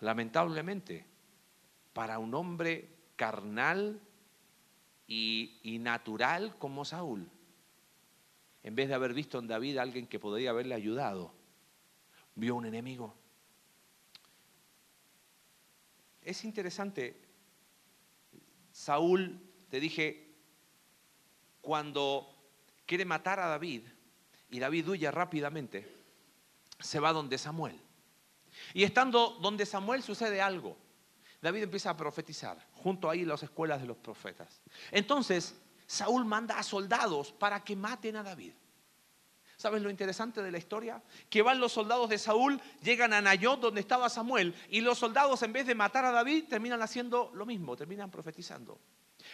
Lamentablemente, 0.00 1.06
para 1.92 2.18
un 2.18 2.34
hombre 2.34 2.88
carnal 3.16 4.00
y, 5.06 5.58
y, 5.62 5.78
natural 5.78 6.56
como 6.58 6.84
Saúl, 6.84 7.28
en 8.62 8.74
vez 8.74 8.88
de 8.88 8.94
haber 8.94 9.12
visto 9.12 9.38
en 9.38 9.46
David 9.46 9.78
a 9.78 9.82
alguien 9.82 10.06
que 10.06 10.18
podría 10.18 10.50
haberle 10.50 10.74
ayudado, 10.74 11.32
vio 12.34 12.56
un 12.56 12.66
enemigo. 12.66 13.14
Es 16.22 16.44
interesante 16.44 17.23
Saúl, 18.74 19.40
te 19.70 19.78
dije, 19.78 20.34
cuando 21.60 22.28
quiere 22.84 23.04
matar 23.04 23.38
a 23.38 23.46
David 23.46 23.82
y 24.50 24.58
David 24.58 24.88
huye 24.88 25.10
rápidamente, 25.12 25.88
se 26.80 26.98
va 26.98 27.12
donde 27.12 27.38
Samuel. 27.38 27.80
Y 28.72 28.82
estando 28.82 29.38
donde 29.40 29.64
Samuel 29.64 30.02
sucede 30.02 30.42
algo. 30.42 30.76
David 31.40 31.62
empieza 31.62 31.90
a 31.90 31.96
profetizar, 31.96 32.58
junto 32.72 33.08
ahí 33.08 33.24
las 33.24 33.44
escuelas 33.44 33.80
de 33.80 33.86
los 33.86 33.96
profetas. 33.96 34.60
Entonces, 34.90 35.54
Saúl 35.86 36.24
manda 36.24 36.58
a 36.58 36.64
soldados 36.64 37.30
para 37.30 37.62
que 37.62 37.76
maten 37.76 38.16
a 38.16 38.24
David. 38.24 38.54
¿Sabes 39.64 39.80
lo 39.80 39.88
interesante 39.88 40.42
de 40.42 40.52
la 40.52 40.58
historia? 40.58 41.02
Que 41.30 41.40
van 41.40 41.58
los 41.58 41.72
soldados 41.72 42.10
de 42.10 42.18
Saúl, 42.18 42.60
llegan 42.82 43.14
a 43.14 43.22
Nayot 43.22 43.60
donde 43.60 43.80
estaba 43.80 44.10
Samuel, 44.10 44.54
y 44.68 44.82
los 44.82 44.98
soldados 44.98 45.42
en 45.42 45.54
vez 45.54 45.66
de 45.66 45.74
matar 45.74 46.04
a 46.04 46.10
David 46.10 46.44
terminan 46.50 46.82
haciendo 46.82 47.30
lo 47.32 47.46
mismo, 47.46 47.74
terminan 47.74 48.10
profetizando. 48.10 48.78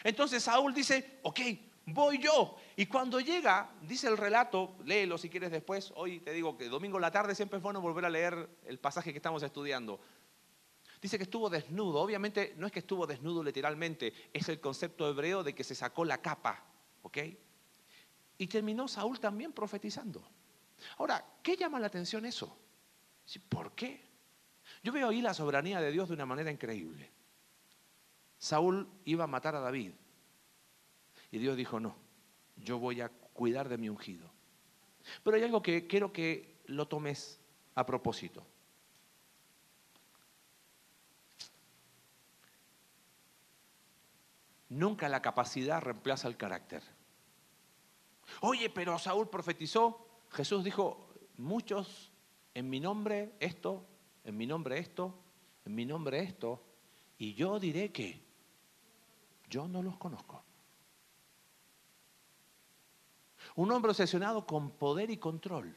Entonces 0.05 0.45
Saúl 0.45 0.73
dice, 0.73 1.19
ok, 1.23 1.41
voy 1.87 2.19
yo. 2.19 2.55
Y 2.77 2.87
cuando 2.87 3.19
llega, 3.19 3.73
dice 3.83 4.07
el 4.07 4.17
relato, 4.17 4.77
léelo 4.85 5.19
si 5.19 5.29
quieres 5.29 5.51
después, 5.51 5.93
hoy 5.97 6.21
te 6.21 6.33
digo 6.33 6.57
que 6.57 6.69
domingo 6.69 6.99
en 6.99 7.03
la 7.03 7.11
tarde 7.11 7.35
siempre 7.35 7.57
es 7.57 7.63
bueno 7.65 7.81
volver 7.81 8.05
a 8.05 8.09
leer 8.09 8.49
el 8.67 8.79
pasaje 8.79 9.11
que 9.11 9.19
estamos 9.19 9.43
estudiando. 9.43 9.99
Dice 11.03 11.17
que 11.17 11.25
estuvo 11.25 11.51
desnudo, 11.51 11.99
obviamente 11.99 12.55
no 12.57 12.69
es 12.69 12.73
que 12.73 12.79
estuvo 12.79 13.05
desnudo 13.05 13.43
literalmente, 13.43 14.13
es 14.33 14.49
el 14.49 14.61
concepto 14.61 15.09
hebreo 15.09 15.43
de 15.43 15.57
que 15.57 15.65
se 15.65 15.75
sacó 15.75 16.05
la 16.05 16.19
capa, 16.19 16.63
¿ok? 17.03 17.19
Y 18.41 18.47
terminó 18.47 18.89
Saúl 18.89 19.21
también 19.21 19.53
profetizando. 19.53 20.27
Ahora, 20.97 21.23
¿qué 21.43 21.59
llama 21.59 21.79
la 21.79 21.89
atención 21.89 22.25
eso? 22.25 22.57
¿Por 23.51 23.73
qué? 23.73 24.03
Yo 24.83 24.93
veo 24.93 25.11
ahí 25.11 25.21
la 25.21 25.35
soberanía 25.35 25.79
de 25.79 25.93
Dios 25.93 26.09
de 26.09 26.15
una 26.15 26.25
manera 26.25 26.51
increíble. 26.51 27.11
Saúl 28.39 28.89
iba 29.05 29.25
a 29.25 29.27
matar 29.27 29.57
a 29.57 29.61
David. 29.61 29.93
Y 31.31 31.37
Dios 31.37 31.55
dijo, 31.55 31.81
no, 31.81 31.95
yo 32.57 32.79
voy 32.79 33.03
a 33.03 33.11
cuidar 33.11 33.69
de 33.69 33.77
mi 33.77 33.91
ungido. 33.91 34.33
Pero 35.23 35.37
hay 35.37 35.43
algo 35.43 35.61
que 35.61 35.87
quiero 35.87 36.11
que 36.11 36.63
lo 36.65 36.89
tomes 36.89 37.39
a 37.75 37.85
propósito. 37.85 38.47
Nunca 44.71 45.11
la 45.11 45.21
capacidad 45.21 45.83
reemplaza 45.83 46.27
el 46.27 46.39
carácter. 46.39 46.83
Oye, 48.41 48.71
pero 48.71 48.99
Saúl 48.99 49.29
profetizó. 49.29 50.07
Jesús 50.31 50.65
dijo, 50.65 51.09
muchos 51.37 52.11
en 52.55 52.69
mi 52.69 52.81
nombre 52.81 53.33
esto, 53.41 53.85
en 54.25 54.37
mi 54.37 54.47
nombre 54.47 54.79
esto, 54.79 55.15
en 55.65 55.75
mi 55.75 55.85
nombre 55.85 56.21
esto, 56.21 56.63
y 57.19 57.35
yo 57.35 57.59
diré 57.59 57.93
que 57.93 58.21
yo 59.49 59.69
no 59.69 59.83
los 59.83 59.97
conozco. 59.97 60.43
Un 63.57 63.71
hombre 63.73 63.91
obsesionado 63.91 64.47
con 64.47 64.71
poder 64.71 65.11
y 65.11 65.17
control 65.17 65.77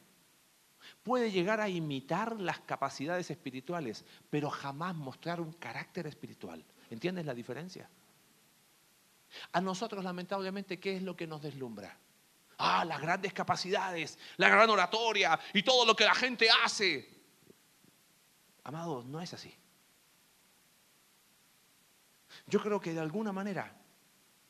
puede 1.02 1.32
llegar 1.32 1.60
a 1.60 1.70
imitar 1.70 2.40
las 2.40 2.60
capacidades 2.62 3.32
espirituales, 3.32 4.06
pero 4.30 4.50
jamás 4.50 4.96
mostrar 4.96 5.42
un 5.42 5.54
carácter 5.54 6.08
espiritual. 6.08 6.64
¿Entiendes 6.90 7.26
la 7.26 7.34
diferencia? 7.34 7.90
A 9.52 9.62
nosotros, 9.62 10.04
lamentablemente, 10.04 10.80
¿qué 10.80 10.96
es 10.96 11.02
lo 11.02 11.16
que 11.16 11.26
nos 11.26 11.42
deslumbra? 11.42 11.98
Ah, 12.66 12.86
las 12.86 13.02
grandes 13.02 13.34
capacidades, 13.34 14.18
la 14.38 14.48
gran 14.48 14.70
oratoria 14.70 15.38
y 15.54 15.64
todo 15.64 15.86
lo 15.86 15.98
que 15.98 16.06
la 16.06 16.16
gente 16.16 16.48
hace. 16.64 17.10
Amados, 18.64 19.04
no 19.04 19.20
es 19.20 19.34
así. 19.34 19.54
Yo 22.48 22.62
creo 22.62 22.80
que 22.80 22.94
de 22.94 23.02
alguna 23.02 23.34
manera 23.34 23.76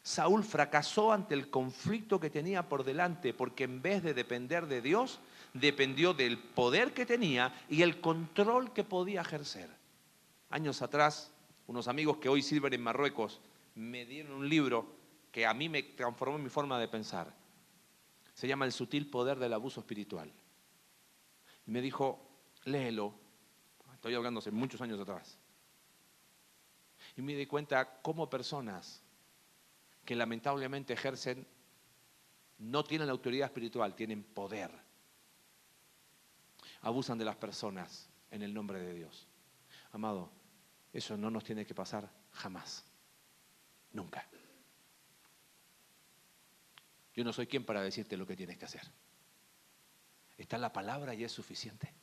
Saúl 0.04 0.44
fracasó 0.44 1.12
ante 1.12 1.34
el 1.34 1.50
conflicto 1.50 2.20
que 2.20 2.30
tenía 2.30 2.70
por 2.70 2.84
delante 2.84 3.34
porque 3.34 3.64
en 3.64 3.82
vez 3.82 4.04
de 4.04 4.14
depender 4.14 4.68
de 4.68 4.84
Dios, 4.84 5.20
dependió 5.56 6.14
del 6.14 6.38
poder 6.38 6.94
que 6.94 7.08
tenía 7.08 7.52
y 7.68 7.82
el 7.82 8.00
control 8.00 8.74
que 8.74 8.84
podía 8.84 9.22
ejercer. 9.22 9.72
Años 10.52 10.84
atrás, 10.84 11.32
unos 11.66 11.88
amigos 11.88 12.18
que 12.18 12.30
hoy 12.30 12.44
sirven 12.44 12.76
en 12.76 12.84
Marruecos 12.84 13.42
me 13.74 14.06
dieron 14.06 14.34
un 14.34 14.48
libro 14.48 14.86
que 15.32 15.48
a 15.48 15.54
mí 15.56 15.68
me 15.68 15.82
transformó 15.82 16.38
mi 16.38 16.50
forma 16.50 16.78
de 16.78 16.88
pensar. 16.88 17.42
Se 18.34 18.48
llama 18.48 18.66
El 18.66 18.72
sutil 18.72 19.10
poder 19.10 19.40
del 19.40 19.54
abuso 19.54 19.80
espiritual. 19.80 20.32
Y 21.66 21.72
me 21.72 21.82
dijo, 21.82 22.20
léelo. 22.66 23.14
Estoy 23.94 24.16
hablando 24.16 24.40
hace 24.40 24.52
muchos 24.52 24.82
años 24.82 25.00
atrás. 25.00 25.38
Y 27.16 27.22
me 27.22 27.36
di 27.36 27.46
cuenta 27.46 28.02
cómo 28.02 28.30
personas 28.30 29.02
que 30.04 30.16
lamentablemente 30.16 30.94
ejercen, 30.94 31.48
no 32.58 32.84
tienen 32.84 33.10
autoridad 33.10 33.48
espiritual, 33.48 33.96
tienen 33.96 34.24
poder. 34.24 34.72
Abusan 36.82 37.18
de 37.18 37.26
las 37.26 37.36
personas 37.36 38.10
en 38.32 38.42
el 38.42 38.54
nombre 38.54 38.80
de 38.80 38.94
Dios. 38.94 39.28
Amado, 39.92 40.32
eso 40.92 41.16
no 41.18 41.30
nos 41.30 41.44
tiene 41.44 41.66
que 41.66 41.76
pasar 41.76 42.10
jamás. 42.32 42.86
Nunca. 43.92 44.28
Yo 47.14 47.24
no 47.24 47.34
soy 47.34 47.48
quien 47.48 47.66
para 47.66 47.82
decirte 47.82 48.18
lo 48.18 48.26
que 48.26 48.36
tienes 48.36 48.58
que 48.58 48.66
hacer. 48.66 48.82
Está 50.38 50.58
la 50.58 50.74
palabra 50.74 51.14
y 51.14 51.24
es 51.24 51.32
suficiente. 51.32 51.94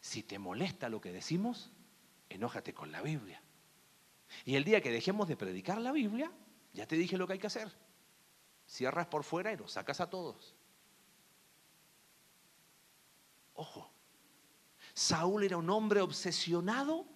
Si 0.00 0.22
te 0.22 0.38
molesta 0.38 0.88
lo 0.88 1.00
que 1.00 1.12
decimos, 1.12 1.70
enójate 2.28 2.72
con 2.72 2.92
la 2.92 3.02
Biblia. 3.02 3.42
Y 4.44 4.54
el 4.54 4.64
día 4.64 4.80
que 4.80 4.92
dejemos 4.92 5.28
de 5.28 5.36
predicar 5.36 5.80
la 5.80 5.92
Biblia, 5.92 6.30
ya 6.72 6.86
te 6.86 6.96
dije 6.96 7.18
lo 7.18 7.26
que 7.26 7.34
hay 7.34 7.38
que 7.38 7.48
hacer. 7.48 7.70
Cierras 8.66 9.08
por 9.08 9.24
fuera 9.24 9.52
y 9.52 9.56
los 9.56 9.72
sacas 9.72 10.00
a 10.00 10.08
todos. 10.08 10.54
Ojo, 13.54 13.90
Saúl 14.94 15.42
era 15.42 15.56
un 15.56 15.68
hombre 15.68 16.00
obsesionado 16.00 17.06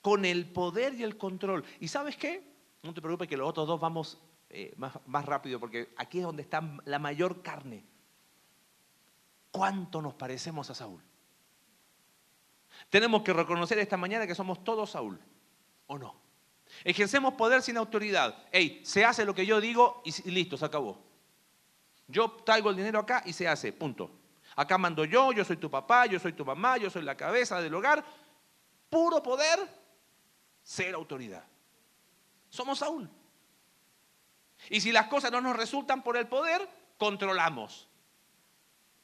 con 0.00 0.24
el 0.24 0.50
poder 0.50 0.94
y 0.94 1.02
el 1.02 1.18
control. 1.18 1.64
¿Y 1.78 1.88
sabes 1.88 2.16
qué? 2.16 2.42
No 2.82 2.94
te 2.94 3.02
preocupes 3.02 3.28
que 3.28 3.36
los 3.36 3.48
otros 3.48 3.66
dos 3.68 3.78
vamos 3.78 4.18
eh, 4.50 4.74
más, 4.76 4.98
más 5.06 5.24
rápido 5.24 5.60
porque 5.60 5.92
aquí 5.96 6.18
es 6.18 6.24
donde 6.24 6.42
está 6.42 6.62
la 6.84 6.98
mayor 6.98 7.42
carne. 7.42 7.84
¿Cuánto 9.50 10.02
nos 10.02 10.14
parecemos 10.14 10.70
a 10.70 10.74
Saúl? 10.74 11.02
Tenemos 12.90 13.22
que 13.22 13.32
reconocer 13.32 13.78
esta 13.78 13.96
mañana 13.96 14.26
que 14.26 14.34
somos 14.34 14.62
todos 14.62 14.90
Saúl, 14.90 15.18
¿o 15.86 15.98
no? 15.98 16.14
Ejercemos 16.84 17.34
poder 17.34 17.62
sin 17.62 17.76
autoridad. 17.76 18.46
Ey, 18.52 18.80
se 18.84 19.04
hace 19.04 19.24
lo 19.24 19.34
que 19.34 19.46
yo 19.46 19.60
digo 19.60 20.02
y 20.04 20.30
listo, 20.30 20.56
se 20.56 20.64
acabó. 20.64 21.02
Yo 22.06 22.30
traigo 22.44 22.70
el 22.70 22.76
dinero 22.76 22.98
acá 22.98 23.22
y 23.26 23.32
se 23.32 23.48
hace, 23.48 23.72
punto. 23.72 24.10
Acá 24.56 24.78
mando 24.78 25.04
yo, 25.04 25.32
yo 25.32 25.44
soy 25.44 25.56
tu 25.56 25.70
papá, 25.70 26.06
yo 26.06 26.18
soy 26.18 26.32
tu 26.32 26.44
mamá, 26.44 26.78
yo 26.78 26.90
soy 26.90 27.02
la 27.02 27.16
cabeza 27.16 27.60
del 27.60 27.74
hogar. 27.74 28.04
Puro 28.88 29.22
poder, 29.22 29.58
ser 30.62 30.94
autoridad. 30.94 31.44
Somos 32.48 32.78
Saúl. 32.78 33.08
Y 34.70 34.80
si 34.80 34.92
las 34.92 35.06
cosas 35.06 35.30
no 35.30 35.40
nos 35.40 35.56
resultan 35.56 36.02
por 36.02 36.16
el 36.16 36.26
poder, 36.26 36.68
controlamos. 36.98 37.88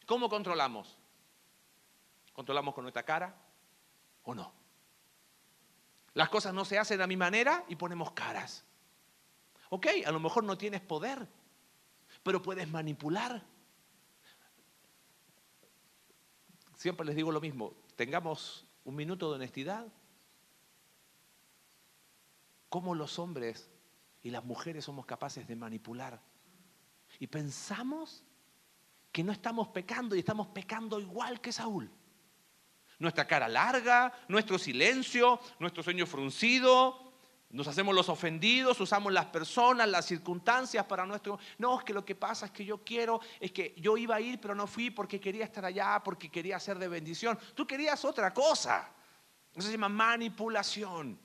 ¿Cómo 0.07 0.29
controlamos? 0.29 0.99
¿Controlamos 2.33 2.75
con 2.75 2.85
nuestra 2.85 3.05
cara 3.05 3.35
o 4.25 4.35
no? 4.35 4.53
Las 6.15 6.29
cosas 6.29 6.55
no 6.55 6.65
se 6.65 6.79
hacen 6.79 7.01
a 7.01 7.07
mi 7.07 7.17
manera 7.17 7.65
y 7.69 7.77
ponemos 7.77 8.13
caras. 8.13 8.65
Ok, 9.71 9.87
a 10.05 10.13
lo 10.13 10.21
mejor 10.21 10.45
no 10.45 10.59
tienes 10.59 10.81
poder, 10.81 11.27
pero 12.23 12.43
puedes 12.43 12.69
manipular. 12.69 13.43
Siempre 16.77 17.07
les 17.07 17.17
digo 17.17 17.33
lo 17.33 17.41
mismo, 17.41 17.75
tengamos 17.97 18.67
un 18.85 18.95
minuto 18.95 19.31
de 19.31 19.37
honestidad. 19.37 19.87
¿Cómo 22.69 22.95
los 22.95 23.19
hombres 23.19 23.71
y 24.25 24.31
las 24.31 24.45
mujeres 24.45 24.85
somos 24.85 25.07
capaces 25.07 25.47
de 25.47 25.55
manipular? 25.55 26.21
Y 27.21 27.29
pensamos 27.29 28.25
que 29.13 29.23
no 29.23 29.31
estamos 29.31 29.69
pecando 29.69 30.17
y 30.17 30.19
estamos 30.19 30.49
pecando 30.49 30.99
igual 30.99 31.41
que 31.41 31.53
Saúl. 31.53 31.89
Nuestra 32.99 33.27
cara 33.29 33.47
larga, 33.47 34.13
nuestro 34.27 34.59
silencio, 34.59 35.39
nuestro 35.61 35.83
sueño 35.85 36.07
fruncido, 36.07 37.05
nos 37.51 37.69
hacemos 37.69 37.95
los 37.95 38.09
ofendidos, 38.09 38.81
usamos 38.81 39.13
las 39.13 39.27
personas, 39.27 39.89
las 39.89 40.07
circunstancias 40.07 40.85
para 40.87 41.07
nuestro... 41.07 41.39
No, 41.59 41.79
es 41.79 41.85
que 41.85 41.93
lo 41.93 42.05
que 42.05 42.17
pasa 42.17 42.47
es 42.47 42.53
que 42.53 42.65
yo 42.65 42.79
quiero, 42.79 43.21
es 43.39 43.53
que 43.53 43.75
yo 43.77 43.97
iba 43.97 44.17
a 44.17 44.21
ir, 44.21 44.41
pero 44.41 44.57
no 44.57 44.67
fui 44.67 44.91
porque 44.91 45.21
quería 45.21 45.45
estar 45.45 45.65
allá, 45.65 46.01
porque 46.03 46.31
quería 46.31 46.59
ser 46.59 46.79
de 46.79 46.89
bendición. 46.89 47.39
Tú 47.55 47.65
querías 47.67 48.05
otra 48.05 48.35
cosa. 48.35 48.91
Eso 49.55 49.69
se 49.69 49.73
llama 49.73 49.89
manipulación. 49.89 51.17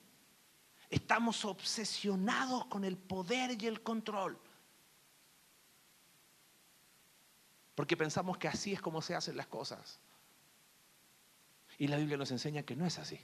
Estamos 0.90 1.46
obsesionados 1.46 2.66
con 2.66 2.84
el 2.84 2.98
poder 2.98 3.62
y 3.62 3.68
el 3.68 3.82
control. 3.82 4.40
Porque 7.76 7.96
pensamos 7.96 8.38
que 8.38 8.48
así 8.48 8.74
es 8.74 8.82
como 8.82 9.02
se 9.02 9.16
hacen 9.16 9.38
las 9.38 9.48
cosas. 9.48 10.00
Y 11.78 11.88
la 11.88 11.98
Biblia 11.98 12.18
nos 12.18 12.32
enseña 12.32 12.64
que 12.64 12.76
no 12.76 12.86
es 12.86 12.98
así. 12.98 13.20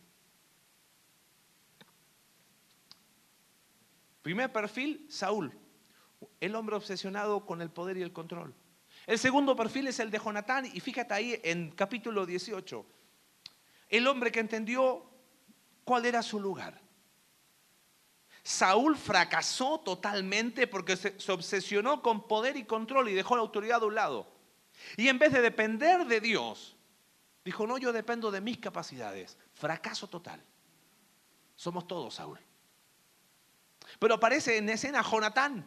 Primer 4.21 4.51
perfil, 4.51 5.05
Saúl, 5.09 5.51
el 6.39 6.55
hombre 6.55 6.75
obsesionado 6.75 7.45
con 7.45 7.61
el 7.61 7.69
poder 7.69 7.97
y 7.97 8.01
el 8.01 8.13
control. 8.13 8.55
El 9.07 9.19
segundo 9.19 9.55
perfil 9.55 9.87
es 9.87 9.99
el 9.99 10.09
de 10.09 10.19
Jonatán 10.19 10.65
y 10.65 10.79
fíjate 10.79 11.13
ahí 11.13 11.39
en 11.43 11.71
capítulo 11.71 12.25
18, 12.25 12.85
el 13.89 14.07
hombre 14.07 14.31
que 14.31 14.39
entendió 14.39 15.05
cuál 15.83 16.05
era 16.05 16.23
su 16.23 16.39
lugar. 16.39 16.84
Saúl 18.45 18.95
fracasó 18.95 19.81
totalmente 19.81 20.67
porque 20.67 20.95
se, 20.95 21.19
se, 21.19 21.31
obsesionó 21.31 22.01
con 22.01 22.27
poder 22.27 22.55
y 22.55 22.63
control 22.63 23.09
y 23.09 23.13
dejó 23.13 23.35
la 23.35 23.41
autoridad 23.41 23.81
de 23.81 23.87
un 23.87 23.95
lado. 23.95 24.27
Y 24.95 25.09
en 25.09 25.19
vez 25.19 25.33
de 25.33 25.41
depender 25.41 26.05
de 26.05 26.21
Dios, 26.21 26.75
Dijo, 27.45 27.67
no, 27.67 27.77
yo 27.77 27.93
dependo 27.93 28.31
de 28.31 28.41
mis 28.41 28.57
capacidades. 28.57 29.37
Fracaso 29.53 30.07
total. 30.07 30.43
Somos 31.55 31.87
todos, 31.87 32.15
Saúl. 32.15 32.39
Pero 33.99 34.15
aparece 34.15 34.57
en 34.57 34.67
escena 34.67 35.03
Jonatán. 35.03 35.63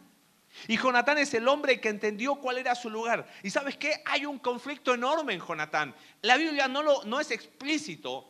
Y 0.67 0.77
Jonatán 0.77 1.17
es 1.19 1.33
el 1.33 1.47
hombre 1.47 1.79
que 1.79 1.87
entendió 1.87 2.35
cuál 2.35 2.57
era 2.57 2.75
su 2.75 2.89
lugar. 2.89 3.25
Y 3.43 3.49
sabes 3.49 3.77
qué? 3.77 4.03
Hay 4.05 4.25
un 4.25 4.39
conflicto 4.39 4.93
enorme 4.93 5.33
en 5.33 5.39
Jonatán. 5.39 5.95
La 6.21 6.35
Biblia 6.35 6.67
no, 6.67 6.83
lo, 6.83 7.05
no 7.05 7.21
es 7.21 7.31
explícito 7.31 8.29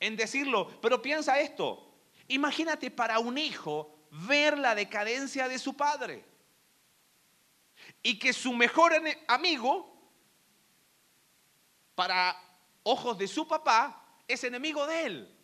en 0.00 0.16
decirlo, 0.16 0.80
pero 0.82 1.00
piensa 1.00 1.38
esto. 1.38 1.89
Imagínate 2.30 2.92
para 2.92 3.18
un 3.18 3.36
hijo 3.36 4.06
ver 4.28 4.56
la 4.56 4.76
decadencia 4.76 5.48
de 5.48 5.58
su 5.58 5.74
padre. 5.74 6.24
Y 8.04 8.18
que 8.20 8.32
su 8.32 8.52
mejor 8.52 8.92
amigo, 9.26 9.92
para 11.96 12.36
ojos 12.84 13.18
de 13.18 13.26
su 13.26 13.48
papá, 13.48 14.14
es 14.28 14.44
enemigo 14.44 14.86
de 14.86 15.04
él. 15.06 15.38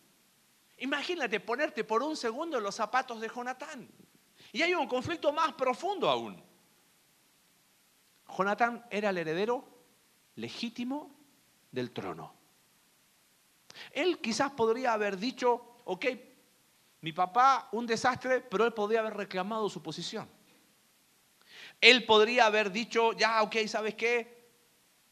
Imagínate 0.79 1.41
ponerte 1.41 1.83
por 1.83 2.05
un 2.05 2.17
segundo 2.17 2.59
en 2.59 2.63
los 2.63 2.77
zapatos 2.77 3.21
de 3.21 3.29
Jonatán. 3.29 3.89
Y 4.53 4.63
hay 4.63 4.73
un 4.73 4.87
conflicto 4.87 5.33
más 5.33 5.55
profundo 5.55 6.09
aún. 6.09 6.41
Jonatán 8.29 8.87
era 8.91 9.11
el 9.11 9.19
heredero 9.19 9.65
legítimo 10.37 11.11
del 11.73 11.91
trono. 11.91 12.33
Él 13.91 14.21
quizás 14.21 14.53
podría 14.53 14.93
haber 14.93 15.17
dicho, 15.17 15.83
ok, 15.85 16.07
mi 17.07 17.13
papá 17.13 17.69
un 17.71 17.87
desastre, 17.87 18.41
pero 18.41 18.65
él 18.65 18.73
podría 18.73 18.99
haber 18.99 19.15
reclamado 19.15 19.69
su 19.69 19.81
posición. 19.81 20.29
Él 21.81 22.05
podría 22.05 22.47
haber 22.47 22.73
dicho, 22.73 23.13
ya, 23.13 23.45
ok, 23.45 23.59
¿sabes 23.69 23.95
qué? 23.95 24.51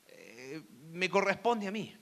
Eh, 0.05 0.61
me 0.91 1.09
corresponde 1.09 1.69
a 1.69 1.71
mí. 1.71 1.97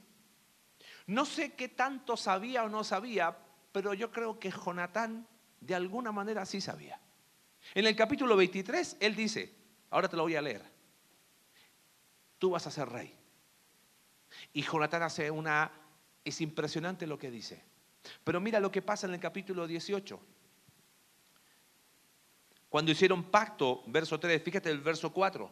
No 1.08 1.26
sé 1.26 1.52
qué 1.52 1.68
tanto 1.68 2.16
sabía 2.16 2.64
o 2.64 2.70
no 2.70 2.84
sabía, 2.84 3.36
pero 3.70 3.92
yo 3.92 4.10
creo 4.10 4.40
que 4.40 4.50
Jonatán 4.50 5.28
de 5.60 5.74
alguna 5.74 6.10
manera 6.10 6.46
sí 6.46 6.62
sabía. 6.62 6.98
En 7.74 7.84
el 7.84 7.94
capítulo 7.94 8.34
23, 8.34 8.96
él 8.98 9.14
dice, 9.14 9.54
ahora 9.90 10.08
te 10.08 10.16
lo 10.16 10.22
voy 10.22 10.36
a 10.36 10.40
leer, 10.40 10.62
tú 12.38 12.48
vas 12.48 12.66
a 12.66 12.70
ser 12.70 12.88
rey. 12.88 13.14
Y 14.54 14.62
Jonatán 14.62 15.02
hace 15.02 15.30
una, 15.30 15.70
es 16.24 16.40
impresionante 16.40 17.06
lo 17.06 17.18
que 17.18 17.30
dice. 17.30 17.71
Pero 18.24 18.40
mira 18.40 18.60
lo 18.60 18.70
que 18.70 18.82
pasa 18.82 19.06
en 19.06 19.14
el 19.14 19.20
capítulo 19.20 19.66
18. 19.66 20.20
Cuando 22.68 22.90
hicieron 22.90 23.24
pacto, 23.24 23.82
verso 23.86 24.18
3, 24.18 24.42
fíjate 24.42 24.70
el 24.70 24.80
verso 24.80 25.12
4. 25.12 25.50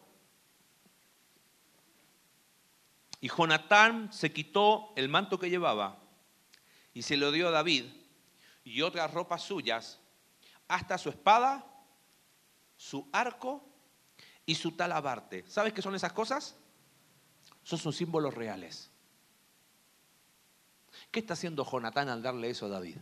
Y 3.21 3.29
Jonatán 3.29 4.13
se 4.13 4.33
quitó 4.33 4.93
el 4.97 5.09
manto 5.09 5.39
que 5.39 5.51
llevaba 5.51 5.99
y 6.95 7.03
se 7.03 7.17
lo 7.17 7.31
dio 7.31 7.49
a 7.49 7.51
David 7.51 7.85
y 8.65 8.83
otras 8.83 9.13
ropas 9.13 9.43
suyas, 9.43 10.01
hasta 10.69 10.97
su 10.97 11.11
espada, 11.11 11.67
su 12.77 13.09
arco 13.13 13.69
y 14.47 14.55
su 14.55 14.73
talabarte. 14.73 15.45
¿Sabes 15.47 15.73
qué 15.73 15.83
son 15.83 15.95
esas 15.95 16.13
cosas? 16.13 16.57
Son 17.63 17.79
sus 17.79 17.97
símbolos 17.97 18.33
reales. 18.35 18.90
¿Qué 21.11 21.21
está 21.21 21.35
haciendo 21.35 21.65
Jonatán 21.65 22.09
al 22.09 22.23
darle 22.23 22.51
eso 22.51 22.67
a 22.67 22.71
David? 22.71 22.99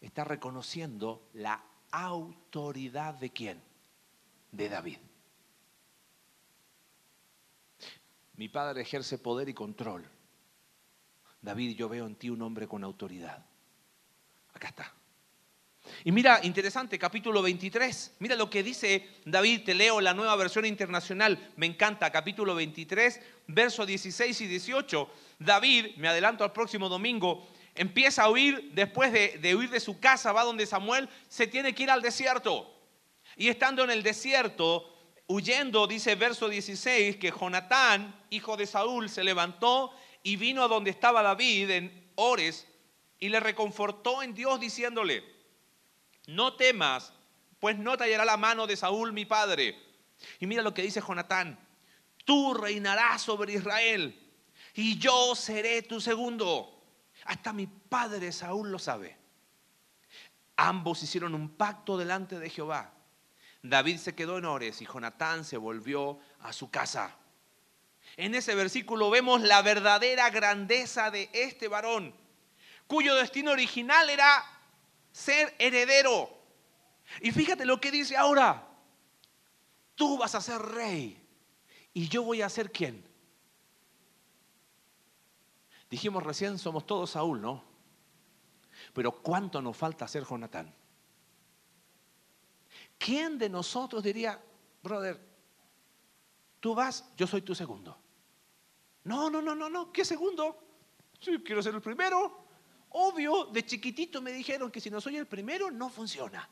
Está 0.00 0.24
reconociendo 0.24 1.28
la 1.32 1.64
autoridad 1.90 3.14
de 3.14 3.30
quién? 3.30 3.62
De 4.50 4.68
David. 4.68 4.98
Mi 8.34 8.48
padre 8.48 8.82
ejerce 8.82 9.18
poder 9.18 9.48
y 9.48 9.54
control. 9.54 10.08
David, 11.40 11.76
yo 11.76 11.88
veo 11.88 12.06
en 12.06 12.16
ti 12.16 12.30
un 12.30 12.42
hombre 12.42 12.68
con 12.68 12.84
autoridad. 12.84 13.44
Acá 14.52 14.68
está. 14.68 14.92
Y 16.04 16.12
mira, 16.12 16.40
interesante, 16.42 16.98
capítulo 16.98 17.42
23. 17.42 18.16
Mira 18.18 18.34
lo 18.34 18.50
que 18.50 18.62
dice 18.62 19.08
David, 19.24 19.62
te 19.64 19.74
leo 19.74 20.00
la 20.00 20.14
nueva 20.14 20.36
versión 20.36 20.64
internacional, 20.64 21.52
me 21.56 21.66
encanta, 21.66 22.10
capítulo 22.10 22.54
23, 22.54 23.20
versos 23.48 23.86
16 23.86 24.40
y 24.40 24.46
18. 24.46 25.10
David, 25.38 25.96
me 25.96 26.08
adelanto 26.08 26.44
al 26.44 26.52
próximo 26.52 26.88
domingo, 26.88 27.46
empieza 27.74 28.24
a 28.24 28.30
huir, 28.30 28.70
después 28.74 29.12
de, 29.12 29.54
huir 29.54 29.70
de 29.70 29.80
su 29.80 29.98
casa, 30.00 30.32
va 30.32 30.44
donde 30.44 30.66
Samuel, 30.66 31.08
se 31.28 31.46
tiene 31.46 31.74
que 31.74 31.84
ir 31.84 31.90
al 31.90 32.02
desierto. 32.02 32.68
Y 33.36 33.48
estando 33.48 33.84
en 33.84 33.90
el 33.90 34.02
desierto, 34.02 34.88
huyendo, 35.26 35.86
dice 35.86 36.14
verso 36.14 36.48
16, 36.48 37.16
que 37.16 37.30
Jonatán, 37.32 38.24
hijo 38.30 38.56
de 38.56 38.66
Saúl, 38.66 39.08
se 39.08 39.24
levantó 39.24 39.92
y 40.22 40.36
vino 40.36 40.62
a 40.62 40.68
donde 40.68 40.90
estaba 40.90 41.22
David 41.22 41.70
en 41.70 42.10
Ores 42.16 42.66
y 43.18 43.28
le 43.28 43.40
reconfortó 43.40 44.22
en 44.22 44.34
Dios 44.34 44.60
diciéndole, 44.60 45.31
no 46.26 46.54
temas, 46.54 47.12
pues 47.60 47.78
no 47.78 47.96
tallará 47.96 48.24
la 48.24 48.36
mano 48.36 48.66
de 48.66 48.76
Saúl 48.76 49.12
mi 49.12 49.24
padre. 49.24 49.78
Y 50.38 50.46
mira 50.46 50.62
lo 50.62 50.74
que 50.74 50.82
dice 50.82 51.00
Jonatán, 51.00 51.58
tú 52.24 52.54
reinarás 52.54 53.22
sobre 53.22 53.54
Israel 53.54 54.18
y 54.74 54.98
yo 54.98 55.34
seré 55.34 55.82
tu 55.82 56.00
segundo. 56.00 56.82
Hasta 57.24 57.52
mi 57.52 57.66
padre 57.66 58.32
Saúl 58.32 58.70
lo 58.70 58.78
sabe. 58.78 59.16
Ambos 60.56 61.02
hicieron 61.02 61.34
un 61.34 61.50
pacto 61.50 61.96
delante 61.96 62.38
de 62.38 62.50
Jehová. 62.50 62.92
David 63.62 63.98
se 63.98 64.14
quedó 64.14 64.38
en 64.38 64.44
Ores 64.44 64.82
y 64.82 64.86
Jonatán 64.86 65.44
se 65.44 65.56
volvió 65.56 66.18
a 66.40 66.52
su 66.52 66.70
casa. 66.70 67.16
En 68.16 68.34
ese 68.34 68.54
versículo 68.54 69.10
vemos 69.10 69.40
la 69.40 69.62
verdadera 69.62 70.30
grandeza 70.30 71.10
de 71.10 71.30
este 71.32 71.68
varón, 71.68 72.14
cuyo 72.86 73.14
destino 73.14 73.52
original 73.52 74.10
era 74.10 74.44
ser 75.12 75.54
heredero. 75.58 76.28
Y 77.20 77.30
fíjate 77.30 77.64
lo 77.64 77.80
que 77.80 77.90
dice 77.90 78.16
ahora. 78.16 78.68
Tú 79.94 80.18
vas 80.18 80.34
a 80.34 80.40
ser 80.40 80.60
rey 80.60 81.22
y 81.92 82.08
yo 82.08 82.22
voy 82.22 82.42
a 82.42 82.48
ser 82.48 82.72
quién. 82.72 83.06
Dijimos 85.90 86.22
recién, 86.22 86.58
somos 86.58 86.86
todos 86.86 87.10
Saúl, 87.10 87.40
¿no? 87.40 87.62
Pero 88.94 89.12
¿cuánto 89.12 89.60
nos 89.60 89.76
falta 89.76 90.08
ser 90.08 90.24
Jonatán? 90.24 90.74
¿Quién 92.98 93.38
de 93.38 93.50
nosotros 93.50 94.02
diría, 94.02 94.42
brother, 94.82 95.20
tú 96.60 96.74
vas, 96.74 97.12
yo 97.16 97.26
soy 97.26 97.42
tu 97.42 97.54
segundo? 97.54 97.98
No, 99.04 99.28
no, 99.28 99.42
no, 99.42 99.54
no, 99.54 99.68
no, 99.68 99.92
¿qué 99.92 100.04
segundo? 100.04 100.62
Sí, 101.20 101.42
quiero 101.44 101.62
ser 101.62 101.74
el 101.74 101.82
primero. 101.82 102.41
Obvio, 102.94 103.46
de 103.46 103.64
chiquitito 103.64 104.20
me 104.20 104.32
dijeron 104.32 104.70
que 104.70 104.80
si 104.80 104.90
no 104.90 105.00
soy 105.00 105.16
el 105.16 105.26
primero, 105.26 105.70
no 105.70 105.88
funciona. 105.88 106.48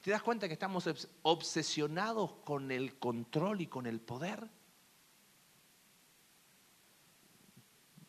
¿Te 0.00 0.10
das 0.10 0.22
cuenta 0.22 0.46
que 0.48 0.54
estamos 0.54 0.88
obsesionados 1.22 2.32
con 2.44 2.70
el 2.70 2.98
control 2.98 3.60
y 3.60 3.66
con 3.66 3.86
el 3.86 4.00
poder? 4.00 4.48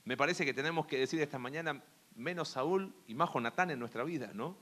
Me 0.06 0.15
parece 0.15 0.45
que 0.45 0.54
tenemos 0.54 0.88
que 0.88 1.00
decir 1.00 1.21
esta 1.21 1.38
mañana 1.38 1.84
menos 2.15 2.50
Saúl 2.50 2.93
y 3.08 3.13
más 3.13 3.30
Jonatán 3.34 3.71
en 3.71 3.80
nuestra 3.80 4.04
vida, 4.04 4.32
¿no? 4.34 4.58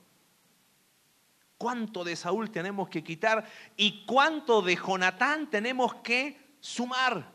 ¿Cuánto 1.56 2.04
de 2.04 2.16
Saúl 2.16 2.50
tenemos 2.50 2.88
que 2.88 3.04
quitar 3.04 3.48
y 3.76 4.04
cuánto 4.06 4.60
de 4.62 4.76
Jonatán 4.76 5.50
tenemos 5.50 5.94
que 5.96 6.56
sumar? 6.58 7.32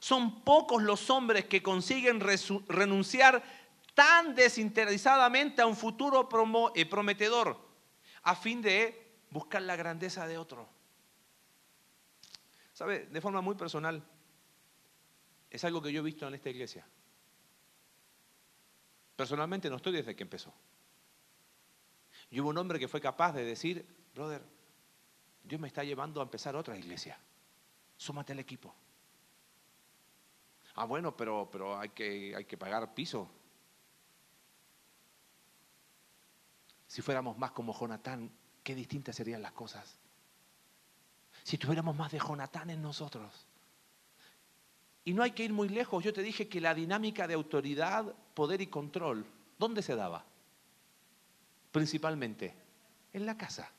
Son 0.00 0.42
pocos 0.42 0.82
los 0.82 1.10
hombres 1.10 1.44
que 1.46 1.62
consiguen 1.62 2.20
renunciar 2.20 3.42
tan 3.98 4.32
desinteresadamente 4.36 5.60
a 5.60 5.66
un 5.66 5.74
futuro 5.74 6.28
eh, 6.76 6.86
prometedor 6.86 7.58
a 8.22 8.36
fin 8.36 8.62
de 8.62 9.24
buscar 9.28 9.60
la 9.62 9.74
grandeza 9.74 10.24
de 10.28 10.38
otro. 10.38 10.68
¿Sabe? 12.72 13.06
De 13.06 13.20
forma 13.20 13.40
muy 13.40 13.56
personal, 13.56 14.00
es 15.50 15.64
algo 15.64 15.82
que 15.82 15.92
yo 15.92 15.98
he 15.98 16.04
visto 16.04 16.28
en 16.28 16.34
esta 16.34 16.48
iglesia. 16.48 16.86
Personalmente 19.16 19.68
no 19.68 19.74
estoy 19.74 19.94
desde 19.94 20.14
que 20.14 20.22
empezó. 20.22 20.54
Y 22.30 22.38
hubo 22.38 22.50
un 22.50 22.58
hombre 22.58 22.78
que 22.78 22.86
fue 22.86 23.00
capaz 23.00 23.32
de 23.32 23.42
decir, 23.42 23.84
brother, 24.14 24.44
Dios 25.42 25.60
me 25.60 25.66
está 25.66 25.82
llevando 25.82 26.20
a 26.20 26.22
empezar 26.22 26.54
otra 26.54 26.78
iglesia. 26.78 27.18
Súmate 27.96 28.32
al 28.32 28.38
equipo. 28.38 28.72
Ah, 30.76 30.84
bueno, 30.84 31.16
pero, 31.16 31.48
pero 31.50 31.76
hay, 31.76 31.88
que, 31.88 32.36
hay 32.36 32.44
que 32.44 32.56
pagar 32.56 32.94
piso. 32.94 33.28
Si 36.88 37.02
fuéramos 37.02 37.38
más 37.38 37.52
como 37.52 37.78
Jonatán, 37.78 38.30
qué 38.64 38.74
distintas 38.74 39.14
serían 39.14 39.42
las 39.42 39.52
cosas. 39.52 39.96
Si 41.44 41.58
tuviéramos 41.58 41.94
más 41.94 42.10
de 42.10 42.18
Jonatán 42.18 42.70
en 42.70 42.82
nosotros. 42.82 43.46
Y 45.04 45.12
no 45.12 45.22
hay 45.22 45.30
que 45.32 45.44
ir 45.44 45.52
muy 45.52 45.68
lejos. 45.68 46.02
Yo 46.02 46.12
te 46.12 46.22
dije 46.22 46.48
que 46.48 46.60
la 46.60 46.74
dinámica 46.74 47.28
de 47.28 47.34
autoridad, 47.34 48.14
poder 48.34 48.60
y 48.62 48.66
control, 48.66 49.24
¿dónde 49.58 49.82
se 49.82 49.94
daba? 49.94 50.24
Principalmente 51.70 52.54
en 53.12 53.26
la 53.26 53.36
casa. 53.36 53.70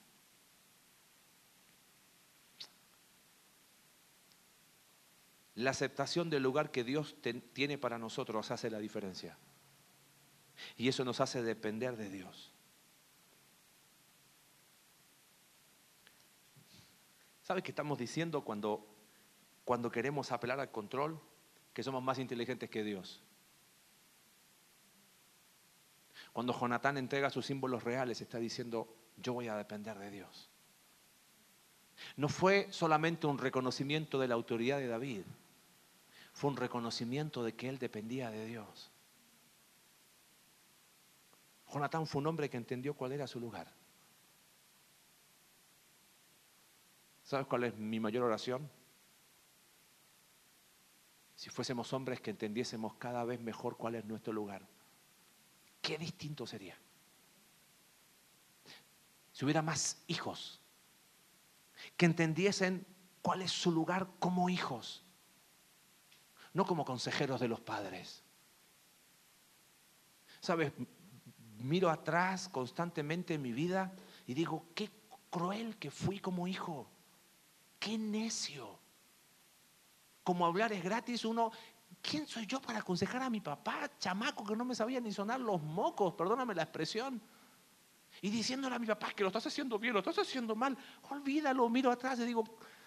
La 5.56 5.72
aceptación 5.72 6.30
del 6.30 6.44
lugar 6.44 6.72
que 6.72 6.84
Dios 6.84 7.16
tiene 7.54 7.78
para 7.78 7.98
nosotros 7.98 8.50
hace 8.52 8.70
la 8.70 8.80
diferencia. 8.80 9.36
Y 10.78 10.88
eso 10.88 11.04
nos 11.04 11.20
hace 11.20 11.42
depender 11.42 11.98
de 11.98 12.10
Dios. 12.10 12.49
¿Sabes 17.50 17.64
qué 17.64 17.72
estamos 17.72 17.98
diciendo 17.98 18.44
cuando, 18.44 18.86
cuando 19.66 19.90
queremos 19.90 20.32
apelar 20.32 20.60
al 20.60 20.70
control? 20.70 21.20
Que 21.74 21.82
somos 21.82 22.04
más 22.04 22.20
inteligentes 22.20 22.70
que 22.70 22.84
Dios. 22.84 23.24
Cuando 26.32 26.54
Jonatán 26.54 27.00
entrega 27.00 27.32
sus 27.32 27.48
símbolos 27.48 27.84
reales, 27.84 28.22
está 28.22 28.38
diciendo, 28.38 28.96
yo 29.18 29.34
voy 29.34 29.48
a 29.48 29.56
depender 29.56 29.98
de 29.98 30.12
Dios. 30.12 30.52
No 32.18 32.30
fue 32.30 32.68
solamente 32.70 33.26
un 33.26 33.40
reconocimiento 33.40 34.20
de 34.20 34.28
la 34.28 34.36
autoridad 34.36 34.78
de 34.78 34.86
David, 34.86 35.24
fue 36.34 36.52
un 36.52 36.58
reconocimiento 36.58 37.44
de 37.44 37.56
que 37.56 37.68
él 37.68 37.80
dependía 37.80 38.30
de 38.30 38.46
Dios. 38.46 38.92
Jonatán 41.74 42.06
fue 42.06 42.22
un 42.22 42.28
hombre 42.28 42.48
que 42.48 42.58
entendió 42.58 42.94
cuál 42.94 43.14
era 43.14 43.26
su 43.26 43.40
lugar. 43.40 43.79
¿Sabes 47.30 47.46
cuál 47.46 47.66
es 47.66 47.78
mi 47.78 48.00
mayor 48.00 48.24
oración? 48.24 48.68
Si 51.36 51.52
fuésemos 51.52 51.94
hombres 51.94 52.22
que 52.22 52.32
entendiésemos 52.32 52.96
cada 52.96 53.24
vez 53.24 53.40
mejor 53.40 53.78
cuál 53.78 53.94
es 53.94 54.04
nuestro 54.04 54.34
lugar, 54.34 54.68
qué 55.80 56.00
distinto 56.00 56.48
sería. 56.48 56.76
Si 59.32 59.46
hubiera 59.46 59.62
más 59.62 60.02
hijos 60.08 60.60
que 61.96 62.08
entendiesen 62.08 62.84
cuál 63.22 63.44
es 63.44 63.52
su 63.52 63.72
lugar 63.72 64.08
como 64.18 64.50
hijos, 64.50 65.04
no 66.56 66.66
como 66.66 66.84
consejeros 66.84 67.40
de 67.40 67.48
los 67.48 67.62
padres. 67.62 68.24
¿Sabes? 70.40 70.74
Miro 71.60 71.92
atrás 71.92 72.50
constantemente 72.50 73.36
en 73.36 73.44
mi 73.44 73.52
vida 73.52 73.94
y 74.26 74.34
digo, 74.34 74.66
qué 74.74 74.90
cruel 75.30 75.78
que 75.78 75.92
fui 75.92 76.20
como 76.20 76.48
hijo, 76.48 76.90
qué 77.80 77.98
necio. 77.98 78.78
Como 80.24 80.46
hablar 80.46 80.72
es 80.74 80.84
gratis, 80.84 81.26
uno, 81.26 81.52
¿quién 82.02 82.28
soy 82.28 82.46
yo 82.46 82.62
para 82.62 82.80
aconsejar 82.80 83.24
a 83.24 83.30
mi 83.30 83.42
papá, 83.42 83.90
chamaco, 83.98 84.44
que 84.44 84.56
no 84.56 84.66
me 84.66 84.76
sabía 84.76 85.00
ni 85.00 85.12
sonar 85.12 85.40
los 85.40 85.62
mocos, 85.62 86.14
perdóname 86.14 86.54
la 86.54 86.64
expresión? 86.64 87.22
Y 88.22 88.30
diciéndole 88.30 88.76
a 88.76 88.80
mi 88.80 88.88
papá 88.88 89.12
que 89.12 89.24
lo 89.24 89.30
estás 89.30 89.48
haciendo 89.48 89.80
bien, 89.80 89.94
lo 89.94 90.00
estás 90.00 90.20
haciendo 90.20 90.56
mal, 90.56 90.78
olvídalo, 91.10 91.70
miro 91.70 91.92
atrás 91.92 92.20
y 92.20 92.26
digo, 92.26 92.44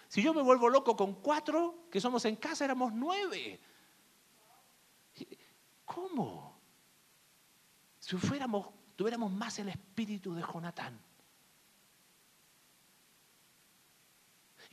si 0.07 0.21
yo 0.21 0.33
me 0.33 0.41
vuelvo 0.41 0.69
loco 0.69 0.95
con 0.95 1.15
cuatro, 1.15 1.87
que 1.89 1.99
somos 1.99 2.23
en 2.25 2.35
casa, 2.35 2.65
éramos 2.65 2.93
nueve. 2.93 3.59
¿Cómo? 5.85 6.59
Si 7.99 8.15
fuéramos, 8.17 8.67
tuviéramos 8.95 9.31
más 9.31 9.57
el 9.59 9.69
espíritu 9.69 10.33
de 10.35 10.43
Jonatán. 10.43 10.99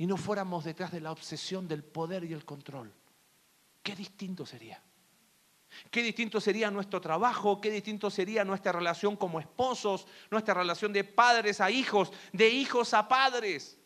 Y 0.01 0.07
no 0.07 0.17
fuéramos 0.17 0.65
detrás 0.65 0.93
de 0.93 1.01
la 1.03 1.13
obsesión 1.13 1.69
del 1.69 1.85
poder 1.85 2.25
y 2.25 2.33
el 2.33 2.47
control. 2.47 2.91
Qué 3.83 3.95
distinto 3.95 4.47
sería. 4.47 4.83
Qué 5.91 6.03
distinto 6.03 6.41
sería 6.41 6.71
nuestro 6.71 7.03
trabajo, 7.03 7.61
qué 7.61 7.71
distinto 7.71 8.09
sería 8.09 8.43
nuestra 8.43 8.73
relación 8.73 9.15
como 9.15 9.41
esposos, 9.41 10.07
nuestra 10.31 10.55
relación 10.55 10.91
de 10.95 11.05
padres 11.05 11.61
a 11.61 11.71
hijos, 11.71 12.15
de 12.33 12.49
hijos 12.49 12.95
a 12.95 13.07
padres. 13.09 13.77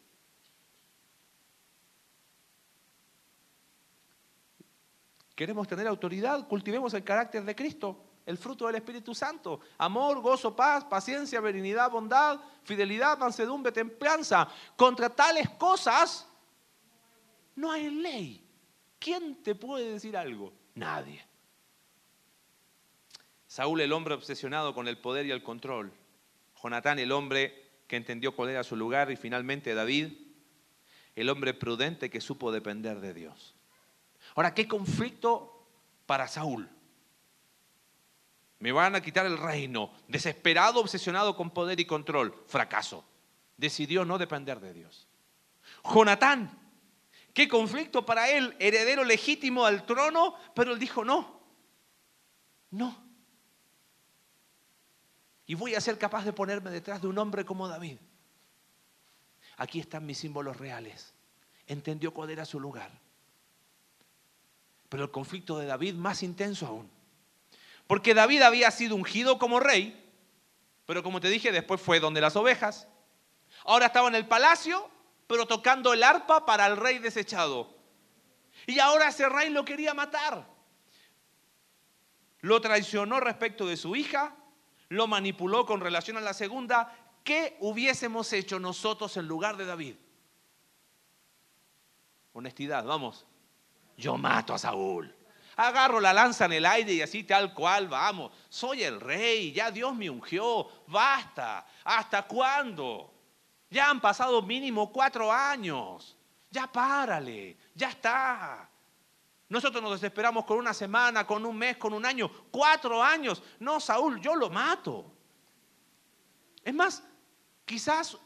¿Queremos 5.35 5.67
tener 5.67 5.89
autoridad? 5.89 6.47
Cultivemos 6.47 6.95
el 6.95 7.03
carácter 7.03 7.45
de 7.45 7.57
Cristo, 7.57 8.01
el 8.27 8.39
fruto 8.39 8.66
del 8.66 8.77
Espíritu 8.77 9.14
Santo. 9.14 9.61
Amor, 9.79 10.20
gozo, 10.20 10.55
paz, 10.55 10.85
paciencia, 10.85 11.41
benignidad, 11.41 11.91
bondad, 11.91 12.41
fidelidad, 12.62 13.18
mansedumbre, 13.18 13.72
templanza. 13.72 14.49
Contra 14.77 15.11
tales 15.11 15.51
cosas 15.51 16.27
no 17.57 17.70
hay 17.70 17.91
ley. 17.91 18.45
¿Quién 18.99 19.43
te 19.43 19.55
puede 19.55 19.93
decir 19.93 20.16
algo? 20.16 20.53
Nadie. 20.75 21.25
Saúl 23.47 23.81
el 23.81 23.93
hombre 23.93 24.14
obsesionado 24.14 24.75
con 24.75 24.89
el 24.89 24.99
poder 24.99 25.27
y 25.27 25.31
el 25.31 25.43
control. 25.43 25.93
Jonatán 26.62 26.99
el 26.99 27.12
hombre 27.12 27.62
que 27.87 27.97
entendió 27.97 28.35
cuál 28.35 28.51
era 28.51 28.64
su 28.64 28.75
lugar 28.75 29.11
y 29.11 29.16
finalmente 29.16 29.75
David 29.75 30.12
el 31.14 31.29
hombre 31.29 31.55
prudente 31.55 32.11
que 32.11 32.20
supo 32.20 32.51
depender 32.51 33.01
de 33.01 33.14
Dios. 33.14 33.55
Ahora, 34.35 34.55
¿qué 34.55 34.66
conflicto 34.66 35.68
para 36.07 36.27
Saúl? 36.27 36.68
Me 38.65 38.73
van 38.73 38.95
a 38.95 39.03
quitar 39.03 39.27
el 39.27 39.37
reino, 39.37 39.91
desesperado, 40.09 40.81
obsesionado 40.81 41.37
con 41.37 41.51
poder 41.51 41.79
y 41.81 41.85
control, 41.85 42.35
fracaso. 42.47 43.05
Decidió 43.59 44.07
no 44.07 44.17
depender 44.17 44.59
de 44.59 44.73
Dios. 44.73 45.07
Jonatán, 45.85 46.51
qué 47.35 47.47
conflicto 47.47 48.07
para 48.07 48.31
él, 48.31 48.57
heredero 48.59 49.05
legítimo 49.05 49.67
al 49.67 49.85
trono, 49.85 50.35
pero 50.55 50.73
él 50.73 50.79
dijo 50.79 51.05
no, 51.05 51.43
no. 52.71 52.97
Y 55.45 55.57
voy 55.57 55.75
a 55.75 55.81
ser 55.83 55.99
capaz 55.99 56.25
de 56.25 56.33
ponerme 56.33 56.71
detrás 56.71 57.03
de 57.03 57.09
un 57.09 57.19
hombre 57.19 57.45
como 57.45 57.69
David. 57.69 57.99
Aquí 59.59 59.79
están 59.79 60.07
mis 60.07 60.17
símbolos 60.17 60.57
reales. 60.57 61.12
Entendió 61.67 62.15
cuál 62.15 62.31
era 62.31 62.47
su 62.47 62.59
lugar. 62.59 62.99
Pero 64.89 65.05
el 65.05 65.11
conflicto 65.11 65.59
de 65.59 65.67
David 65.67 65.97
más 65.97 66.23
intenso 66.23 66.67
aún. 66.67 66.93
Porque 67.87 68.14
David 68.14 68.43
había 68.43 68.70
sido 68.70 68.97
ungido 68.97 69.39
como 69.39 69.61
rey, 69.61 70.01
pero 70.87 71.03
como 71.03 71.20
te 71.20 71.28
dije, 71.28 71.53
después 71.53 71.80
fue 71.80 72.01
donde 72.01 72.20
las 72.20 72.37
ovejas. 72.37 72.89
Ahora 73.64 73.87
estaba 73.87 74.09
en 74.09 74.14
el 74.14 74.26
palacio, 74.26 74.91
pero 75.26 75.47
tocando 75.47 75.93
el 75.93 76.03
arpa 76.03 76.45
para 76.47 76.66
el 76.66 76.76
rey 76.76 76.99
desechado. 76.99 77.74
Y 78.66 78.78
ahora 78.78 79.09
ese 79.09 79.28
rey 79.28 79.51
lo 79.51 79.64
quería 79.64 79.95
matar. 79.95 80.47
Lo 82.41 82.61
traicionó 82.61 83.20
respecto 83.20 83.66
de 83.66 83.76
su 83.76 83.97
hija, 83.97 84.37
lo 84.89 85.07
manipuló 85.07 85.64
con 85.64 85.80
relación 85.80 86.16
a 86.18 86.20
la 86.20 86.35
segunda, 86.35 86.95
¿qué 87.22 87.57
hubiésemos 87.61 88.32
hecho 88.32 88.59
nosotros 88.59 89.16
en 89.16 89.26
lugar 89.26 89.57
de 89.57 89.64
David? 89.64 89.97
Honestidad, 92.35 92.85
vamos. 92.85 93.26
Yo 93.97 94.18
mato 94.18 94.53
a 94.53 94.59
Saúl. 94.59 95.14
Agarro 95.57 96.00
la 96.00 96.12
lanza 96.12 96.46
en 96.46 96.55
el 96.55 96.66
aire 96.66 96.94
y 96.94 97.02
así 97.02 97.24
tal 97.24 97.55
cual, 97.55 97.88
vamos. 97.88 98.32
Soy 98.48 98.82
el 98.82 99.00
rey, 99.00 99.52
ya 99.52 99.70
Dios 99.70 99.94
me 99.94 100.11
ungió. 100.11 100.68
Basta. 100.86 101.66
¿Hasta 101.84 102.22
cuándo? 102.22 103.12
Ya 103.70 103.90
han 103.90 104.00
pasado 104.00 104.42
mínimo 104.42 104.92
cuatro 104.92 105.32
años. 105.32 106.16
Ya 106.50 106.70
párale, 106.70 107.57
ya 107.74 107.90
está. 107.90 108.68
Nosotros 109.48 109.82
nos 109.82 109.92
desesperamos 109.92 110.44
con 110.44 110.59
una 110.59 110.72
semana, 110.72 111.26
con 111.26 111.44
un 111.44 111.57
mes, 111.57 111.76
con 111.76 111.92
un 111.92 112.07
año, 112.07 112.30
cuatro 112.50 113.02
años. 113.02 113.42
No, 113.59 113.80
Saúl, 113.80 114.20
yo 114.20 114.34
lo 114.34 114.50
mato. 114.50 115.05
Es 116.64 116.72
más, 116.72 117.02
quizás 117.64 118.16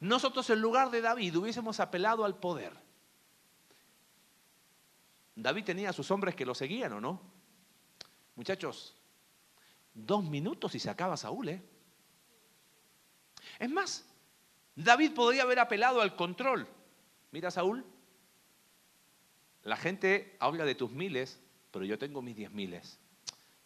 nosotros 0.00 0.48
en 0.50 0.60
lugar 0.60 0.90
de 0.90 1.00
David 1.00 1.36
hubiésemos 1.36 1.78
apelado 1.78 2.24
al 2.24 2.36
poder. 2.36 2.72
David 5.34 5.64
tenía 5.64 5.90
a 5.90 5.92
sus 5.92 6.10
hombres 6.10 6.34
que 6.34 6.46
lo 6.46 6.54
seguían, 6.54 6.92
¿o 6.92 7.00
no? 7.00 7.20
Muchachos, 8.34 8.96
dos 9.94 10.24
minutos 10.24 10.74
y 10.74 10.78
se 10.78 10.90
acaba 10.90 11.16
Saúl, 11.16 11.48
¿eh? 11.48 11.62
Es 13.58 13.70
más, 13.70 14.06
David 14.74 15.12
podría 15.12 15.42
haber 15.42 15.58
apelado 15.58 16.00
al 16.00 16.16
control. 16.16 16.66
Mira, 17.32 17.50
Saúl, 17.50 17.84
la 19.62 19.76
gente 19.76 20.36
habla 20.40 20.64
de 20.64 20.74
tus 20.74 20.90
miles, 20.90 21.40
pero 21.70 21.84
yo 21.84 21.98
tengo 21.98 22.22
mis 22.22 22.36
diez 22.36 22.50
miles. 22.50 22.98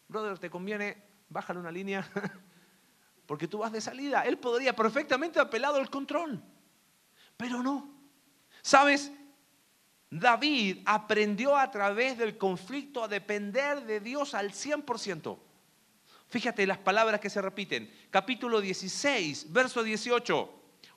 Brother, 0.07 0.37
te 0.37 0.49
conviene, 0.49 1.01
bájale 1.29 1.59
una 1.59 1.71
línea, 1.71 2.07
porque 3.25 3.47
tú 3.47 3.59
vas 3.59 3.71
de 3.71 3.81
salida. 3.81 4.21
Él 4.23 4.37
podría 4.37 4.75
perfectamente 4.75 5.39
apelado 5.39 5.77
al 5.77 5.89
control, 5.89 6.43
pero 7.37 7.63
no. 7.63 7.89
¿Sabes? 8.61 9.11
David 10.19 10.77
aprendió 10.85 11.57
a 11.57 11.69
través 11.69 12.17
del 12.17 12.37
conflicto 12.37 13.03
a 13.03 13.07
depender 13.09 13.81
de 13.81 13.99
Dios 13.99 14.33
al 14.33 14.51
100%. 14.53 15.37
Fíjate 16.29 16.65
las 16.65 16.77
palabras 16.77 17.19
que 17.19 17.29
se 17.29 17.41
repiten. 17.41 17.93
Capítulo 18.11 18.61
16, 18.61 19.51
verso 19.51 19.83
18. 19.83 20.49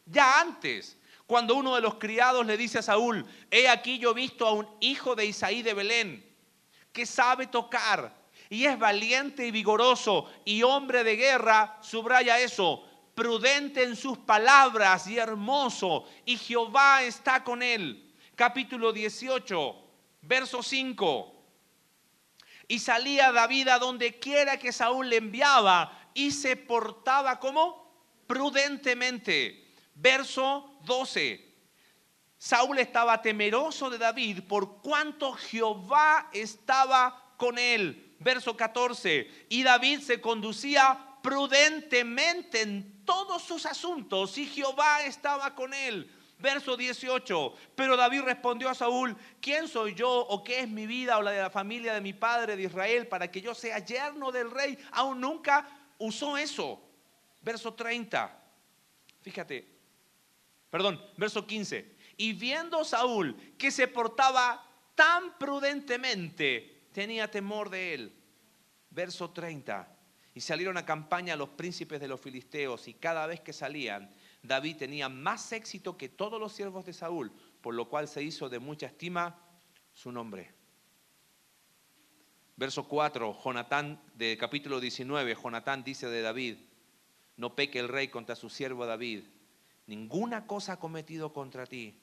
Ya 0.07 0.41
antes, 0.41 0.97
cuando 1.27 1.57
uno 1.57 1.75
de 1.75 1.81
los 1.81 1.97
criados 1.97 2.47
le 2.47 2.57
dice 2.57 2.79
a 2.79 2.83
Saúl, 2.83 3.27
he 3.51 3.69
aquí 3.69 3.99
yo 3.99 4.14
visto 4.14 4.47
a 4.47 4.53
un 4.53 4.69
hijo 4.79 5.16
de 5.16 5.27
Isaí 5.27 5.62
de 5.62 5.75
Belén, 5.75 6.25
que 6.93 7.05
sabe 7.05 7.49
tocar 7.49 8.16
y 8.49 8.66
es 8.66 8.79
valiente 8.79 9.45
y 9.45 9.51
vigoroso 9.51 10.31
y 10.45 10.62
hombre 10.62 11.03
de 11.03 11.16
guerra, 11.16 11.77
subraya 11.81 12.39
eso, 12.39 12.85
prudente 13.16 13.83
en 13.83 13.97
sus 13.97 14.16
palabras 14.19 15.09
y 15.09 15.19
hermoso, 15.19 16.05
y 16.25 16.37
Jehová 16.37 17.03
está 17.03 17.43
con 17.43 17.64
él. 17.64 18.07
Capítulo 18.39 18.93
18, 18.93 19.74
verso 20.22 20.62
5. 20.62 21.34
Y 22.68 22.78
salía 22.78 23.32
David 23.32 23.66
a 23.66 23.80
donde 23.80 24.20
quiera 24.20 24.61
que 24.61 24.70
Saúl 24.70 25.09
le 25.09 25.16
enviaba 25.16 26.11
y 26.14 26.30
se 26.30 26.55
portaba 26.55 27.41
como 27.41 28.22
prudentemente 28.28 29.64
Verso 29.97 30.78
12. 30.84 31.45
Saúl 32.39 32.78
estaba 32.78 33.20
temeroso 33.20 33.91
de 33.91 33.99
David 33.99 34.45
por 34.47 34.82
cuanto 34.82 35.32
Jehová 35.32 36.30
estaba 36.32 37.34
con 37.36 37.59
él. 37.59 38.14
Verso 38.20 38.57
14. 38.57 39.47
Y 39.49 39.64
David 39.64 39.99
se 39.99 40.20
conducía 40.20 41.16
prudentemente 41.24 42.62
en 42.62 43.05
todos 43.05 43.43
sus 43.43 43.66
asuntos 43.66 44.39
y 44.39 44.47
Jehová 44.47 45.03
estaba 45.03 45.57
con 45.57 45.74
él. 45.74 46.09
Verso 46.39 46.76
18. 46.76 47.55
Pero 47.74 47.97
David 47.97 48.22
respondió 48.22 48.68
a 48.68 48.74
Saúl, 48.74 49.16
¿quién 49.41 49.66
soy 49.66 49.95
yo 49.95 50.09
o 50.11 50.45
qué 50.45 50.61
es 50.61 50.68
mi 50.68 50.86
vida 50.86 51.18
o 51.18 51.22
la 51.22 51.32
de 51.32 51.43
la 51.43 51.51
familia 51.51 51.95
de 51.95 52.01
mi 52.01 52.12
padre 52.12 52.57
de 52.57 52.62
Israel 52.62 53.09
para 53.09 53.30
que 53.30 53.41
yo 53.41 53.55
sea 53.55 53.78
yerno 53.78 54.30
del 54.30 54.51
rey? 54.51 54.78
Aún 54.93 55.20
nunca 55.20 55.68
usó 55.99 56.36
eso. 56.36 56.80
Verso 57.41 57.74
30. 57.74 58.43
Fíjate. 59.22 59.78
Perdón, 60.70 61.03
verso 61.16 61.47
15. 61.47 61.97
Y 62.18 62.32
viendo 62.34 62.84
Saúl 62.84 63.36
que 63.57 63.70
se 63.70 63.89
portaba 63.89 64.64
tan 64.95 65.39
prudentemente, 65.39 66.89
tenía 66.93 67.30
temor 67.30 67.70
de 67.70 67.95
él. 67.95 68.12
Verso 68.91 69.30
30. 69.30 69.97
Y 70.34 70.41
salieron 70.41 70.76
a 70.76 70.84
campaña 70.84 71.36
los 71.36 71.49
príncipes 71.51 72.01
de 72.01 72.09
los 72.09 72.20
filisteos 72.20 72.86
y 72.86 72.95
cada 72.95 73.26
vez 73.26 73.41
que 73.41 73.53
salían, 73.53 74.11
David 74.43 74.76
tenía 74.76 75.09
más 75.09 75.53
éxito 75.53 75.97
que 75.97 76.09
todos 76.09 76.41
los 76.41 76.53
siervos 76.53 76.84
de 76.84 76.93
Saúl, 76.93 77.32
por 77.61 77.74
lo 77.74 77.89
cual 77.89 78.09
se 78.09 78.22
hizo 78.22 78.49
de 78.49 78.59
mucha 78.59 78.86
estima 78.86 79.39
su 79.93 80.12
nombre. 80.12 80.55
Verso 82.57 82.89
4, 82.89 83.36
Jonatán, 83.45 84.03
de 84.14 84.36
capítulo 84.36 84.80
19, 84.80 85.36
Jonatán 85.43 85.84
dice 85.84 86.09
de 86.09 86.22
David, 86.22 86.57
no 87.36 87.55
peque 87.55 87.78
el 87.78 87.89
rey 87.89 88.09
contra 88.09 88.34
su 88.34 88.51
siervo 88.51 88.84
David, 88.84 89.24
ninguna 89.86 90.47
cosa 90.47 90.74
ha 90.74 90.80
cometido 90.80 91.32
contra 91.32 91.66
ti, 91.66 92.01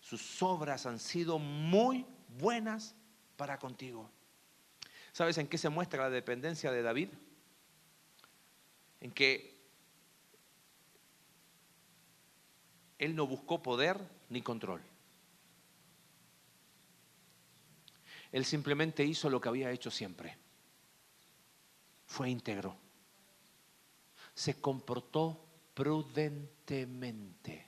sus 0.00 0.42
obras 0.42 0.84
han 0.84 0.98
sido 0.98 1.38
muy 1.38 2.04
buenas 2.38 2.94
para 3.36 3.58
contigo. 3.58 4.10
¿Sabes 5.12 5.38
en 5.38 5.46
qué 5.46 5.58
se 5.58 5.68
muestra 5.68 6.04
la 6.04 6.10
dependencia 6.10 6.70
de 6.70 6.82
David? 6.82 7.08
En 9.00 9.10
que 9.10 9.51
él 13.02 13.16
no 13.16 13.26
buscó 13.26 13.60
poder 13.60 13.98
ni 14.28 14.42
control. 14.42 14.80
Él 18.30 18.44
simplemente 18.44 19.04
hizo 19.04 19.28
lo 19.28 19.40
que 19.40 19.48
había 19.48 19.72
hecho 19.72 19.90
siempre. 19.90 20.38
Fue 22.06 22.30
íntegro. 22.30 22.76
Se 24.34 24.60
comportó 24.60 25.44
prudentemente. 25.74 27.66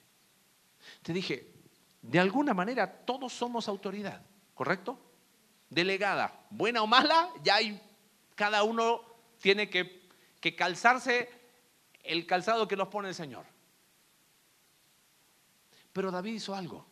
Te 1.03 1.13
dije, 1.13 1.53
de 2.01 2.21
alguna 2.21 2.55
manera 2.55 3.05
todos 3.05 3.33
somos 3.33 3.67
autoridad, 3.67 4.25
¿correcto? 4.55 4.97
Delegada, 5.69 6.47
buena 6.49 6.81
o 6.81 6.87
mala, 6.87 7.29
ya 7.43 7.57
hay, 7.57 7.83
cada 8.37 8.63
uno 8.63 9.01
tiene 9.41 9.69
que, 9.69 10.09
que 10.41 10.55
calzarse 10.55 11.29
el 12.05 12.25
calzado 12.25 12.69
que 12.69 12.77
nos 12.77 12.87
pone 12.87 13.09
el 13.09 13.17
Señor. 13.17 13.54
Pero 15.95 16.11
David 16.11 16.35
hizo 16.35 16.55
algo. 16.57 16.85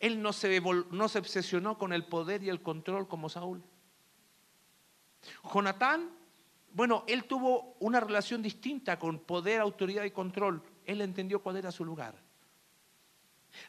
Él 0.00 0.20
no 0.20 0.32
se, 0.32 0.60
no 0.90 1.08
se 1.08 1.18
obsesionó 1.20 1.78
con 1.78 1.92
el 1.92 2.04
poder 2.04 2.42
y 2.42 2.48
el 2.48 2.60
control 2.60 3.06
como 3.06 3.28
Saúl. 3.28 3.62
Jonatán, 5.54 6.10
bueno, 6.72 7.04
él 7.06 7.24
tuvo 7.24 7.76
una 7.78 8.00
relación 8.00 8.42
distinta 8.42 8.98
con 8.98 9.20
poder, 9.20 9.60
autoridad 9.60 10.02
y 10.02 10.10
control. 10.10 10.60
Él 10.84 11.00
entendió 11.02 11.40
cuál 11.40 11.56
era 11.56 11.70
su 11.70 11.84
lugar. 11.84 12.16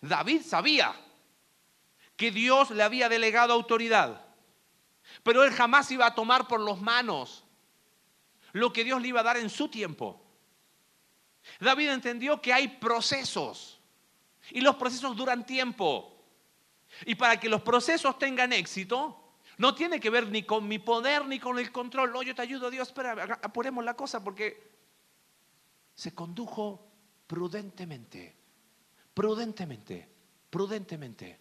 David 0.01 0.41
sabía 0.41 0.91
que 2.15 2.31
Dios 2.31 2.71
le 2.71 2.81
había 2.81 3.09
delegado 3.09 3.53
autoridad, 3.53 4.25
pero 5.21 5.43
él 5.43 5.51
jamás 5.51 5.91
iba 5.91 6.07
a 6.07 6.15
tomar 6.15 6.47
por 6.47 6.61
los 6.61 6.81
manos 6.81 7.45
lo 8.53 8.73
que 8.73 8.83
Dios 8.83 8.99
le 9.01 9.09
iba 9.09 9.19
a 9.19 9.23
dar 9.23 9.37
en 9.37 9.51
su 9.51 9.67
tiempo. 9.67 10.19
David 11.59 11.89
entendió 11.89 12.41
que 12.41 12.53
hay 12.53 12.67
procesos 12.67 13.80
y 14.51 14.61
los 14.61 14.75
procesos 14.75 15.15
duran 15.15 15.45
tiempo. 15.45 16.17
Y 17.05 17.15
para 17.15 17.39
que 17.39 17.49
los 17.49 17.61
procesos 17.61 18.17
tengan 18.19 18.53
éxito, 18.53 19.17
no 19.57 19.75
tiene 19.75 19.99
que 19.99 20.09
ver 20.09 20.27
ni 20.27 20.43
con 20.43 20.67
mi 20.67 20.79
poder 20.79 21.25
ni 21.25 21.39
con 21.39 21.57
el 21.59 21.71
control. 21.71 22.11
No, 22.11 22.21
yo 22.23 22.35
te 22.35 22.41
ayudo, 22.41 22.69
Dios, 22.69 22.89
espera, 22.89 23.39
apuremos 23.41 23.83
la 23.83 23.95
cosa 23.95 24.23
porque 24.23 24.71
se 25.95 26.13
condujo 26.13 26.87
prudentemente 27.27 28.41
prudentemente, 29.13 30.07
prudentemente. 30.49 31.39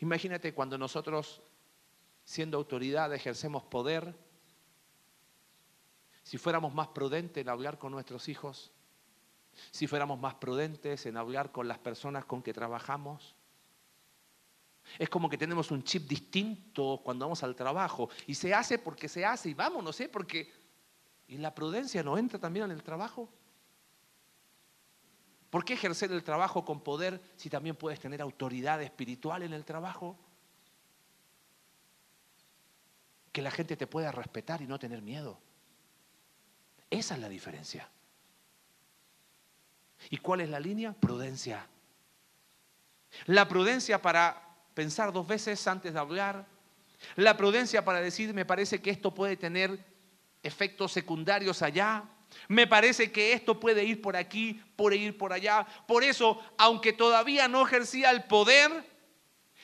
Imagínate 0.00 0.54
cuando 0.54 0.78
nosotros, 0.78 1.42
siendo 2.24 2.56
autoridad, 2.58 3.12
ejercemos 3.12 3.62
poder, 3.64 4.14
si 6.22 6.38
fuéramos 6.38 6.72
más 6.72 6.88
prudentes 6.88 7.40
en 7.40 7.48
hablar 7.48 7.78
con 7.78 7.92
nuestros 7.92 8.28
hijos, 8.28 8.70
si 9.70 9.86
fuéramos 9.86 10.18
más 10.18 10.34
prudentes 10.34 11.06
en 11.06 11.16
hablar 11.16 11.52
con 11.52 11.68
las 11.68 11.78
personas 11.78 12.24
con 12.24 12.42
que 12.42 12.52
trabajamos. 12.52 13.34
Es 14.98 15.08
como 15.08 15.28
que 15.28 15.38
tenemos 15.38 15.70
un 15.70 15.82
chip 15.84 16.08
distinto 16.08 17.00
cuando 17.04 17.24
vamos 17.24 17.42
al 17.42 17.54
trabajo 17.54 18.10
y 18.26 18.34
se 18.34 18.52
hace 18.52 18.78
porque 18.78 19.08
se 19.08 19.24
hace 19.24 19.50
y 19.50 19.54
vamos, 19.54 19.82
no 19.82 19.92
sé, 19.92 20.08
porque... 20.08 20.62
¿Y 21.28 21.38
la 21.38 21.54
prudencia 21.54 22.02
no 22.02 22.18
entra 22.18 22.38
también 22.38 22.66
en 22.66 22.72
el 22.72 22.82
trabajo? 22.82 23.28
¿Por 25.48 25.64
qué 25.64 25.74
ejercer 25.74 26.12
el 26.12 26.24
trabajo 26.24 26.64
con 26.64 26.80
poder 26.80 27.22
si 27.36 27.48
también 27.48 27.76
puedes 27.76 28.00
tener 28.00 28.20
autoridad 28.20 28.82
espiritual 28.82 29.42
en 29.42 29.52
el 29.52 29.64
trabajo? 29.64 30.18
Que 33.30 33.40
la 33.40 33.50
gente 33.50 33.76
te 33.76 33.86
pueda 33.86 34.12
respetar 34.12 34.60
y 34.60 34.66
no 34.66 34.78
tener 34.78 35.00
miedo. 35.00 35.38
Esa 36.90 37.14
es 37.14 37.20
la 37.20 37.28
diferencia. 37.28 37.88
¿Y 40.10 40.18
cuál 40.18 40.40
es 40.40 40.48
la 40.48 40.60
línea? 40.60 40.92
Prudencia. 40.92 41.66
La 43.26 43.48
prudencia 43.48 44.00
para 44.00 44.42
pensar 44.74 45.12
dos 45.12 45.26
veces 45.26 45.66
antes 45.66 45.92
de 45.92 45.98
hablar. 45.98 46.46
La 47.16 47.36
prudencia 47.36 47.84
para 47.84 48.00
decir, 48.00 48.32
me 48.32 48.44
parece 48.44 48.80
que 48.80 48.90
esto 48.90 49.12
puede 49.12 49.36
tener 49.36 49.84
efectos 50.42 50.92
secundarios 50.92 51.62
allá. 51.62 52.04
Me 52.48 52.66
parece 52.66 53.12
que 53.12 53.32
esto 53.32 53.60
puede 53.60 53.84
ir 53.84 54.00
por 54.00 54.16
aquí, 54.16 54.62
puede 54.76 54.96
ir 54.96 55.18
por 55.18 55.32
allá. 55.32 55.66
Por 55.86 56.02
eso, 56.02 56.40
aunque 56.56 56.92
todavía 56.92 57.48
no 57.48 57.66
ejercía 57.66 58.10
el 58.10 58.24
poder, 58.24 58.70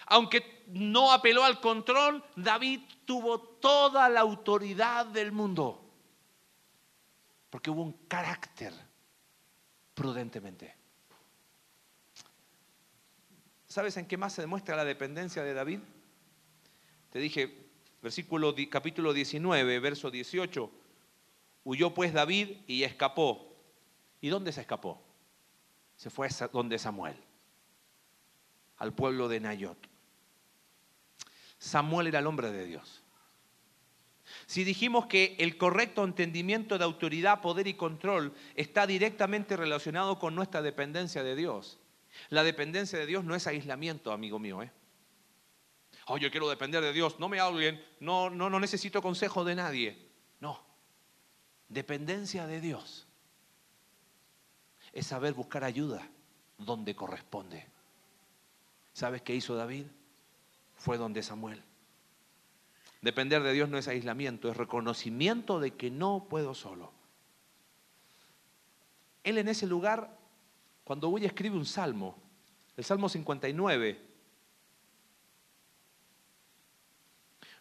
aunque 0.07 0.65
no 0.69 1.13
apeló 1.13 1.45
al 1.45 1.61
control, 1.61 2.23
David 2.37 2.81
tuvo 3.05 3.41
toda 3.41 4.09
la 4.09 4.21
autoridad 4.21 5.07
del 5.07 5.33
mundo. 5.33 5.85
Porque 7.49 7.71
hubo 7.71 7.83
un 7.83 7.93
carácter 8.07 8.75
prudentemente. 9.99 10.77
¿Sabes 13.67 13.97
en 13.97 14.07
qué 14.07 14.17
más 14.17 14.33
se 14.33 14.43
demuestra 14.43 14.77
la 14.77 14.85
dependencia 14.85 15.43
de 15.43 15.53
David? 15.53 15.81
Te 17.11 17.19
dije, 17.19 17.69
versículo 18.01 18.55
capítulo 18.71 19.13
19, 19.13 19.81
verso 19.81 20.13
18 20.13 20.71
Huyó 21.65 21.93
pues 21.93 22.13
David 22.13 22.59
y 22.69 22.85
escapó. 22.85 23.57
¿Y 24.21 24.29
dónde 24.29 24.53
se 24.53 24.61
escapó? 24.61 25.03
Se 25.97 26.11
fue 26.11 26.29
a 26.29 26.49
donde 26.49 26.79
Samuel, 26.79 27.17
al 28.77 28.95
pueblo 28.95 29.29
de 29.29 29.41
Nayot. 29.41 29.79
Samuel 31.59 32.07
era 32.07 32.21
el 32.21 32.27
hombre 32.29 32.53
de 32.53 32.67
Dios. 32.67 33.03
Si 34.49 34.65
dijimos 34.65 35.05
que 35.09 35.37
el 35.39 35.59
correcto 35.59 36.05
entendimiento 36.05 36.79
de 36.79 36.85
autoridad, 36.85 37.43
poder 37.43 37.67
y 37.67 37.75
control 37.75 38.33
está 38.55 38.87
directamente 38.87 39.59
relacionado 39.59 40.19
con 40.19 40.35
nuestra 40.35 40.63
dependencia 40.63 41.23
de 41.23 41.37
Dios, 41.37 41.79
la 42.31 42.43
dependencia 42.43 42.99
de 42.99 43.05
Dios 43.05 43.25
no 43.25 43.35
es 43.35 43.47
aislamiento, 43.47 44.11
amigo 44.11 44.39
mío. 44.39 44.63
¿eh? 44.63 44.73
Oh, 46.07 46.17
yo 46.17 46.31
quiero 46.31 46.49
depender 46.49 46.83
de 46.83 46.95
Dios, 46.95 47.21
no 47.21 47.29
me 47.29 47.41
hablen, 47.41 47.85
no, 48.01 48.31
no, 48.31 48.49
no 48.49 48.59
necesito 48.59 49.03
consejo 49.03 49.45
de 49.45 49.55
nadie. 49.55 50.09
No, 50.41 50.65
Dependencia 51.69 52.47
de 52.47 52.63
Dios 52.63 53.07
es 54.95 55.07
saber 55.07 55.35
buscar 55.35 55.63
ayuda 55.63 56.09
donde 56.57 56.97
corresponde. 56.97 57.67
¿Sabes 58.95 59.21
qué 59.21 59.35
hizo 59.35 59.55
David? 59.55 59.85
Fue 60.75 60.97
donde 60.97 61.23
Samuel. 61.23 61.63
Depender 63.01 63.43
de 63.43 63.53
Dios 63.53 63.69
no 63.69 63.79
es 63.79 63.89
aislamiento, 63.89 64.51
es 64.51 64.57
reconocimiento 64.57 65.61
de 65.61 65.73
que 65.73 65.91
no 65.91 66.27
puedo 66.29 66.55
solo. 66.55 66.93
Él 69.23 69.39
en 69.39 69.49
ese 69.49 69.67
lugar, 69.67 70.17
cuando 70.85 71.11
voy 71.11 71.25
escribe 71.25 71.57
un 71.57 71.67
salmo, 71.67 72.17
el 72.77 72.85
Salmo 72.85 73.09
59. 73.09 74.01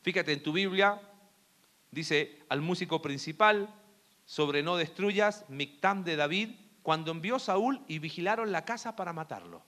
Fíjate 0.01 0.31
en 0.31 0.43
tu 0.43 0.53
Biblia, 0.53 1.01
dice 1.91 2.43
al 2.49 2.61
músico 2.61 3.01
principal, 3.01 3.73
sobre 4.25 4.63
no 4.63 4.75
destruyas, 4.75 5.45
Mictam 5.49 6.03
de 6.03 6.15
David 6.15 6.49
cuando 6.87 7.11
envió 7.11 7.37
Saúl 7.37 7.83
y 7.89 7.99
vigilaron 7.99 8.53
la 8.53 8.63
casa 8.63 8.95
para 8.95 9.11
matarlo. 9.11 9.61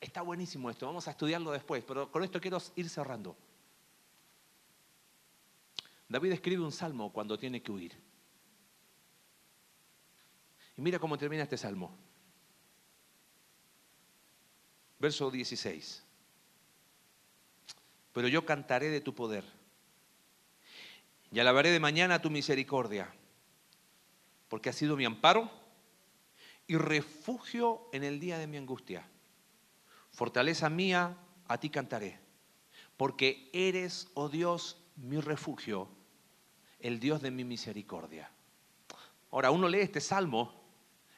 Está 0.00 0.20
buenísimo 0.22 0.68
esto, 0.68 0.84
vamos 0.84 1.06
a 1.06 1.12
estudiarlo 1.12 1.52
después, 1.52 1.84
pero 1.86 2.10
con 2.10 2.24
esto 2.24 2.40
quiero 2.40 2.58
ir 2.74 2.88
cerrando. 2.88 3.36
David 6.08 6.32
escribe 6.32 6.62
un 6.62 6.72
salmo 6.72 7.12
cuando 7.12 7.38
tiene 7.38 7.62
que 7.62 7.72
huir. 7.72 7.92
Y 10.76 10.80
mira 10.80 10.98
cómo 10.98 11.16
termina 11.18 11.42
este 11.42 11.56
salmo. 11.56 11.96
Verso 14.98 15.30
16. 15.30 16.04
Pero 18.12 18.28
yo 18.28 18.46
cantaré 18.46 18.88
de 18.88 19.00
tu 19.00 19.14
poder 19.14 19.44
y 21.32 21.40
alabaré 21.40 21.70
de 21.70 21.80
mañana 21.80 22.22
tu 22.22 22.30
misericordia, 22.30 23.12
porque 24.48 24.70
has 24.70 24.76
sido 24.76 24.96
mi 24.96 25.04
amparo 25.04 25.50
y 26.66 26.76
refugio 26.76 27.88
en 27.92 28.04
el 28.04 28.20
día 28.20 28.38
de 28.38 28.46
mi 28.46 28.56
angustia. 28.56 29.06
Fortaleza 30.10 30.70
mía, 30.70 31.16
a 31.46 31.58
ti 31.58 31.68
cantaré, 31.68 32.18
porque 32.96 33.50
eres, 33.52 34.08
oh 34.14 34.28
Dios, 34.28 34.80
mi 34.96 35.20
refugio, 35.20 35.88
el 36.78 36.98
Dios 36.98 37.22
de 37.22 37.30
mi 37.30 37.44
misericordia. 37.44 38.30
Ahora, 39.30 39.50
uno 39.50 39.68
lee 39.68 39.80
este 39.80 40.00
salmo 40.00 40.52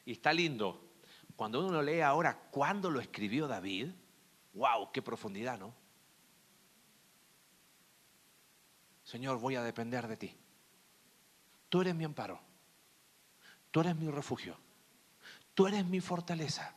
y 0.05 0.13
está 0.13 0.33
lindo. 0.33 0.89
Cuando 1.35 1.65
uno 1.65 1.81
lee 1.81 2.01
ahora 2.01 2.37
cuándo 2.51 2.89
lo 2.89 2.99
escribió 2.99 3.47
David, 3.47 3.91
wow, 4.53 4.91
qué 4.91 5.01
profundidad, 5.01 5.57
¿no? 5.57 5.73
Señor, 9.03 9.39
voy 9.39 9.55
a 9.55 9.63
depender 9.63 10.07
de 10.07 10.17
ti. 10.17 10.37
Tú 11.69 11.81
eres 11.81 11.95
mi 11.95 12.03
amparo. 12.03 12.39
Tú 13.71 13.79
eres 13.81 13.95
mi 13.95 14.09
refugio. 14.09 14.57
Tú 15.53 15.67
eres 15.67 15.85
mi 15.85 15.99
fortaleza. 15.99 16.75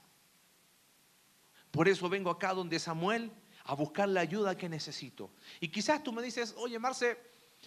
Por 1.71 1.89
eso 1.89 2.09
vengo 2.09 2.31
acá 2.31 2.55
donde 2.55 2.79
Samuel 2.79 3.33
a 3.65 3.75
buscar 3.75 4.09
la 4.09 4.21
ayuda 4.21 4.57
que 4.57 4.69
necesito. 4.69 5.31
Y 5.61 5.69
quizás 5.69 6.03
tú 6.03 6.13
me 6.13 6.23
dices, 6.23 6.55
oye 6.57 6.79
Marce, 6.79 7.19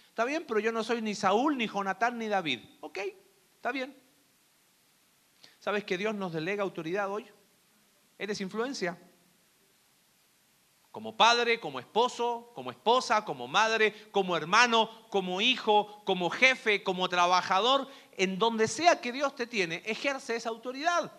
está 0.08 0.24
bien, 0.24 0.44
pero 0.46 0.60
yo 0.60 0.72
no 0.72 0.84
soy 0.84 1.02
ni 1.02 1.14
Saúl, 1.14 1.56
ni 1.56 1.66
Jonatán, 1.66 2.18
ni 2.18 2.28
David. 2.28 2.60
Ok, 2.80 2.98
está 3.54 3.72
bien. 3.72 3.96
¿Sabes 5.58 5.84
que 5.84 5.98
Dios 5.98 6.14
nos 6.14 6.32
delega 6.32 6.62
autoridad 6.62 7.10
hoy? 7.10 7.26
Eres 8.18 8.40
influencia. 8.40 8.98
Como 10.90 11.16
padre, 11.16 11.60
como 11.60 11.78
esposo, 11.78 12.50
como 12.54 12.70
esposa, 12.70 13.24
como 13.24 13.46
madre, 13.48 13.94
como 14.12 14.36
hermano, 14.36 14.88
como 15.10 15.42
hijo, 15.42 16.02
como 16.04 16.30
jefe, 16.30 16.82
como 16.82 17.08
trabajador, 17.08 17.88
en 18.12 18.38
donde 18.38 18.66
sea 18.66 19.00
que 19.00 19.12
Dios 19.12 19.34
te 19.34 19.46
tiene, 19.46 19.82
ejerce 19.84 20.36
esa 20.36 20.48
autoridad. 20.48 21.12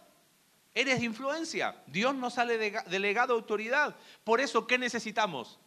Eres 0.77 1.01
influencia. 1.01 1.75
Dios 1.87 2.13
nos 2.13 2.35
sale 2.35 2.59
delegado 2.59 3.33
autoridad. 3.33 3.95
Por 4.23 4.39
eso, 4.39 4.67
¿qué 4.67 4.77
necesitamos? 4.77 5.57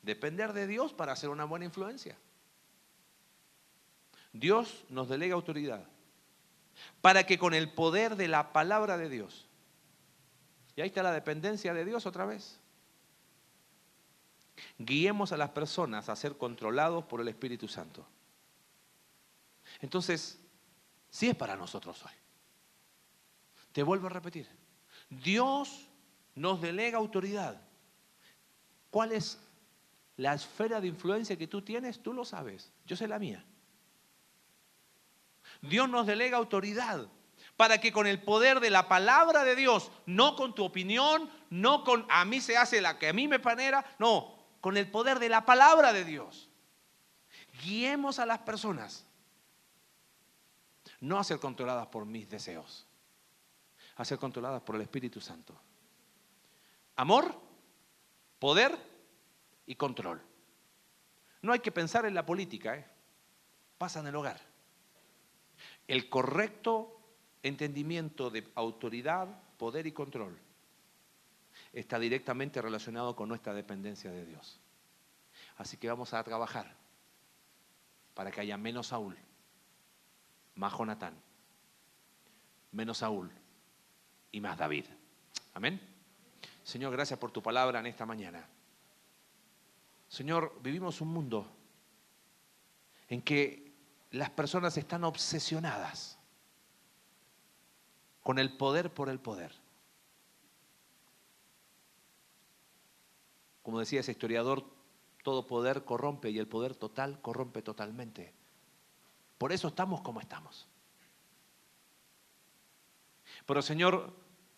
Depender 0.00 0.52
de 0.52 0.68
Dios 0.68 0.92
para 0.92 1.10
hacer 1.10 1.28
una 1.28 1.44
buena 1.44 1.64
influencia. 1.64 2.16
Dios 4.32 4.84
nos 4.88 5.08
delega 5.08 5.34
autoridad 5.34 5.84
para 7.00 7.26
que 7.26 7.36
con 7.36 7.52
el 7.52 7.72
poder 7.72 8.14
de 8.14 8.28
la 8.28 8.52
palabra 8.52 8.96
de 8.96 9.08
Dios, 9.08 9.48
y 10.76 10.82
ahí 10.82 10.86
está 10.86 11.02
la 11.02 11.10
dependencia 11.10 11.74
de 11.74 11.84
Dios 11.84 12.06
otra 12.06 12.24
vez, 12.24 12.60
guiemos 14.78 15.32
a 15.32 15.36
las 15.36 15.50
personas 15.50 16.08
a 16.08 16.14
ser 16.14 16.36
controlados 16.36 17.04
por 17.06 17.20
el 17.20 17.26
Espíritu 17.26 17.66
Santo. 17.66 18.06
Entonces, 19.80 20.38
sí 21.10 21.28
es 21.28 21.34
para 21.34 21.56
nosotros 21.56 22.00
hoy. 22.04 22.12
Te 23.72 23.82
vuelvo 23.82 24.06
a 24.06 24.10
repetir. 24.10 24.48
Dios 25.08 25.88
nos 26.34 26.60
delega 26.60 26.98
autoridad. 26.98 27.60
¿Cuál 28.90 29.12
es 29.12 29.38
la 30.16 30.34
esfera 30.34 30.80
de 30.80 30.88
influencia 30.88 31.36
que 31.36 31.46
tú 31.46 31.62
tienes? 31.62 32.02
Tú 32.02 32.12
lo 32.12 32.24
sabes. 32.24 32.72
Yo 32.84 32.96
sé 32.96 33.06
la 33.06 33.18
mía. 33.18 33.44
Dios 35.62 35.88
nos 35.88 36.06
delega 36.06 36.36
autoridad 36.36 37.08
para 37.56 37.78
que 37.78 37.92
con 37.92 38.06
el 38.06 38.22
poder 38.22 38.60
de 38.60 38.70
la 38.70 38.88
palabra 38.88 39.44
de 39.44 39.54
Dios, 39.54 39.90
no 40.06 40.36
con 40.36 40.54
tu 40.54 40.64
opinión, 40.64 41.30
no 41.50 41.84
con 41.84 42.06
a 42.08 42.24
mí 42.24 42.40
se 42.40 42.56
hace 42.56 42.80
la 42.80 42.98
que 42.98 43.08
a 43.08 43.12
mí 43.12 43.28
me 43.28 43.38
panera, 43.38 43.84
no, 43.98 44.34
con 44.60 44.76
el 44.76 44.90
poder 44.90 45.18
de 45.18 45.28
la 45.28 45.44
palabra 45.44 45.92
de 45.92 46.04
Dios, 46.04 46.48
guiemos 47.62 48.18
a 48.18 48.26
las 48.26 48.38
personas 48.40 49.06
no 51.00 51.18
a 51.18 51.24
ser 51.24 51.40
controladas 51.40 51.86
por 51.88 52.04
mis 52.04 52.28
deseos, 52.28 52.86
a 54.00 54.04
ser 54.06 54.18
controladas 54.18 54.62
por 54.62 54.76
el 54.76 54.80
Espíritu 54.80 55.20
Santo. 55.20 55.54
Amor, 56.96 57.38
poder 58.38 58.74
y 59.66 59.74
control. 59.74 60.22
No 61.42 61.52
hay 61.52 61.58
que 61.60 61.70
pensar 61.70 62.06
en 62.06 62.14
la 62.14 62.24
política, 62.24 62.76
¿eh? 62.76 62.86
pasa 63.76 64.00
en 64.00 64.06
el 64.06 64.16
hogar. 64.16 64.40
El 65.86 66.08
correcto 66.08 66.98
entendimiento 67.42 68.30
de 68.30 68.50
autoridad, 68.54 69.28
poder 69.58 69.86
y 69.86 69.92
control 69.92 70.38
está 71.74 71.98
directamente 71.98 72.62
relacionado 72.62 73.14
con 73.14 73.28
nuestra 73.28 73.52
dependencia 73.52 74.10
de 74.10 74.24
Dios. 74.24 74.60
Así 75.58 75.76
que 75.76 75.88
vamos 75.88 76.14
a 76.14 76.24
trabajar 76.24 76.74
para 78.14 78.30
que 78.30 78.40
haya 78.40 78.56
menos 78.56 78.86
Saúl, 78.86 79.18
más 80.54 80.72
Jonatán, 80.72 81.14
menos 82.72 82.96
Saúl 82.96 83.30
y 84.32 84.40
más 84.40 84.58
David. 84.58 84.84
Amén. 85.54 85.80
Señor, 86.62 86.92
gracias 86.92 87.18
por 87.18 87.30
tu 87.30 87.42
palabra 87.42 87.80
en 87.80 87.86
esta 87.86 88.06
mañana. 88.06 88.46
Señor, 90.08 90.58
vivimos 90.62 91.00
un 91.00 91.08
mundo 91.08 91.46
en 93.08 93.22
que 93.22 93.72
las 94.10 94.30
personas 94.30 94.76
están 94.76 95.04
obsesionadas 95.04 96.18
con 98.22 98.38
el 98.38 98.56
poder 98.56 98.92
por 98.92 99.08
el 99.08 99.18
poder. 99.18 99.52
Como 103.62 103.78
decía 103.78 104.00
ese 104.00 104.12
historiador, 104.12 104.64
todo 105.22 105.46
poder 105.46 105.84
corrompe 105.84 106.30
y 106.30 106.38
el 106.38 106.48
poder 106.48 106.74
total 106.74 107.20
corrompe 107.20 107.62
totalmente. 107.62 108.32
Por 109.38 109.52
eso 109.52 109.68
estamos 109.68 110.00
como 110.00 110.20
estamos. 110.20 110.66
Pero 113.50 113.62
Señor, 113.62 114.14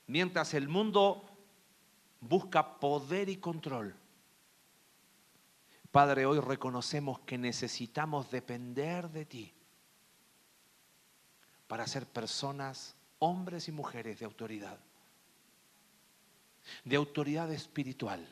mientras 0.07 0.53
el 0.53 0.69
mundo 0.69 1.25
busca 2.21 2.79
poder 2.79 3.31
y 3.31 3.39
control, 3.39 3.97
Padre, 5.91 6.27
hoy 6.27 6.41
reconocemos 6.41 7.21
que 7.21 7.39
necesitamos 7.39 8.31
depender 8.31 9.09
de 9.09 9.25
ti 9.25 9.55
para 11.69 11.87
ser 11.87 12.07
personas, 12.07 12.95
hombres 13.19 13.67
y 13.67 13.73
mujeres 13.73 14.19
de 14.19 14.27
autoridad, 14.27 14.79
de 16.85 16.97
autoridad 16.97 17.51
espiritual. 17.51 18.29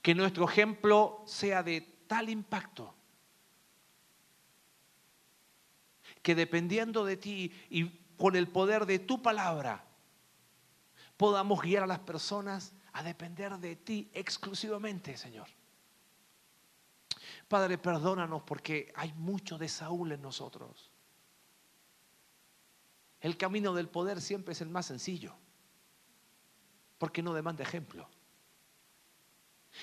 Que 0.00 0.14
nuestro 0.14 0.48
ejemplo 0.48 1.22
sea 1.26 1.62
de 1.62 1.82
tal 2.06 2.30
impacto 2.30 2.94
que 6.22 6.34
dependiendo 6.34 7.04
de 7.04 7.18
ti 7.18 7.52
y 7.68 8.07
con 8.18 8.36
el 8.36 8.48
poder 8.48 8.84
de 8.84 8.98
tu 8.98 9.22
palabra, 9.22 9.84
podamos 11.16 11.62
guiar 11.62 11.84
a 11.84 11.86
las 11.86 12.00
personas 12.00 12.74
a 12.92 13.02
depender 13.02 13.56
de 13.58 13.76
ti 13.76 14.10
exclusivamente, 14.12 15.16
Señor. 15.16 15.46
Padre, 17.48 17.78
perdónanos 17.78 18.42
porque 18.42 18.92
hay 18.94 19.12
mucho 19.14 19.56
de 19.56 19.68
Saúl 19.68 20.12
en 20.12 20.20
nosotros. 20.20 20.90
El 23.20 23.36
camino 23.36 23.72
del 23.72 23.88
poder 23.88 24.20
siempre 24.20 24.52
es 24.52 24.60
el 24.60 24.68
más 24.68 24.86
sencillo, 24.86 25.34
porque 26.98 27.22
no 27.22 27.32
demanda 27.32 27.62
ejemplo. 27.62 28.08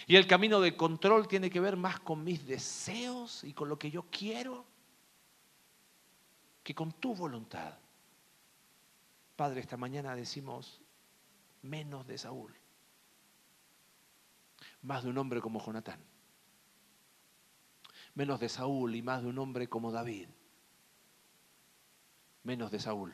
Y 0.07 0.15
el 0.15 0.27
camino 0.27 0.59
de 0.61 0.75
control 0.75 1.27
tiene 1.27 1.49
que 1.49 1.59
ver 1.59 1.77
más 1.77 1.99
con 1.99 2.23
mis 2.23 2.45
deseos 2.45 3.43
y 3.43 3.53
con 3.53 3.69
lo 3.69 3.79
que 3.79 3.91
yo 3.91 4.05
quiero 4.11 4.65
que 6.63 6.73
con 6.73 6.91
tu 6.93 7.15
voluntad. 7.15 7.77
Padre, 9.35 9.59
esta 9.59 9.77
mañana 9.77 10.15
decimos 10.15 10.81
menos 11.61 12.07
de 12.07 12.17
Saúl, 12.17 12.55
más 14.81 15.03
de 15.03 15.09
un 15.09 15.17
hombre 15.17 15.41
como 15.41 15.63
Jonatán, 15.63 15.99
menos 18.13 18.39
de 18.39 18.49
Saúl 18.49 18.95
y 18.95 19.01
más 19.01 19.23
de 19.23 19.29
un 19.29 19.39
hombre 19.39 19.67
como 19.67 19.91
David, 19.91 20.29
menos 22.43 22.71
de 22.71 22.79
Saúl 22.79 23.13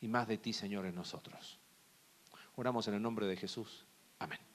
y 0.00 0.08
más 0.08 0.26
de 0.28 0.38
ti, 0.38 0.52
Señor, 0.52 0.86
en 0.86 0.94
nosotros. 0.94 1.60
Oramos 2.56 2.88
en 2.88 2.94
el 2.94 3.02
nombre 3.02 3.26
de 3.26 3.36
Jesús. 3.36 3.86
Amén. 4.18 4.51